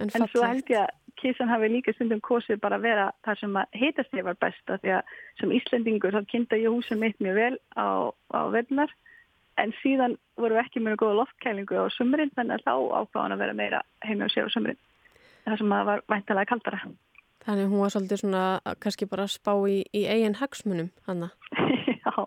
en 0.00 0.12
En 0.14 0.28
svo 0.32 0.44
held 0.46 0.70
ég 0.72 0.80
að 0.80 0.92
kísan 1.20 1.52
hafi 1.52 1.68
líka 1.70 1.94
stundum 1.94 2.22
kosið 2.24 2.60
bara 2.62 2.78
að 2.80 2.86
vera 2.88 3.06
þar 3.26 3.40
sem 3.40 3.56
að 3.60 3.78
heitast 3.80 4.16
ég 4.16 4.26
var 4.26 4.38
best 4.40 4.72
af 4.72 4.82
því 4.82 4.94
að 4.96 5.12
sem 5.40 5.54
Íslendingur 5.58 6.14
þá 6.16 6.30
kynnta 6.32 6.58
ég 6.58 6.74
húsið 6.74 7.00
mitt 7.02 7.20
mjög 7.22 7.38
vel 7.38 7.56
á, 7.78 8.10
á 8.34 8.40
verðnar 8.50 8.90
en 9.62 9.74
síðan 9.82 10.16
vorum 10.40 10.58
við 10.58 10.64
ekki 10.64 10.82
með 10.82 10.98
góða 11.04 11.18
loftkælingu 11.20 11.78
á 11.78 11.86
sumrin 11.94 12.32
þannig 12.34 12.58
að 12.58 12.66
þá 12.66 12.74
ákváðan 12.98 13.36
að 13.36 13.42
vera 13.44 13.58
meira 13.60 13.82
heima 14.02 14.26
og 14.26 14.34
sér 14.34 14.50
á 14.50 14.54
sumrin 14.54 14.80
það 15.44 15.60
sem 15.60 15.76
að 15.76 15.90
var 15.92 16.04
væntalega 16.10 16.50
kaldara 16.50 16.82
Þannig 17.44 17.68
hún 17.68 17.82
var 17.84 17.92
svolítið 17.92 18.20
svona 18.22 18.42
að 18.64 18.76
kannski 18.80 19.06
bara 19.08 19.26
spá 19.28 19.52
í, 19.68 19.82
í 19.92 20.06
eigin 20.08 20.38
hagsmunum 20.38 20.88
hanna. 21.04 21.28
Já. 22.04 22.24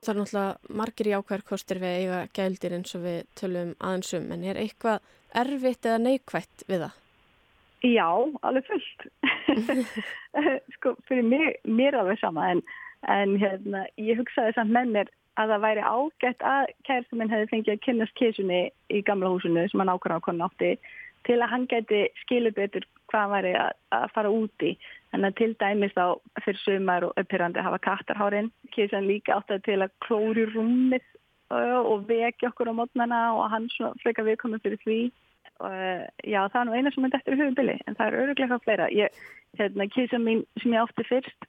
Það 0.00 0.12
er 0.12 0.18
náttúrulega 0.20 0.76
margir 0.80 1.08
jákvæðar 1.10 1.42
kostir 1.44 1.80
við 1.82 1.96
eiga 2.00 2.20
gældir 2.36 2.74
eins 2.76 2.94
og 2.96 3.02
við 3.04 3.18
tölum 3.36 3.74
aðeins 3.78 4.14
um 4.16 4.30
en 4.32 4.44
er 4.48 4.60
eitthvað 4.60 5.10
erfitt 5.42 5.86
eða 5.86 6.02
neikvætt 6.06 6.64
við 6.70 6.84
það? 6.86 6.94
Já, 7.80 8.08
alveg 8.44 8.66
fullt. 8.68 9.04
sko, 10.76 10.94
fyrir 11.08 11.28
mér, 11.28 11.52
mér 11.64 11.96
alveg 12.00 12.20
sama 12.20 12.48
en, 12.54 12.62
en 13.08 13.36
hérna, 13.40 13.84
ég 14.00 14.20
hugsaði 14.20 14.56
samt 14.56 14.72
með 14.76 14.94
mér 14.96 15.12
að 15.40 15.52
það 15.54 15.64
væri 15.64 15.84
ágætt 15.84 16.44
að 16.44 16.72
kærtum 16.88 17.20
minn 17.20 17.32
hefði 17.32 17.50
fengið 17.52 17.74
að 17.74 17.84
kynnast 17.86 18.16
kísunni 18.18 18.60
í 18.92 19.02
gamla 19.06 19.30
húsinu 19.32 19.66
sem 19.68 19.80
hann 19.80 19.92
ákvæða 19.92 20.20
á 20.20 20.26
konu 20.26 20.48
átti 20.48 20.72
til 21.28 21.38
að 21.38 21.52
hann 21.52 21.66
geti 21.70 22.02
skilu 22.22 22.52
betur 22.56 22.86
hvað 23.10 23.32
væri 23.34 23.54
að, 23.58 23.72
að 23.96 24.10
fara 24.14 24.32
úti. 24.34 24.74
Þannig 25.10 25.30
að 25.30 25.38
til 25.40 25.50
dæmis 25.60 25.96
þá 25.96 26.04
fyrir 26.44 26.60
sumar 26.64 27.06
og 27.08 27.16
uppyrrandi 27.20 27.64
hafa 27.66 27.80
kattarhárin. 27.86 28.52
Kísan 28.74 29.08
líka 29.10 29.38
áttaði 29.38 29.66
til 29.66 29.80
að 29.84 29.96
klóri 30.06 30.46
rúmið 30.52 31.06
uh, 31.50 31.80
og 31.80 32.06
vekja 32.08 32.52
okkur 32.52 32.70
á 32.70 32.78
mótnana 32.78 33.24
og 33.36 33.50
hann 33.52 33.68
svona 33.74 33.98
freka 34.04 34.26
viðkomið 34.26 34.64
fyrir 34.66 34.82
því. 34.84 35.00
Já, 35.60 36.46
það 36.48 36.60
er 36.60 36.66
nú 36.66 36.76
eina 36.76 36.90
sem 36.94 37.04
er 37.04 37.10
dættur 37.12 37.34
í 37.36 37.40
hugubili 37.42 37.74
en 37.84 37.96
það 37.98 38.06
er 38.06 38.18
öruglega 38.22 38.48
hvað 38.48 38.62
fleira. 38.64 38.86
Ég, 38.96 39.16
hérna, 39.60 39.86
kísan 39.92 40.24
mín 40.24 40.44
sem 40.62 40.72
ég 40.72 40.80
átti 40.80 41.04
fyrst, 41.04 41.48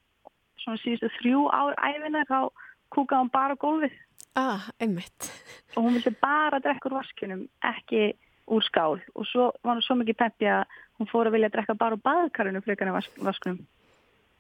svona 0.59 0.81
síðustu 0.81 1.07
þrjú 1.21 1.45
ár 1.55 1.77
æfinar, 1.79 2.27
þá 2.27 2.51
kúkaði 2.91 3.21
hann 3.21 3.31
bara 3.31 3.55
á 3.55 3.61
gólfið. 3.61 3.95
Ah, 4.35 4.67
einmitt. 4.83 5.29
Og 5.75 5.85
hún 5.85 5.95
vildi 5.95 6.11
bara 6.19 6.59
drekka 6.63 6.89
úr 6.89 6.97
vaskunum, 6.99 7.45
ekki 7.71 8.11
úr 8.51 8.63
skál 8.67 8.99
og 9.15 9.27
svo 9.29 9.51
var 9.63 9.77
hún 9.77 9.85
svo 9.85 9.97
mikið 9.99 10.19
peppi 10.19 10.49
að 10.51 10.79
hún 10.99 11.09
fór 11.11 11.29
að 11.29 11.37
vilja 11.37 11.51
drekka 11.53 11.75
bara 11.79 11.97
baðkarinu 11.97 12.61
frekar 12.65 12.91
en 12.91 12.97
vask, 12.97 13.21
vaskunum. 13.23 13.61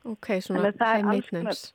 Ok, 0.03 0.33
svona 0.41 0.71
high 0.71 1.05
maintenance. 1.05 1.73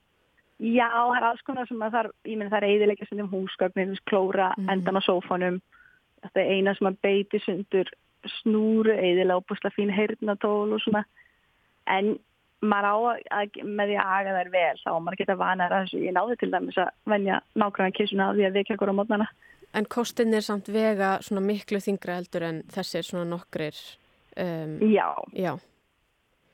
Já, 0.56 0.88
það 0.88 1.16
er 1.18 1.26
alls 1.28 1.42
konar 1.44 1.68
sem 1.68 1.82
að 1.84 1.96
það 1.96 2.56
er, 2.56 2.64
eidilegja 2.64 3.06
sem 3.08 3.20
um 3.20 3.28
húsgögnir, 3.28 3.98
klóra, 4.08 4.52
mm 4.56 4.64
-hmm. 4.64 4.72
endan 4.72 4.96
á 4.96 5.02
sófanum. 5.04 5.60
Þetta 6.22 6.40
er 6.40 6.52
eina 6.52 6.74
sem 6.74 6.86
að 6.86 7.00
beiti 7.02 7.38
sundur 7.38 7.90
snúru, 8.40 8.92
eidilega 8.92 9.36
opusla 9.36 9.70
fín 9.70 9.90
heyrnatól 9.92 10.72
og 10.72 10.80
svona. 10.80 11.04
En 11.86 12.18
maður 12.60 12.88
á 12.88 12.96
að 13.30 13.58
með 13.62 13.86
því 13.90 13.96
að 14.00 14.12
aga 14.16 14.36
þær 14.38 14.50
vel 14.50 14.76
þá 14.84 14.90
maður 15.00 15.18
geta 15.20 15.36
vanar 15.36 15.72
að 15.72 15.84
þessu. 15.84 16.04
Ég 16.06 16.12
náði 16.16 16.36
til 16.36 16.50
dæmis 16.50 16.78
að 16.78 16.88
venja 17.04 17.40
nákvæmlega 17.54 17.96
kissuna 17.98 18.30
af 18.30 18.36
því 18.36 18.46
að 18.46 18.56
vekja 18.58 18.74
okkur 18.74 18.92
á 18.92 18.98
mótnana. 18.98 19.28
En 19.76 19.86
kostin 19.92 20.34
er 20.34 20.44
samt 20.44 20.70
vega 20.72 21.16
svona 21.24 21.42
miklu 21.44 21.80
þingra 21.84 22.20
heldur 22.20 22.46
en 22.48 22.62
þessir 22.72 23.04
svona 23.04 23.26
nokkrir 23.28 23.76
um, 24.40 24.78
Já. 24.92 25.08
Já. 25.36 25.52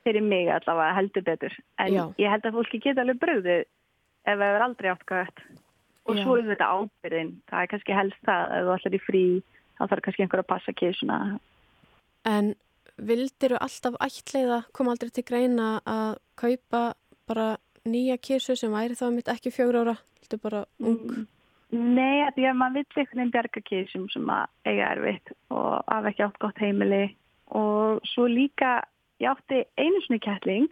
Fyrir 0.03 0.25
mig 0.25 0.49
allavega 0.51 0.97
heldur 0.97 1.23
betur. 1.23 1.55
En 1.79 1.93
Já. 1.93 2.03
ég 2.19 2.33
held 2.33 2.49
að 2.49 2.57
fólki 2.57 2.81
geta 2.83 3.05
alveg 3.05 3.21
bröðið 3.21 3.63
ef 3.63 4.35
það 4.35 4.47
er 4.49 4.65
aldrei 4.67 4.91
átt 4.91 5.05
gött. 5.07 5.43
Og 6.03 6.19
Já. 6.19 6.23
svo 6.25 6.35
er 6.35 6.49
þetta 6.49 6.67
ábyrðin. 6.75 7.31
Það 7.47 7.61
er 7.61 7.71
kannski 7.71 7.95
helst 7.95 8.27
það 8.27 8.55
ef 8.57 8.67
þú 8.67 8.75
ætlar 8.75 8.97
í 8.97 9.01
frí 9.05 9.25
þá 9.77 9.83
þarf 9.85 10.05
kannski 10.05 10.25
einhver 10.25 10.43
að 10.43 10.49
passa 10.51 10.75
kissuna. 10.75 11.19
En 12.27 12.53
vildiru 12.99 13.59
alltaf 13.63 13.95
ætleiða 14.03 14.63
koma 14.75 14.93
aldrei 14.93 15.13
til 15.15 15.25
greina 15.27 15.77
að 15.87 16.17
kaupa 16.39 16.83
bara 17.27 17.53
nýja 17.87 18.19
kísu 18.19 18.55
sem 18.59 18.71
væri 18.71 18.99
þá 18.99 19.07
mitt 19.15 19.31
ekki 19.31 19.51
fjögur 19.51 19.79
ára, 19.83 19.95
heldur 20.21 20.43
bara 20.43 20.65
ung? 20.79 21.25
Nei, 21.73 22.21
að 22.21 22.35
því 22.35 22.47
að 22.49 22.57
maður 22.59 22.75
vill 22.75 22.85
einhvern 22.85 23.19
veginn 23.19 23.33
bjarga 23.33 23.61
kísum 23.65 24.07
sem 24.13 24.29
að 24.29 24.69
eiga 24.69 24.89
erfitt 24.93 25.35
og 25.49 25.69
hafa 25.89 26.11
ekki 26.11 26.25
átt 26.27 26.41
gott 26.43 26.61
heimili. 26.61 27.03
Og 27.57 28.03
svo 28.13 28.27
líka 28.29 28.75
ég 29.23 29.31
átti 29.31 29.63
einu 29.77 30.01
svona 30.03 30.21
kettling 30.23 30.69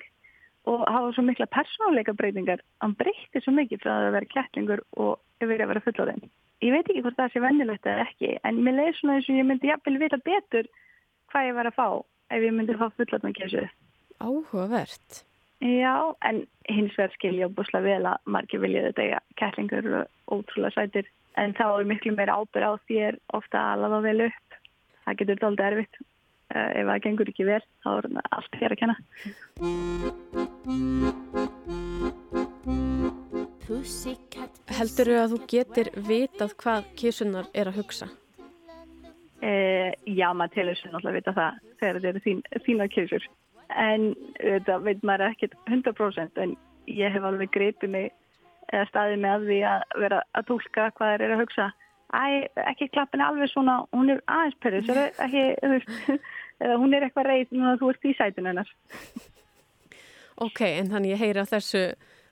og 0.70 0.84
hafa 0.86 1.14
svo 1.16 1.24
mikla 1.26 1.48
persónuleika 1.50 2.14
breytingar 2.18 2.62
hann 2.84 2.94
breytti 3.00 3.42
svo 3.42 3.54
mikið 3.58 3.82
frá 3.82 3.94
að 3.96 4.14
vera 4.18 4.32
kettlingur 4.36 4.84
og 5.04 5.18
yfir 5.42 5.64
að 5.64 5.74
vera 5.74 5.84
fullorðin 5.88 6.30
ég 6.62 6.76
veit 6.76 6.86
ekki 6.86 7.04
hvort 7.06 7.18
það 7.18 7.34
sé 7.34 7.44
vennilegt 7.46 7.90
eða 7.90 8.06
ekki 8.06 8.36
en 8.46 8.62
mér 8.66 8.78
leiði 8.78 8.96
svona 9.00 9.18
eins 9.18 9.30
og 9.30 9.40
ég 9.40 9.50
myndi 9.50 9.72
jafnvel 9.72 9.98
vita 10.04 10.22
betur 10.26 10.70
hvað 11.34 11.50
ég 11.50 11.58
var 11.58 11.72
að 11.72 11.78
fá 11.80 11.88
ef 12.36 12.46
ég 12.46 12.56
myndi 12.58 12.78
fá 12.78 12.88
fullorðin 12.98 13.38
kísu 13.40 13.66
Áhugavert. 14.22 15.24
Já, 15.62 16.16
en 16.26 16.48
hins 16.70 16.96
vegar 16.98 17.12
skilja 17.14 17.48
búslega 17.54 17.86
vel 17.86 18.06
að 18.10 18.30
margir 18.34 18.62
vilja 18.64 18.88
þetta 18.88 19.04
eiga. 19.06 19.20
Kettlingur 19.38 19.90
og 20.00 20.40
ótrúlega 20.40 20.74
sætir 20.74 21.06
en 21.38 21.54
þá 21.54 21.66
er 21.68 21.86
miklu 21.92 22.16
meira 22.16 22.38
ábyrð 22.42 22.66
á 22.66 22.74
þér 22.90 23.20
ofta 23.38 23.62
að 23.76 23.86
þá 23.94 24.00
vel 24.08 24.22
upp. 24.26 24.56
Það 25.06 25.18
getur 25.20 25.36
þetta 25.36 25.50
aldrei 25.52 25.68
erfitt. 25.70 26.02
Uh, 26.52 26.70
ef 26.76 26.90
það 26.90 27.04
gengur 27.06 27.30
ekki 27.32 27.46
vel 27.48 27.62
þá 27.86 27.90
er 27.94 28.08
allt 28.36 28.58
þér 28.60 28.74
að 28.74 28.82
kenna. 28.82 28.96
Heldur 34.82 35.14
að 35.22 35.36
þú 35.36 35.40
getur 35.54 35.92
vitað 36.10 36.58
hvað 36.64 36.90
kísunar 37.00 37.48
er 37.54 37.70
að 37.70 37.80
hugsa? 37.84 38.10
uh, 39.46 39.92
Já, 40.10 40.28
maður 40.34 40.58
telur 40.58 40.82
sér 40.82 40.92
náttúrulega 40.92 41.14
að 41.14 41.20
vita 41.20 41.38
það 41.38 41.62
þegar 41.78 41.96
þetta 42.02 42.12
eru 42.12 42.24
þín, 42.26 42.42
þínar 42.66 42.92
kísur 42.98 43.30
en 43.78 44.12
þetta 44.40 44.80
veit 44.86 45.04
maður 45.08 45.32
ekkert 45.32 45.56
100% 45.70 46.42
en 46.44 46.56
ég 46.92 47.14
hef 47.14 47.24
alveg 47.28 47.52
greipið 47.54 47.94
mig 47.94 48.10
eða 48.72 48.88
staðið 48.90 49.24
með 49.26 49.46
því 49.50 49.60
að 49.68 49.86
vera 50.04 50.24
að 50.38 50.48
tólka 50.50 50.90
hvað 50.98 51.14
þeir 51.14 51.26
eru 51.28 51.38
að 51.38 51.44
hugsa 51.46 51.72
Æ, 52.12 52.48
ekki 52.68 52.90
klappin 52.92 53.22
alveg 53.24 53.48
svona, 53.48 53.86
hún 53.96 54.12
er 54.12 54.18
aðeins 54.28 54.58
perið, 54.60 54.90
er 54.92 55.22
ekki, 55.24 55.44
þú 55.62 55.70
veist, 55.72 55.92
eða 56.64 56.80
hún 56.82 56.96
er 56.96 57.06
eitthvað 57.08 57.30
reið 57.30 57.54
núna 57.56 57.78
þú 57.80 57.92
ert 57.94 58.08
í 58.10 58.12
sætun 58.18 58.50
hennar. 58.50 58.74
Ok, 60.44 60.60
en 60.66 60.92
þannig 60.92 61.14
ég 61.14 61.22
heyri 61.22 61.46
á 61.46 61.48
þessu 61.48 61.86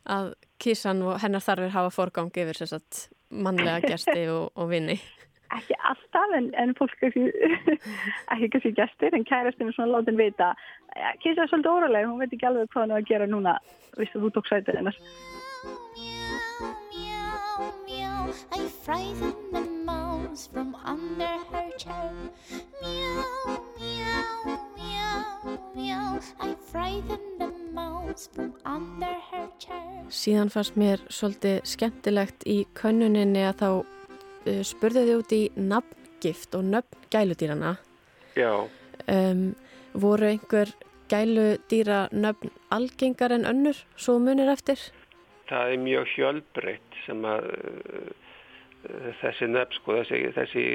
að 0.10 0.34
kísan 0.60 1.06
og 1.08 1.22
hennar 1.24 1.46
þarfir 1.46 1.72
hafa 1.78 1.94
forgang 1.96 2.42
yfir 2.44 2.60
að 2.66 3.06
mannlega 3.30 3.94
gesti 3.94 4.28
og, 4.34 4.50
og 4.60 4.68
vinni. 4.74 4.98
Ekki 5.58 5.78
alltaf, 5.90 6.34
en, 6.38 6.52
en 6.62 6.76
fólk 6.78 7.08
ekki, 7.08 7.26
ekki 8.34 8.50
kannski 8.54 8.74
gestir, 8.78 9.16
en 9.18 9.26
kærastinu 9.26 9.74
svona 9.74 9.96
látin 9.98 10.20
vita. 10.20 10.52
Kísa 11.24 11.46
er 11.46 11.52
svolítið 11.52 11.74
óraleg, 11.74 12.10
hún 12.10 12.22
veit 12.22 12.36
ekki 12.36 12.50
alveg 12.50 12.70
hvað 12.70 12.86
hún 12.86 12.96
er 12.96 13.02
að 13.02 13.10
gera 13.10 13.30
núna, 13.30 13.58
vistu 13.98 14.22
þú 14.22 14.34
tók 14.38 14.50
sætun 14.52 14.82
hennar. 14.82 15.00
I 18.30 18.68
frighten 18.86 19.34
the 19.52 19.62
mouse 19.86 20.48
from 20.48 20.76
under 20.86 21.36
her 21.52 21.72
chair. 21.78 22.14
Meow, 22.82 23.24
meow, 23.80 24.60
meow, 24.78 25.58
meow. 25.76 26.20
I 26.40 26.56
frighten 26.72 27.20
the 27.40 27.52
mouse 27.74 28.30
from 28.34 28.54
under 28.66 29.16
her 29.32 29.48
chair. 29.58 30.06
Síðan 30.10 30.54
fannst 30.54 30.78
mér 30.78 31.02
svolítið 31.10 31.64
skemmtilegt 31.70 32.46
í 32.46 32.64
könnuninni 32.78 33.44
að 33.50 33.64
þá 33.64 33.99
spurðu 34.68 35.06
þið 35.08 35.16
út 35.22 35.36
í 35.36 35.42
nafngift 35.56 36.56
og 36.60 36.68
nöfn 36.74 37.08
gæludýrana. 37.14 37.78
Já, 38.38 38.54
Um, 39.10 39.56
voru 39.94 40.28
einhver 40.28 40.70
gæludýra 41.10 42.10
nöfn 42.12 42.52
algengar 42.70 43.32
en 43.32 43.48
önnur 43.48 43.78
svo 43.98 44.20
munir 44.20 44.52
eftir? 44.52 44.78
það 45.50 45.72
er 45.74 45.82
mjög 45.82 46.12
hjölbreytt 46.14 46.98
sem 47.06 47.24
að 47.26 47.48
uh, 47.50 49.08
þessi 49.22 49.48
nöfn, 49.50 49.78
sko, 49.80 49.96
þessi, 50.02 50.20
þessi 50.36 50.66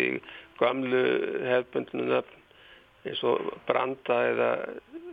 gamlu 0.58 1.04
hefbundnu 1.46 2.08
nöfn 2.08 2.42
eins 3.04 3.22
og 3.28 3.52
branda 3.68 4.18
eða 4.32 4.50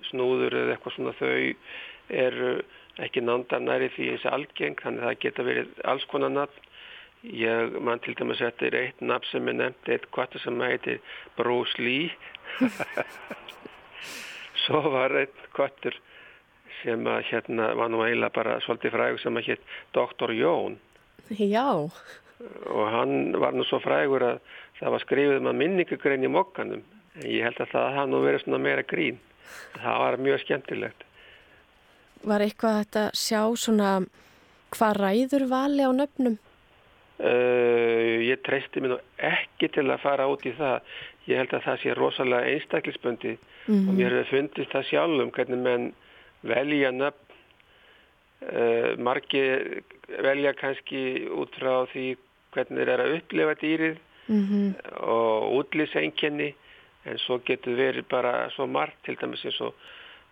snúður 0.09 0.55
eða 0.63 0.75
eitthvað 0.75 0.95
svona 0.95 1.13
þau 1.19 1.35
eru 2.25 2.51
ekki 3.01 3.23
nándar 3.23 3.61
næri 3.63 3.91
því 3.93 4.09
eins 4.15 4.27
algeng, 4.27 4.79
þannig 4.81 5.03
að 5.03 5.09
það 5.11 5.21
geta 5.25 5.47
verið 5.47 5.79
alls 5.93 6.05
konar 6.11 6.33
nafn. 6.33 6.67
Ég 7.21 7.75
mann 7.85 8.01
til 8.01 8.15
dæmis 8.17 8.39
að 8.41 8.49
þetta 8.49 8.67
er 8.67 8.77
eitt 8.79 9.01
nafn 9.05 9.27
sem 9.29 9.49
er 9.51 9.57
nefnt, 9.59 9.89
eitt 9.93 10.07
kvartur 10.13 10.41
sem 10.41 10.63
heitir 10.65 11.01
Bruce 11.37 11.77
Lee. 11.77 12.09
Svo 14.63 14.81
var 14.93 15.13
einn 15.19 15.43
kvartur 15.53 15.97
sem 16.81 17.05
að 17.09 17.25
hérna 17.29 17.71
var 17.77 17.91
nú 17.91 18.01
eiginlega 18.05 18.35
bara 18.35 18.57
svolítið 18.65 18.95
frægur 18.95 19.21
sem 19.21 19.37
að 19.37 19.51
hétt 19.51 19.75
Dr. 19.95 20.33
Jón 20.35 20.79
Já, 21.37 21.87
og 22.67 22.85
hann 22.91 23.37
var 23.39 23.55
nú 23.55 23.65
svo 23.67 23.79
frægur 23.83 24.25
að 24.25 24.41
það 24.79 24.95
var 24.95 25.05
skrifið 25.05 25.39
um 25.39 25.51
að 25.51 25.59
minningugrein 25.61 26.25
í 26.25 26.31
mokkanum 26.31 26.83
en 27.19 27.27
ég 27.27 27.45
held 27.45 27.61
að 27.61 27.73
það 27.75 27.95
hafði 27.97 28.13
nú 28.13 28.23
verið 28.25 28.45
svona 28.45 28.61
meira 28.65 28.85
grín 28.87 29.19
það 29.77 30.03
var 30.05 30.19
mjög 30.25 30.43
skemmtilegt 30.45 31.07
var 32.27 32.45
eitthvað 32.45 32.97
að 33.03 33.11
sjá 33.17 33.41
svona 33.57 33.91
hvað 34.71 34.97
ræður 35.01 35.47
vali 35.51 35.85
á 35.85 35.91
nöfnum? 35.93 36.39
Uh, 37.21 38.17
ég 38.25 38.41
treysti 38.45 38.81
mér 38.81 38.95
nú 38.95 38.99
ekki 39.17 39.69
til 39.73 39.87
að 39.89 40.01
fara 40.03 40.27
út 40.31 40.45
í 40.45 40.53
það. 40.57 40.81
Ég 41.29 41.37
held 41.37 41.53
að 41.53 41.65
það 41.67 41.81
sé 41.83 41.93
rosalega 41.97 42.47
einstaklisbundi 42.55 43.37
Mhm. 43.67 43.89
og 43.89 43.93
mér 43.93 44.09
hefur 44.17 44.29
fundist 44.31 44.71
það 44.73 44.87
sjálfum 44.89 45.31
hvernig 45.31 45.59
menn 45.61 45.91
velja 46.43 46.89
nöfn. 46.91 47.27
Uh, 48.41 48.97
margi 48.97 49.41
velja 50.17 50.53
kannski 50.57 51.27
út 51.29 51.53
frá 51.61 51.85
því 51.91 52.05
hvernig 52.55 52.79
þeir 52.81 52.89
eru 52.95 53.03
að 53.05 53.17
upplifa 53.19 53.53
dýrið 53.61 53.97
Mhm. 54.27 54.75
og 55.03 55.51
útlýseinkenni 55.59 56.53
en 57.05 57.17
svo 57.17 57.37
getur 57.45 57.75
verið 57.77 58.07
bara 58.09 58.49
svo 58.55 58.65
margt 58.67 58.97
til 59.05 59.15
dæmis 59.15 59.43
eins 59.45 59.61
og 59.61 59.73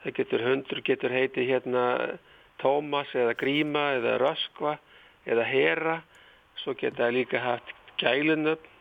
það 0.04 0.14
getur 0.18 0.42
hundur 0.48 0.82
getur 0.82 1.10
heiti 1.12 1.46
hérna 1.48 2.18
Tómas 2.60 3.14
eða 3.14 3.36
Gríma 3.38 3.86
eða 4.00 4.18
Röskva 4.20 4.78
eða 5.28 5.44
Hera 5.46 6.02
svo 6.64 6.76
geta 6.80 7.06
það 7.06 7.16
líka 7.18 7.44
haft 7.44 7.74
gælunöfn 8.02 8.76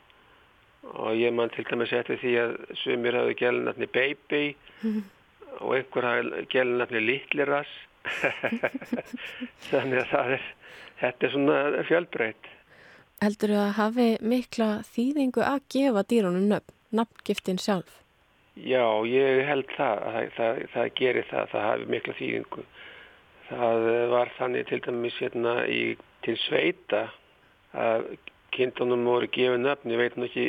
og 0.88 1.16
ég 1.18 1.34
man 1.34 1.50
til 1.50 1.66
dæmis 1.68 1.92
eftir 1.92 2.20
því 2.22 2.34
að 2.42 2.52
sumir 2.82 3.18
hafði 3.18 3.38
gælunöfni 3.42 3.88
Baby 3.92 4.44
og 5.62 5.74
einhver 5.78 6.10
hafði 6.10 6.44
gælunöfni 6.54 7.02
Littliras 7.06 7.72
þannig 9.70 10.04
að 10.04 10.12
það 10.12 10.36
er 10.36 10.46
þetta 11.00 11.26
er 11.26 11.34
svona 11.34 11.58
fjölbreytt 11.88 12.54
Heldur 13.18 13.50
þú 13.50 13.56
að 13.58 13.72
hafi 13.74 14.04
mikla 14.30 14.66
þýðingu 14.86 15.42
að 15.42 15.64
gefa 15.74 16.04
dýrunum 16.06 16.44
nöfn, 16.52 16.74
nafngiftin 16.94 17.56
sjálf? 17.58 17.96
Já, 18.54 18.84
ég 19.10 19.40
held 19.48 19.72
það, 19.74 20.02
að 20.06 20.14
það, 20.14 20.28
það, 20.36 20.60
það 20.74 20.92
gerir 21.00 21.26
það, 21.26 21.48
það 21.50 21.66
hafi 21.66 21.88
mikla 21.94 22.14
þýðingu. 22.18 22.64
Það 23.48 23.88
var 24.12 24.30
þannig 24.36 24.68
til 24.68 24.78
dæmis 24.86 25.18
hérna 25.18 25.54
í, 25.66 25.80
til 26.26 26.36
sveita 26.44 27.02
að 27.74 28.16
kindunum 28.54 29.04
voru 29.04 29.28
gefið 29.28 29.60
nöfn, 29.62 29.92
ég 29.92 30.00
veit 30.00 30.16
nú 30.16 30.24
ekki 30.28 30.46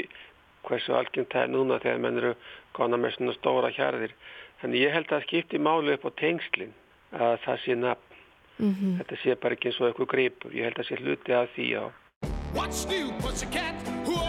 hversu 0.68 0.94
algjönd 0.96 1.32
það 1.32 1.44
er 1.44 1.52
núna 1.54 1.80
þegar 1.84 2.04
menn 2.04 2.20
eru 2.22 2.34
gána 2.78 3.00
með 3.00 3.16
svona 3.16 3.34
stóra 3.38 3.72
hjarðir. 3.76 4.14
Þannig 4.62 4.84
ég 4.84 4.94
held 4.96 5.10
að 5.16 5.26
skipti 5.28 5.58
máli 5.60 5.96
upp 5.96 6.06
á 6.08 6.12
tengslinn 6.20 6.74
að 7.16 7.36
það 7.46 7.58
sé 7.64 7.74
nafn. 7.80 8.08
Mhm. 8.60 8.98
Þetta 9.00 9.16
sé 9.24 9.36
bara 9.40 9.56
ekki 9.56 9.68
eins 9.70 9.80
og 9.80 9.88
eitthvað 9.88 10.12
gripur, 10.14 10.52
ég 10.52 10.64
held 10.68 10.80
að 10.80 10.88
sé 10.90 10.96
hluti 11.00 11.32
af 11.34 11.48
því 11.56 11.68
á. 11.80 11.86
What's 12.54 12.82
new, 12.90 13.08
pussycat? 13.22 13.76
Whoa, 14.06 14.20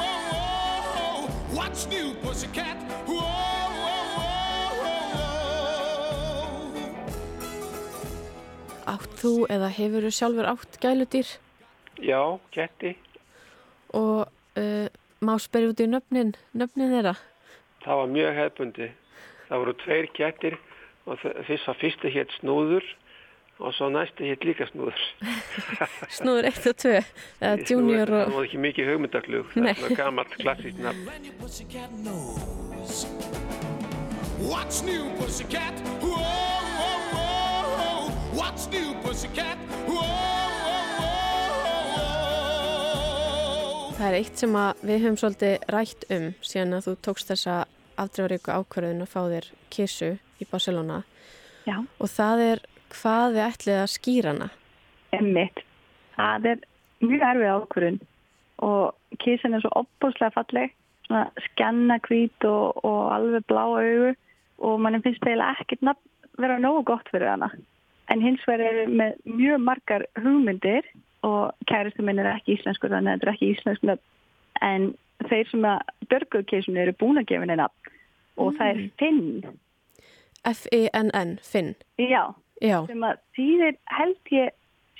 whoa, 0.00 0.18
whoa. 0.32 1.28
What's 1.54 1.86
new, 1.86 2.14
pussycat? 2.22 2.78
Whoa, 3.06 3.22
whoa, 3.78 4.02
whoa, 4.16 4.78
whoa. 4.80 5.38
Átt 8.94 9.12
þú 9.20 9.46
eða 9.46 9.68
hefur 9.68 10.02
þú 10.08 10.12
sjálfur 10.18 10.46
átt 10.54 10.80
gæludýr 10.82 11.28
Já, 12.02 12.22
ketti, 12.54 12.94
og 13.96 14.28
uh, 14.58 14.86
má 15.24 15.34
spyrja 15.42 15.72
út 15.72 15.80
í 15.82 15.88
nöfnin, 15.90 16.34
nöfnin 16.54 16.92
þeirra? 16.94 17.16
það 17.82 17.96
var 18.02 18.08
mjög 18.12 18.34
hefbundi. 18.36 18.88
Það 19.48 19.60
voru 19.62 19.72
tveir 19.80 20.06
kettir 20.12 20.56
og 21.08 21.18
þ- 21.22 21.36
fyrst 21.48 21.68
að 21.72 21.78
fyrstu 21.80 22.10
hétt 22.12 22.34
snúður 22.36 22.84
og 23.58 23.72
svo 23.74 23.88
næstu 23.90 24.26
hétt 24.28 24.44
líka 24.44 24.66
snúður. 24.68 24.98
Snúður 26.18 26.50
1 26.52 26.66
og 26.70 26.76
2, 26.84 26.92
eða 27.40 27.64
junior 27.70 28.12
Það 28.12 28.26
og... 28.28 28.34
var 28.36 28.44
ekki 28.50 28.60
mikið 28.66 28.90
hugmyndaglug, 28.92 29.56
Nei. 29.56 29.72
það 29.72 29.82
var 29.88 29.96
gamalt 30.02 30.36
klassíkt 30.38 30.78
nafn. 30.84 31.02
What's 34.38 34.82
new, 34.86 35.08
pussycat? 35.18 35.74
Whoa, 36.00 36.20
whoa, 36.78 36.94
whoa. 37.14 38.12
What's 38.38 38.68
new, 38.70 38.94
pussycat? 39.02 39.58
Whoa, 39.88 40.37
Það 43.98 44.12
er 44.12 44.14
eitt 44.14 44.38
sem 44.38 44.52
við 44.86 45.00
höfum 45.02 45.16
svolítið 45.18 45.64
rætt 45.74 46.04
um 46.14 46.26
síðan 46.46 46.76
að 46.76 46.84
þú 46.84 46.92
tókst 47.02 47.30
þessa 47.32 47.54
afdreifaríku 47.98 48.52
ákvarðun 48.54 49.02
að 49.02 49.08
fá 49.10 49.16
þér 49.32 49.48
kissu 49.74 50.10
í 50.38 50.46
Barcelona 50.46 50.98
Já. 51.66 51.80
og 51.82 52.12
það 52.12 52.42
er 52.44 52.62
hvað 52.94 53.34
þið 53.34 53.40
ætlið 53.46 53.78
að 53.80 53.90
skýra 53.96 54.34
hana. 54.36 54.48
Emmitt. 55.18 55.64
Það 56.14 56.46
er 56.52 56.62
mjög 57.08 57.24
erfið 57.30 57.50
ákvörun 57.56 57.98
og 58.68 59.18
kísin 59.24 59.58
er 59.58 59.66
svo 59.66 59.74
opbúslega 59.82 60.36
falleg, 60.36 60.78
svona 61.08 61.24
skjanna 61.48 61.98
hvít 62.06 62.46
og, 62.46 62.78
og 62.86 63.02
alveg 63.16 63.50
blá 63.50 63.64
augu 63.66 64.14
og 64.62 64.78
mann 64.78 65.02
finnst 65.02 65.26
eiginlega 65.26 65.58
ekkert 65.66 66.06
vera 66.38 66.62
nógu 66.62 66.86
gott 66.92 67.10
fyrir 67.10 67.32
hana. 67.32 67.50
En 68.14 68.22
hins 68.22 68.46
vegar 68.46 68.84
er 68.84 68.94
með 68.94 69.18
mjög 69.26 69.66
margar 69.66 70.06
hugmyndir 70.22 70.86
og 71.26 71.54
kæristu 71.70 72.04
minn 72.06 72.18
er 72.22 72.30
ekki 72.34 72.56
íslenskur 72.58 72.92
þannig 72.92 73.12
að 73.12 73.18
þetta 73.18 73.28
er 73.28 73.34
ekki 73.34 73.52
íslensk 73.54 73.86
nafn. 73.88 74.04
En 74.62 74.90
þeir 75.28 75.50
sem 75.50 75.64
að 75.66 75.94
börguðu 76.10 76.48
kísinu 76.52 76.82
eru 76.82 76.94
búin 77.00 77.20
að 77.20 77.30
gefa 77.32 77.48
nafn 77.50 77.94
og 78.38 78.54
það 78.58 78.68
er 78.70 78.84
Finn. 79.00 79.58
F-I-N-N, 80.46 81.38
Finn. 81.42 81.74
Já, 81.98 82.22
Já. 82.62 82.78
sem 82.86 83.02
að 83.02 83.18
þýðir 83.36 83.76
held 83.98 84.32
ég 84.34 84.54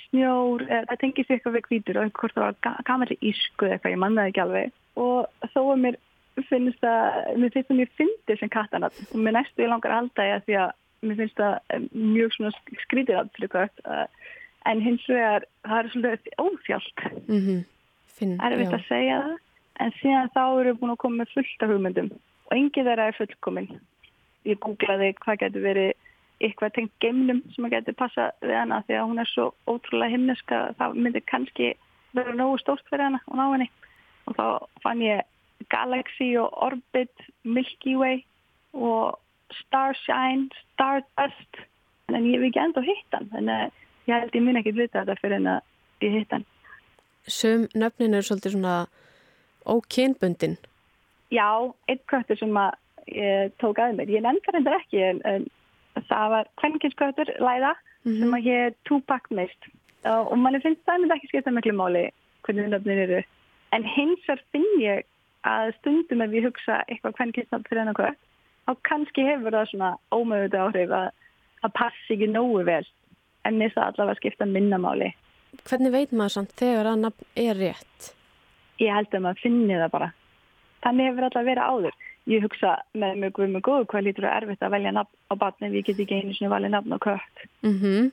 snjór, 0.09 0.65
það 0.67 0.99
tengist 1.03 1.31
eitthvað 1.31 1.55
við 1.57 1.69
hvítur 1.69 1.99
og 2.01 2.11
hvort 2.17 2.35
það 2.35 2.45
var 2.45 2.59
ga- 2.65 2.83
gamalli 2.87 3.17
ísku 3.21 3.67
eða 3.67 3.77
eitthvað, 3.77 3.93
ég 3.93 4.01
manna 4.03 4.21
það 4.25 4.31
ekki 4.31 4.43
alveg 4.43 4.71
og 4.99 5.49
þó 5.53 5.59
að 5.63 5.81
mér 5.85 5.97
finnst 6.49 6.81
það, 6.83 7.17
mér 7.37 7.53
finnst 7.53 7.69
það 7.69 7.79
mjög 7.79 7.95
fyndið 7.99 8.39
sem 8.39 8.51
kattanat 8.53 8.99
og 9.09 9.17
mér 9.19 9.35
næstu 9.37 9.63
ég 9.63 9.71
langar 9.71 9.93
að 9.93 9.99
halda 10.01 10.27
ég 10.27 10.35
að 10.37 10.45
því 10.47 10.57
að 10.63 10.71
mér 11.09 11.19
finnst 11.21 11.43
eh, 11.45 11.85
mjög 11.93 12.35
svona 12.35 12.51
skrítið 12.85 13.19
að 13.19 13.31
fyrir 13.37 13.51
kött 13.55 13.83
uh, 13.85 14.05
en 14.65 14.81
hins 14.81 15.05
vegar 15.07 15.45
það 15.63 15.79
er 15.79 15.91
svolítið 15.93 16.33
óþjált. 16.37 17.05
Mm 17.27 17.41
-hmm. 17.45 17.61
Erfitt 18.45 18.73
að 18.73 18.87
segja 18.87 19.21
það. 19.23 19.37
En 19.79 19.91
síðan 20.01 20.33
þá 20.35 20.59
eru 20.59 20.73
búin 20.75 20.91
að 20.91 20.97
koma 20.97 21.15
með 21.23 21.33
fullt 21.33 21.63
af 21.63 21.69
hugmyndum. 21.69 22.09
Og 22.49 22.57
engið 22.57 22.87
þeirra 22.87 23.07
er 23.07 23.15
fullkomin 23.15 23.79
ég 24.47 24.59
googlaði 24.63 25.13
hvað 25.23 25.41
getur 25.43 25.65
verið 25.65 25.91
eitthvað 26.39 26.75
tengt 26.75 26.93
geimnum 27.03 27.41
sem 27.53 27.65
að 27.67 27.75
getur 27.75 27.97
passa 27.99 28.29
við 28.43 28.55
hana 28.55 28.79
því 28.87 28.95
að 28.95 29.07
hún 29.09 29.23
er 29.23 29.31
svo 29.33 29.47
ótrúlega 29.67 30.13
himneska 30.13 30.59
það 30.79 30.99
myndi 31.03 31.21
kannski 31.27 31.73
vera 32.15 32.35
nógu 32.35 32.61
stórt 32.61 32.85
fyrir 32.89 33.09
hana 33.09 33.19
og 33.27 33.39
ná 33.39 33.45
henni. 33.51 33.67
Og 34.29 34.37
þá 34.37 34.45
fann 34.85 35.03
ég 35.03 35.25
Galaxy 35.73 36.31
og 36.39 36.55
Orbit 36.69 37.25
Milky 37.43 37.97
Way 37.99 38.23
og 38.73 39.19
Starshine, 39.59 40.47
Stardust. 40.71 41.61
En 42.09 42.23
ég 42.23 42.39
hef 42.39 42.47
ekki 42.47 42.63
enda 42.63 42.85
hitt 42.85 43.17
hann. 43.17 43.29
Þannig 43.33 43.65
að 43.65 43.83
ég 44.07 44.15
held 44.15 44.35
ég 44.35 44.45
mun 44.45 44.61
ekki 44.61 44.75
vita 44.77 45.03
þetta 45.03 45.19
fyrir 45.21 45.39
en 45.41 45.51
að 45.55 46.05
ég 46.05 46.17
hitt 46.19 46.31
hann 46.35 46.47
Sum 47.29 47.67
nöfnin 47.77 48.15
eru 48.17 48.25
svolítið 48.25 48.55
svona 48.55 48.75
ókynbundin. 49.69 50.55
Já, 51.29 51.73
einn 51.89 52.01
köttur 52.09 52.39
sem 52.39 52.55
að 52.57 52.77
ég 53.13 53.51
tók 53.61 53.81
að 53.81 53.97
mér. 53.97 54.09
Ég 54.09 54.23
nefndi 54.25 54.53
reyndar 54.53 54.79
ekki 54.79 55.03
en, 55.03 55.19
en 55.29 55.45
það 56.09 56.31
var 56.33 56.49
kvenkinsköttur, 56.61 57.33
Læða, 57.43 57.75
sem 58.07 58.33
að 58.33 58.49
ég 58.49 58.79
Tupac 58.89 59.29
mist. 59.35 59.69
Og, 60.07 60.31
og 60.31 60.37
manni 60.39 60.61
finnst 60.63 60.81
það 60.87 61.03
myndi 61.03 61.17
ekki 61.17 61.31
skipta 61.33 61.53
miklu 61.53 61.75
máli 61.77 62.07
hvernig 62.47 62.71
nöfnin 62.71 63.03
eru. 63.05 63.21
En 63.75 63.85
hins 63.85 64.25
vegar 64.25 64.43
finn 64.55 64.69
ég 64.81 65.05
að 65.47 65.73
stundum 65.77 66.23
ef 66.25 66.33
ég 66.33 66.47
hugsa 66.47 66.81
eitthvað 66.87 67.17
kvenkinsnöfn 67.19 67.67
fyrir 67.67 67.83
hennar 67.83 67.97
kött, 67.99 68.21
þá 68.65 68.71
kannski 68.89 69.25
hefur 69.27 69.55
það 69.55 69.69
svona 69.73 69.91
ómöðuð 70.15 70.57
áhrif 70.63 70.95
að 70.95 71.11
það 71.61 71.75
passi 71.77 72.15
ekki 72.15 72.31
nógu 72.31 72.63
vel. 72.67 72.85
En 73.49 73.57
mér 73.57 73.73
það 73.73 73.87
allavega 73.91 74.19
skipta 74.19 74.45
minna 74.45 74.77
máli. 74.81 75.09
Hvernig 75.65 75.93
veit 75.95 76.13
maður 76.13 76.35
samt 76.35 76.53
þegar 76.59 76.91
að 76.91 77.03
nafn 77.07 77.29
er 77.41 77.57
rétt? 77.57 78.11
Ég 78.79 78.93
held 78.93 79.15
að 79.15 79.25
maður 79.25 79.43
finni 79.43 79.79
það 79.79 79.91
bara. 79.95 80.11
Þannig 80.85 81.09
hefur 81.09 81.27
alltaf 81.27 81.47
verið 81.47 81.71
áður. 81.73 81.97
Ég 82.29 82.45
hugsa 82.45 82.75
með 82.93 83.17
mjög 83.23 83.35
guð 83.39 83.51
með 83.55 83.63
góðu 83.65 83.87
hvað 83.89 84.05
lítur 84.05 84.27
að 84.29 84.35
erfitt 84.37 84.65
að 84.65 84.73
velja 84.75 84.93
nafn 84.95 85.17
á 85.17 85.33
batni 85.41 85.69
ef 85.69 85.77
ég 85.79 85.87
get 85.87 86.01
ekki 86.03 86.19
einu 86.19 86.35
sinni 86.37 86.51
valið 86.53 86.75
nafn 86.75 86.95
á 86.95 86.99
kött. 87.07 87.45
Mm 87.65 88.11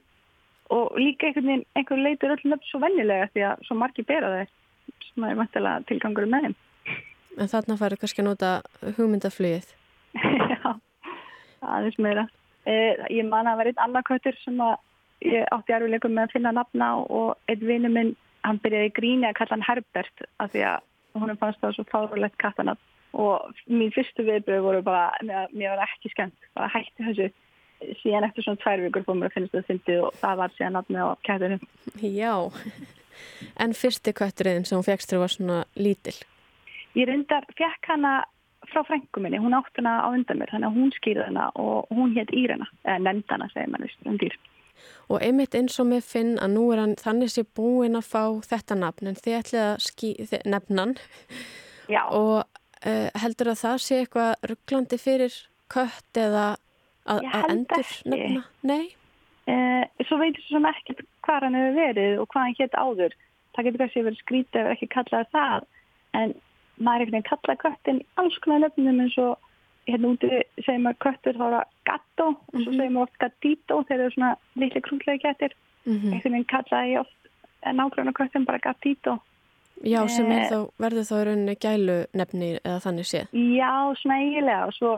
Og 0.67 0.97
líka 0.99 1.29
einhvern 1.29 1.47
veginn, 1.47 1.67
einhver 1.79 2.01
leitur 2.03 2.33
öll 2.35 2.49
nöfn 2.51 2.67
svo 2.67 2.81
venjulega 2.83 3.29
því 3.31 3.43
að 3.47 3.61
svo 3.69 3.77
margir 3.79 4.07
bera 4.09 4.33
þeir 4.33 4.49
sem 5.07 5.27
er 5.29 5.37
vantilega 5.39 5.85
tilgangur 5.87 6.27
með 6.27 6.49
þeim. 6.49 6.57
En 7.39 7.51
þarna 7.53 7.77
færðu 7.79 7.99
kannski 8.01 8.23
að 8.25 8.27
nota 8.27 8.51
hugmyndaflugið. 8.97 9.69
Já, 10.51 10.73
aðeins 11.63 12.01
meira. 12.03 12.27
Eh, 12.67 12.99
ég 13.15 13.29
man 13.29 13.47
að 13.47 13.53
það 13.53 13.61
var 13.61 13.71
einn 13.71 13.85
annar 13.85 14.07
köttur 14.09 14.41
sem 14.43 14.59
að 14.59 14.75
ég 15.25 15.47
átti 15.55 15.77
erfileikum 15.77 16.15
með 16.17 16.29
að 16.29 16.35
finna 16.37 16.53
nafna 16.57 16.91
og 17.05 17.37
einn 17.51 17.65
vinnu 17.69 17.93
minn, 17.93 18.13
hann 18.47 18.61
byrjaði 18.63 18.93
gríni 18.97 19.29
að 19.29 19.39
kalla 19.41 19.57
hann 19.57 19.67
Herbert 19.67 20.29
af 20.43 20.53
því 20.53 20.67
að 20.73 20.85
hún 21.17 21.39
fannst 21.41 21.63
það 21.63 21.75
svo 21.77 21.87
fárulegt 21.91 22.39
kattanafn 22.43 22.93
og 23.17 23.57
mín 23.71 23.93
fyrstu 23.95 24.27
viðbröð 24.27 24.63
voru 24.65 24.85
bara, 24.85 25.09
mér, 25.25 25.73
var 25.73 25.87
ekki 25.87 26.13
skemmt, 26.13 26.49
bara 26.57 26.69
hætti 26.75 27.07
þessu 27.07 27.31
síðan 28.03 28.27
eftir 28.29 28.45
svona 28.45 28.61
tvær 28.61 28.83
vikur 28.85 29.05
fór 29.07 29.19
mér 29.19 29.31
að 29.31 29.37
finnst 29.37 29.55
það 29.55 29.67
fyndið 29.71 30.05
og 30.05 30.21
það 30.21 30.39
var 30.41 30.55
síðan 30.57 30.77
nafnið 30.77 31.03
á 31.05 31.09
kættunum. 31.29 31.67
Já, 32.03 32.35
en 33.65 33.77
fyrsti 33.77 34.15
kötturinn 34.17 34.67
sem 34.69 34.79
hún 34.79 34.87
fegst 34.87 35.13
þegar 35.13 35.25
var 35.25 35.35
svona 35.35 35.59
lítil. 35.81 36.17
Ég 36.97 37.09
reyndar, 37.11 37.49
fekk 37.57 37.93
hana 37.93 38.19
frá 38.71 38.83
frængu 38.89 39.23
minni, 39.23 39.41
hún 39.41 39.57
átt 39.57 39.81
hana 39.81 39.99
á 40.05 40.09
undan 40.09 40.41
mér, 40.41 40.53
þannig 40.53 40.71
að 40.71 40.79
hún 40.81 40.93
skýrði 40.97 41.29
hana 41.29 41.49
og 41.61 41.93
hún 41.95 42.17
hétt 42.17 42.33
Írena, 42.37 42.69
eða 42.85 43.03
nefnd 43.05 43.35
hana, 43.35 43.49
segir 43.53 44.21
dýr. 44.25 44.39
Og 45.09 45.23
einmitt 45.23 45.55
eins 45.55 45.79
og 45.83 45.89
með 45.91 46.05
Finn 46.09 46.35
að 46.43 46.55
nú 46.57 46.67
er 46.75 46.83
hann 46.83 46.97
þannig 47.01 47.33
sé 47.33 47.47
búinn 47.57 47.99
að 47.99 48.11
fá 48.11 48.23
þetta 48.47 48.79
nafn 48.81 49.13
en 49.13 49.19
þið 49.19 49.39
ætlið 49.41 49.65
að 49.65 49.75
ský, 49.87 50.13
þið, 50.31 50.47
nefnan 50.53 50.95
Já. 51.87 52.03
og 52.11 52.39
uh, 52.43 53.09
heldur 53.23 53.53
að 53.53 53.63
það 53.63 53.83
sé 53.87 54.01
eitthvað 54.03 54.49
rugglandi 54.53 55.01
fyrir 55.01 55.41
kött 55.73 56.21
eða 56.21 56.47
að, 57.07 57.23
að 57.31 57.51
endur 57.55 57.85
ekki. 57.85 58.11
nefna? 58.13 58.45
Nei? 58.67 58.87
Eh, 59.47 59.85
svo 60.09 60.19
veitur 60.19 60.43
sem 60.49 60.65
ekkert 60.67 61.05
hvað 61.23 61.45
hann 61.47 61.55
hefur 61.55 61.77
verið 61.79 62.21
og 62.23 62.29
hvað 62.33 62.43
hann 62.43 62.57
hétt 62.59 62.75
áður. 62.75 63.13
það 63.55 63.67
getur 63.67 63.81
kannski 63.83 64.03
verið 64.05 64.21
skrítið 64.21 64.61
ef 64.61 64.71
ekki 64.75 64.89
kallaði 64.93 65.29
það 65.33 65.67
en 66.19 66.33
maður 66.77 67.05
einhvern 67.05 67.15
veginn 67.15 67.29
kallaði 67.31 67.61
köttin 67.63 68.01
alls 68.21 68.39
konar 68.45 68.65
nöfnum 68.65 68.99
eins 69.05 69.19
og 69.23 69.46
hérna 69.87 70.09
úti 70.15 70.29
segir 70.65 70.81
maður 70.83 70.99
köttur 71.07 71.35
þá 71.39 71.45
er 71.47 71.55
það 71.55 71.65
gatto 71.91 72.27
og 72.29 72.61
svo 72.61 72.71
Mhm. 72.71 72.77
segir 72.79 72.91
maður 72.91 73.03
oft 73.07 73.19
gattito 73.19 73.75
þegar 73.85 73.99
það 73.99 74.05
eru 74.07 74.11
svona 74.17 74.37
litli 74.57 74.81
krúllegi 74.81 75.23
kettir 75.23 75.53
Mhm. 75.87 76.13
einhvern 76.13 76.33
veginn 76.33 76.45
kallaði 76.55 76.93
ég 76.95 77.01
oft 77.01 77.17
nákvæmna 77.67 78.13
köttin 78.13 78.45
bara 78.47 78.59
gattito 78.59 79.19
Já, 79.85 80.07
sem 80.09 80.27
er 80.33 80.41
Eh, 80.41 80.49
þá, 80.51 80.71
verður 80.81 81.05
þá 81.05 81.15
í 81.21 81.25
rauninni 81.27 81.55
gælu 81.61 82.07
nefni 82.15 82.59
eða 82.65 82.81
þannig 82.81 83.05
séð. 83.05 83.27
Já, 83.33 83.93
svona 84.01 84.17
eiginlega 84.25 84.67
og, 84.67 84.73
svo, 84.73 84.93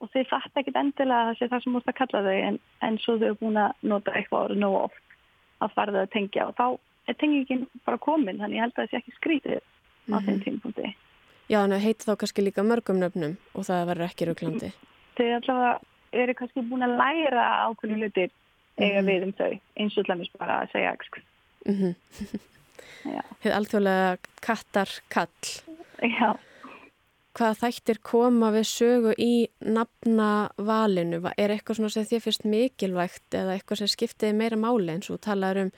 og 0.00 0.08
þau 0.10 0.24
fatt 0.26 0.54
ekkit 0.56 0.74
endilega 0.74 1.20
að 1.20 1.28
það 1.28 1.38
sé 1.38 1.48
það 1.50 1.62
sem 1.62 1.72
múst 1.74 1.86
að 1.86 1.94
kalla 2.00 2.22
þau 2.24 2.48
en, 2.48 2.58
en 2.80 2.98
svo 2.98 3.18
þau 3.18 3.26
eru 3.26 3.34
búin 3.42 3.58
að 3.60 3.72
nota 3.82 4.10
eitthvað 4.12 4.48
orðið 4.48 4.58
nógu 4.64 4.78
oft 4.84 5.02
að 5.60 5.70
fara 5.74 5.92
þau 5.92 6.02
að 6.06 6.10
tengja 6.10 6.48
og 6.48 6.54
þá 6.56 6.78
er 7.08 7.14
tengingin 7.14 7.66
bara 7.84 7.98
komin 7.98 8.38
þannig 8.38 8.56
ég 8.56 8.60
held 8.60 8.72
að 8.72 8.82
það 8.86 8.90
sé 8.90 8.96
ekki 9.02 9.12
skrítið 9.20 9.60
á 10.08 10.16
þeim 10.24 10.38
Mhm. 10.38 10.44
tímpunkti. 10.44 10.94
Já, 11.50 11.58
en 11.64 11.70
það 11.74 11.82
heiti 11.86 12.06
þá 12.06 12.16
kannski 12.16 12.42
líka 12.46 12.62
mörgum 12.64 12.98
nöfnum 13.02 13.36
og 13.54 13.64
það 13.66 13.86
verður 13.90 14.08
ekki 14.08 14.26
rauglandi. 14.28 14.72
Þau 15.16 15.26
allavega 15.36 15.80
eru 16.12 16.34
kannski 16.34 16.62
búin 16.68 16.84
að 16.86 16.96
læra 17.00 17.46
ákveðinu 17.66 17.98
hlutir 18.02 18.30
eiga 18.78 19.02
Mhm. 19.02 19.06
við 19.08 19.22
um 19.26 19.32
þau 19.32 19.60
eins 19.76 19.98
og 19.98 20.04
allavega 20.08 20.38
bara 20.38 20.60
að 20.62 20.72
segja 20.72 20.96
sko. 21.04 21.20
Mm 21.66 21.94
Já. 23.04 23.22
Þið 23.42 23.52
alþjóðlega 23.56 24.18
kattar 24.40 24.88
kall. 25.10 25.28
Já. 26.02 26.36
Hvaða 27.34 27.56
þættir 27.62 27.98
koma 28.02 28.50
við 28.52 28.66
sögu 28.68 29.14
í 29.18 29.48
nafnavalinu? 29.64 31.20
Va- 31.20 31.32
Er 31.38 31.48
eitthvað 31.50 31.76
svona 31.80 31.90
sem 31.90 32.04
þið 32.04 32.22
finnst 32.22 32.44
mikilvægt 32.44 33.30
eða 33.34 33.56
eitthvað 33.58 33.78
sem 33.78 33.86
skiptiði 33.88 34.34
meira 34.36 34.56
máli 34.56 34.90
eins 34.94 35.10
og 35.10 35.20
talaður 35.20 35.62
um 35.64 35.72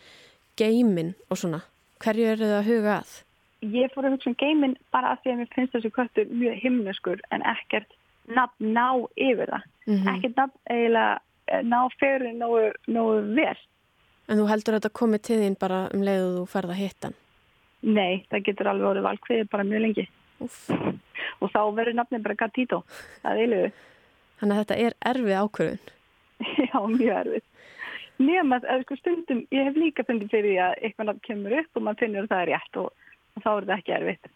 geimin 0.58 1.14
og 1.30 1.36
svona? 1.38 1.62
Hverju 2.00 2.26
eru 2.32 2.44
þið 2.44 2.58
að 2.58 2.68
huga 2.68 2.98
að? 3.00 3.12
Ég 3.64 3.92
fór 3.94 4.08
að 4.08 4.16
hugsa 4.16 4.30
um 4.30 4.38
geiminn 4.40 4.74
bara 4.92 5.14
af 5.14 5.22
því 5.22 5.32
að 5.32 5.38
mér 5.40 5.52
finnst 5.54 5.76
þessi 5.76 5.92
köttur 5.94 6.32
mjög 6.32 6.58
himneskur 6.60 7.22
en 7.32 7.44
ekkert 7.54 7.94
nafn 8.28 8.72
ná 8.76 8.88
yfir 9.16 9.52
það. 9.52 9.68
Mhm. 9.86 10.08
Ekkert 10.14 10.36
nafn 10.40 10.58
eiginlega 10.70 11.20
eh, 11.46 11.62
ná 11.62 11.78
fyrir 12.00 12.34
nógu, 12.36 12.72
nógu 12.88 13.22
vel. 13.36 13.56
En 14.28 14.40
þú 14.40 14.48
heldur 14.48 14.74
að 14.74 14.80
þetta 14.80 14.98
komið 15.00 15.24
til 15.28 15.40
þín 15.40 15.56
bara 15.60 15.80
um 15.92 16.04
leið 16.04 16.26
og 16.26 16.36
þú 16.36 16.44
ferð 16.52 16.74
að 16.74 16.80
hitta 16.80 17.08
hann? 17.08 17.18
Nei, 17.84 18.24
það 18.32 18.44
getur 18.46 18.70
alveg 18.70 18.90
orðið 18.90 19.08
valkviðið 19.08 19.50
bara 19.52 19.66
mjög 19.68 19.82
lengi. 19.84 20.06
Úff. 20.44 20.70
Og 21.40 21.50
þá 21.52 21.60
verður 21.76 21.98
nafnið 21.98 22.22
bara 22.24 22.38
Gatito. 22.40 22.78
Það 23.22 23.34
er 23.34 23.42
eiluðu. 23.42 23.72
Þannig 24.40 24.54
að 24.54 24.62
þetta 24.62 24.78
er 24.84 24.96
erfið 25.10 25.40
ákvörðun. 25.40 25.90
Já, 26.64 26.78
mjög 26.94 27.18
erfið. 27.18 27.44
Nefn 28.24 28.54
að 28.54 28.84
sko, 28.84 28.96
stundum, 29.00 29.40
ég 29.50 29.68
hef 29.68 29.78
líka 29.78 30.04
fundið 30.06 30.30
fyrir 30.30 30.52
því 30.52 30.58
að 30.62 30.76
eitthvað 30.86 31.08
nafn 31.10 31.24
kemur 31.26 31.56
upp 31.60 31.78
og 31.78 31.84
maður 31.84 32.04
finnur 32.04 32.24
að 32.24 32.30
það 32.30 32.42
er 32.44 32.50
rétt 32.52 32.78
og, 32.78 33.03
og 33.36 33.42
þá 33.44 33.50
er 33.56 33.66
það 33.68 33.76
ekki 33.78 33.94
erfitt. 33.98 34.30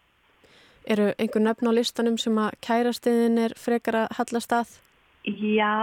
Eru 0.88 1.08
einhver 1.20 1.44
nöfn 1.44 1.68
á 1.68 1.72
listanum 1.76 2.16
sem 2.20 2.38
að 2.40 2.54
kærastiðin 2.64 3.38
er 3.44 3.54
frekar 3.60 3.98
að 4.04 4.14
hallast 4.18 4.54
að? 4.56 4.70
Já, 5.28 5.74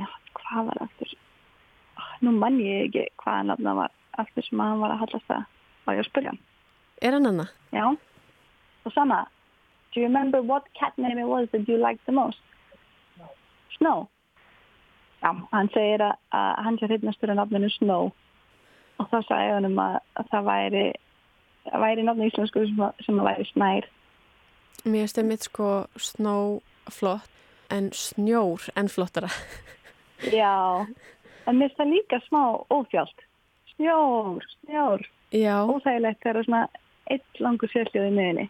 já, 0.00 0.08
hvað 0.40 0.70
var 0.72 0.82
aftur? 0.88 1.12
Ah, 2.00 2.12
Nú 2.24 2.32
mann 2.34 2.58
ég 2.64 2.88
ekki 2.88 3.04
hvaða 3.22 3.44
nafn 3.52 3.68
það 3.68 3.80
var 3.84 3.94
aftur 4.24 4.46
sem 4.48 4.60
að 4.64 4.72
hann 4.72 4.82
var 4.82 4.94
að 4.96 5.02
hallast 5.04 5.28
það. 5.30 5.44
Var 5.86 5.98
ég 5.98 6.02
að 6.04 6.10
spyrja 6.10 6.32
hann? 6.34 6.40
Er 7.06 7.14
hann 7.14 7.28
hana? 7.30 7.46
Já. 7.70 7.84
Og 8.84 8.92
sama, 8.94 9.20
do 9.94 10.00
you 10.00 10.06
remember 10.08 10.42
what 10.42 10.66
cat 10.74 10.96
name 10.98 11.18
it 11.20 11.28
was 11.28 11.46
that 11.52 11.68
you 11.68 11.76
liked 11.78 12.02
the 12.06 12.12
most? 12.12 12.40
Snow. 13.78 14.08
Já, 15.22 15.30
hann 15.52 15.70
segir 15.74 16.02
að, 16.02 16.16
að 16.34 16.50
hann 16.66 16.78
sé 16.80 16.88
hreitnastur 16.90 17.30
af 17.30 17.38
nafninu 17.38 17.70
Snow. 17.76 18.10
Og 18.98 19.06
þá 19.12 19.18
sagði 19.28 19.52
hann 19.54 19.68
um 19.70 19.78
að, 19.82 20.00
að 20.18 20.30
það 20.32 20.48
væri, 20.50 20.84
að 21.72 21.82
væri 21.84 22.04
nafni 22.06 22.28
íslensku 22.30 22.64
sem, 22.66 22.80
að- 22.86 23.04
sem 23.06 23.20
að 23.20 23.28
væri 23.30 23.46
snær. 23.52 23.88
Mér 24.84 25.00
finnst 25.04 25.18
einmitt 25.18 25.42
sko 25.48 25.68
snó 25.98 26.34
flott 26.90 27.28
en 27.70 27.90
snjór 27.92 28.68
enn 28.76 28.88
flottara. 28.88 29.28
Já, 30.38 30.86
en 31.46 31.58
mér 31.58 31.68
finnst 31.68 31.78
það 31.80 31.92
líka 31.94 32.20
smá 32.28 32.42
óþjált. 32.72 33.24
Snjór, 33.76 34.44
snjór. 34.64 35.06
Já. 35.34 35.56
Óþægilegt 35.68 36.22
þegar 36.24 36.34
það 36.34 36.40
er 36.40 36.48
svona 36.48 36.62
eitt 37.12 37.40
langur 37.44 37.70
sérhljóð 37.72 38.08
í 38.08 38.14
miðinni. 38.16 38.46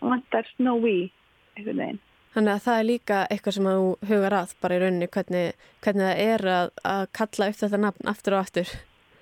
Og 0.00 0.10
vantar 0.14 0.46
snowy, 0.56 1.10
einhvern 1.56 1.80
veginn. 1.82 2.00
Þannig 2.34 2.50
að 2.56 2.62
það 2.64 2.78
er 2.80 2.86
líka 2.88 3.18
eitthvað 3.30 3.54
sem 3.54 3.66
að 3.70 3.76
þú 3.80 3.90
hugar 4.10 4.34
að 4.40 4.54
bara 4.62 4.74
í 4.74 4.80
rauninni 4.82 5.06
hvernig, 5.14 5.66
hvernig 5.84 6.08
það 6.08 6.22
er 6.24 6.44
að, 6.54 6.70
að 6.90 7.02
kalla 7.18 7.48
upp 7.52 7.58
þetta 7.60 7.80
nafn 7.84 8.10
aftur 8.10 8.34
og 8.34 8.40
aftur. 8.42 8.72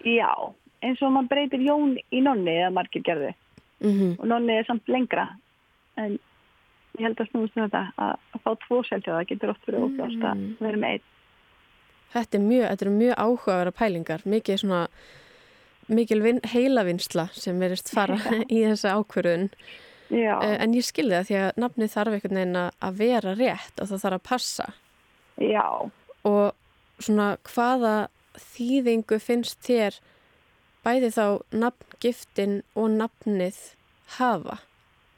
Já, 0.08 0.30
eins 0.82 1.02
og 1.02 1.12
maður 1.14 1.30
breytir 1.32 1.62
Jón 1.66 1.96
í 2.10 2.20
nonni 2.24 2.56
eða 2.58 2.72
margir 2.74 3.04
gerði. 3.06 3.32
Mm 3.82 4.12
Og 4.18 4.26
nonni 4.30 4.58
er 4.60 4.66
samt 4.68 4.88
lengra. 4.90 5.28
En 5.98 6.18
ég 6.98 7.06
held 7.06 7.18
að 7.20 7.30
snúast 7.30 7.56
um 7.56 7.64
þetta 7.66 7.82
að, 7.96 8.12
að 8.36 8.44
fá 8.44 8.52
tvo 8.66 8.82
sérhljóða 8.86 9.24
getur 9.30 9.52
oft 9.54 9.66
verið 9.66 9.86
óþjált 9.88 10.26
að 10.28 10.44
vera 10.60 10.80
með 10.82 10.94
einn. 10.96 11.08
Þetta 12.12 12.38
er 12.38 12.44
mjög, 12.44 12.66
þetta 12.68 12.84
eru 12.86 12.94
mjög 12.98 13.14
áhugavera 13.24 13.72
pælingar, 13.72 14.24
mikið 14.28 14.58
svona, 14.60 14.80
mikil 15.88 16.20
vin, 16.22 16.40
heilavinsla 16.52 17.26
sem 17.32 17.58
verist 17.62 17.88
fara 17.94 18.18
í 18.52 18.60
þessa 18.66 18.96
ákvörðun. 19.00 19.48
Já. 20.12 20.34
Eh, 20.44 20.56
En 20.60 20.74
ég 20.76 20.84
skilði 20.84 21.16
það 21.16 21.28
því 21.30 21.38
að 21.40 21.60
nafnið 21.64 21.92
þarf 21.94 22.16
einhvern 22.18 22.40
veginn 22.42 22.58
að 22.60 22.98
vera 23.00 23.34
rétt 23.38 23.80
og 23.80 23.88
það 23.88 24.02
þarf 24.04 24.18
að 24.18 24.26
passa. 24.28 24.66
Já. 25.40 25.66
Og 26.28 27.02
svona 27.02 27.30
hvaða 27.48 27.94
þýðingu 28.52 29.18
finnst 29.20 29.62
þér 29.64 29.96
bæði 30.84 31.10
þá 31.14 31.24
nafngiftin 31.62 32.62
og 32.76 32.90
nafnið 32.98 33.58
hafa? 34.18 34.58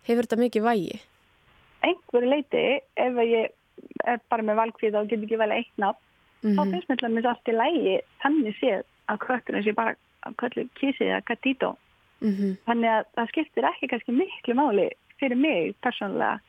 Hefur 0.04 0.26
þetta 0.26 0.40
mikið 0.42 0.66
vægi? 0.68 0.96
Einhverju 1.84 2.30
leiti, 2.30 2.64
ef 2.96 3.18
ég 3.24 3.52
er 4.08 4.20
bara 4.30 4.42
með 4.46 4.58
valkvíða 4.62 5.00
og 5.02 5.08
get 5.10 5.24
ekki 5.24 5.38
vel 5.40 5.52
eitt 5.52 5.72
nafn, 5.80 6.00
þá 6.44 6.60
Mhm. 6.60 6.70
finnst 6.72 6.88
mér 6.88 7.00
dæmis 7.02 7.24
allt 7.30 7.48
í 7.48 7.54
lægi 7.56 8.00
þannig 8.22 8.56
séð 8.60 8.82
að 9.08 9.18
kötturinn 9.26 9.64
sé 9.64 9.72
bara 9.74 9.94
að 10.26 10.34
köllu 10.36 10.68
kísi 10.80 11.04
eða 11.08 11.22
gatító. 11.24 11.76
Mhm. 12.20 12.56
Þannig 12.66 12.90
að 12.94 13.04
það 13.16 13.28
skiptir 13.28 13.64
ekki 13.68 13.88
kannski 13.88 14.12
miklu 14.16 14.54
máli 14.54 14.90
fyrir 15.20 15.36
mig 15.36 15.74
persónulega. 15.82 16.40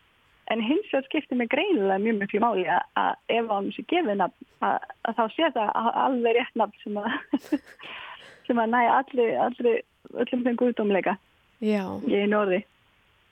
En 0.48 0.62
hins 0.62 0.86
vegar 0.94 1.04
skiptir 1.10 1.36
mig 1.38 1.50
greinilega 1.50 1.98
mjög 2.00 2.20
miklu 2.22 2.40
máli 2.40 2.66
að, 2.70 2.84
að 2.96 3.16
ef 3.30 3.48
hann 3.50 3.72
sé 3.72 3.84
gefið 3.88 4.18
nafn, 4.18 4.46
að, 4.62 4.80
að 5.06 5.16
þá 5.16 5.26
sé 5.36 5.52
það 5.56 5.72
alveg 6.06 6.36
rétt 6.38 6.56
nafn 6.56 6.74
sem 6.84 6.94
að, 7.02 7.12
sem 8.48 8.60
að 8.62 8.72
næja 8.74 8.96
allir, 9.00 9.36
allir, 9.48 9.84
öllum 10.14 10.46
þeim 10.46 10.58
guðdómleika 10.62 11.18
í 11.62 11.76
einu 11.76 12.40
orði. 12.40 12.64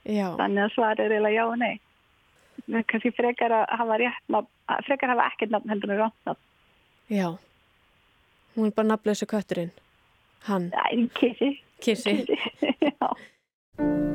Já. 0.04 0.34
Þannig 0.40 0.66
að 0.66 0.74
svar 0.76 1.00
er 1.00 1.12
eiginlega 1.12 1.36
já 1.38 1.44
og 1.48 1.58
nei. 1.62 1.74
Men 2.68 2.86
kannski 2.88 3.12
frekar 3.16 3.56
að 3.56 3.66
hafa 3.80 4.00
rétt 4.02 4.34
nafn, 4.36 4.50
frekar 4.88 5.12
að 5.12 5.16
hafa 5.18 5.30
ekkert 5.32 5.56
nafn 5.56 5.74
heldur 5.74 5.94
en 5.94 6.02
rátt 6.04 6.30
nafn. 6.30 6.44
Já. 7.12 7.28
Hún 8.56 8.70
er 8.70 8.76
bara 8.78 8.92
nafnlösu 8.94 9.28
kötturinn. 9.30 9.74
Hann. 10.48 10.72
Æ, 10.72 11.08
kissi. 11.20 11.54
Kissi. 11.82 12.26
já. 12.88 14.12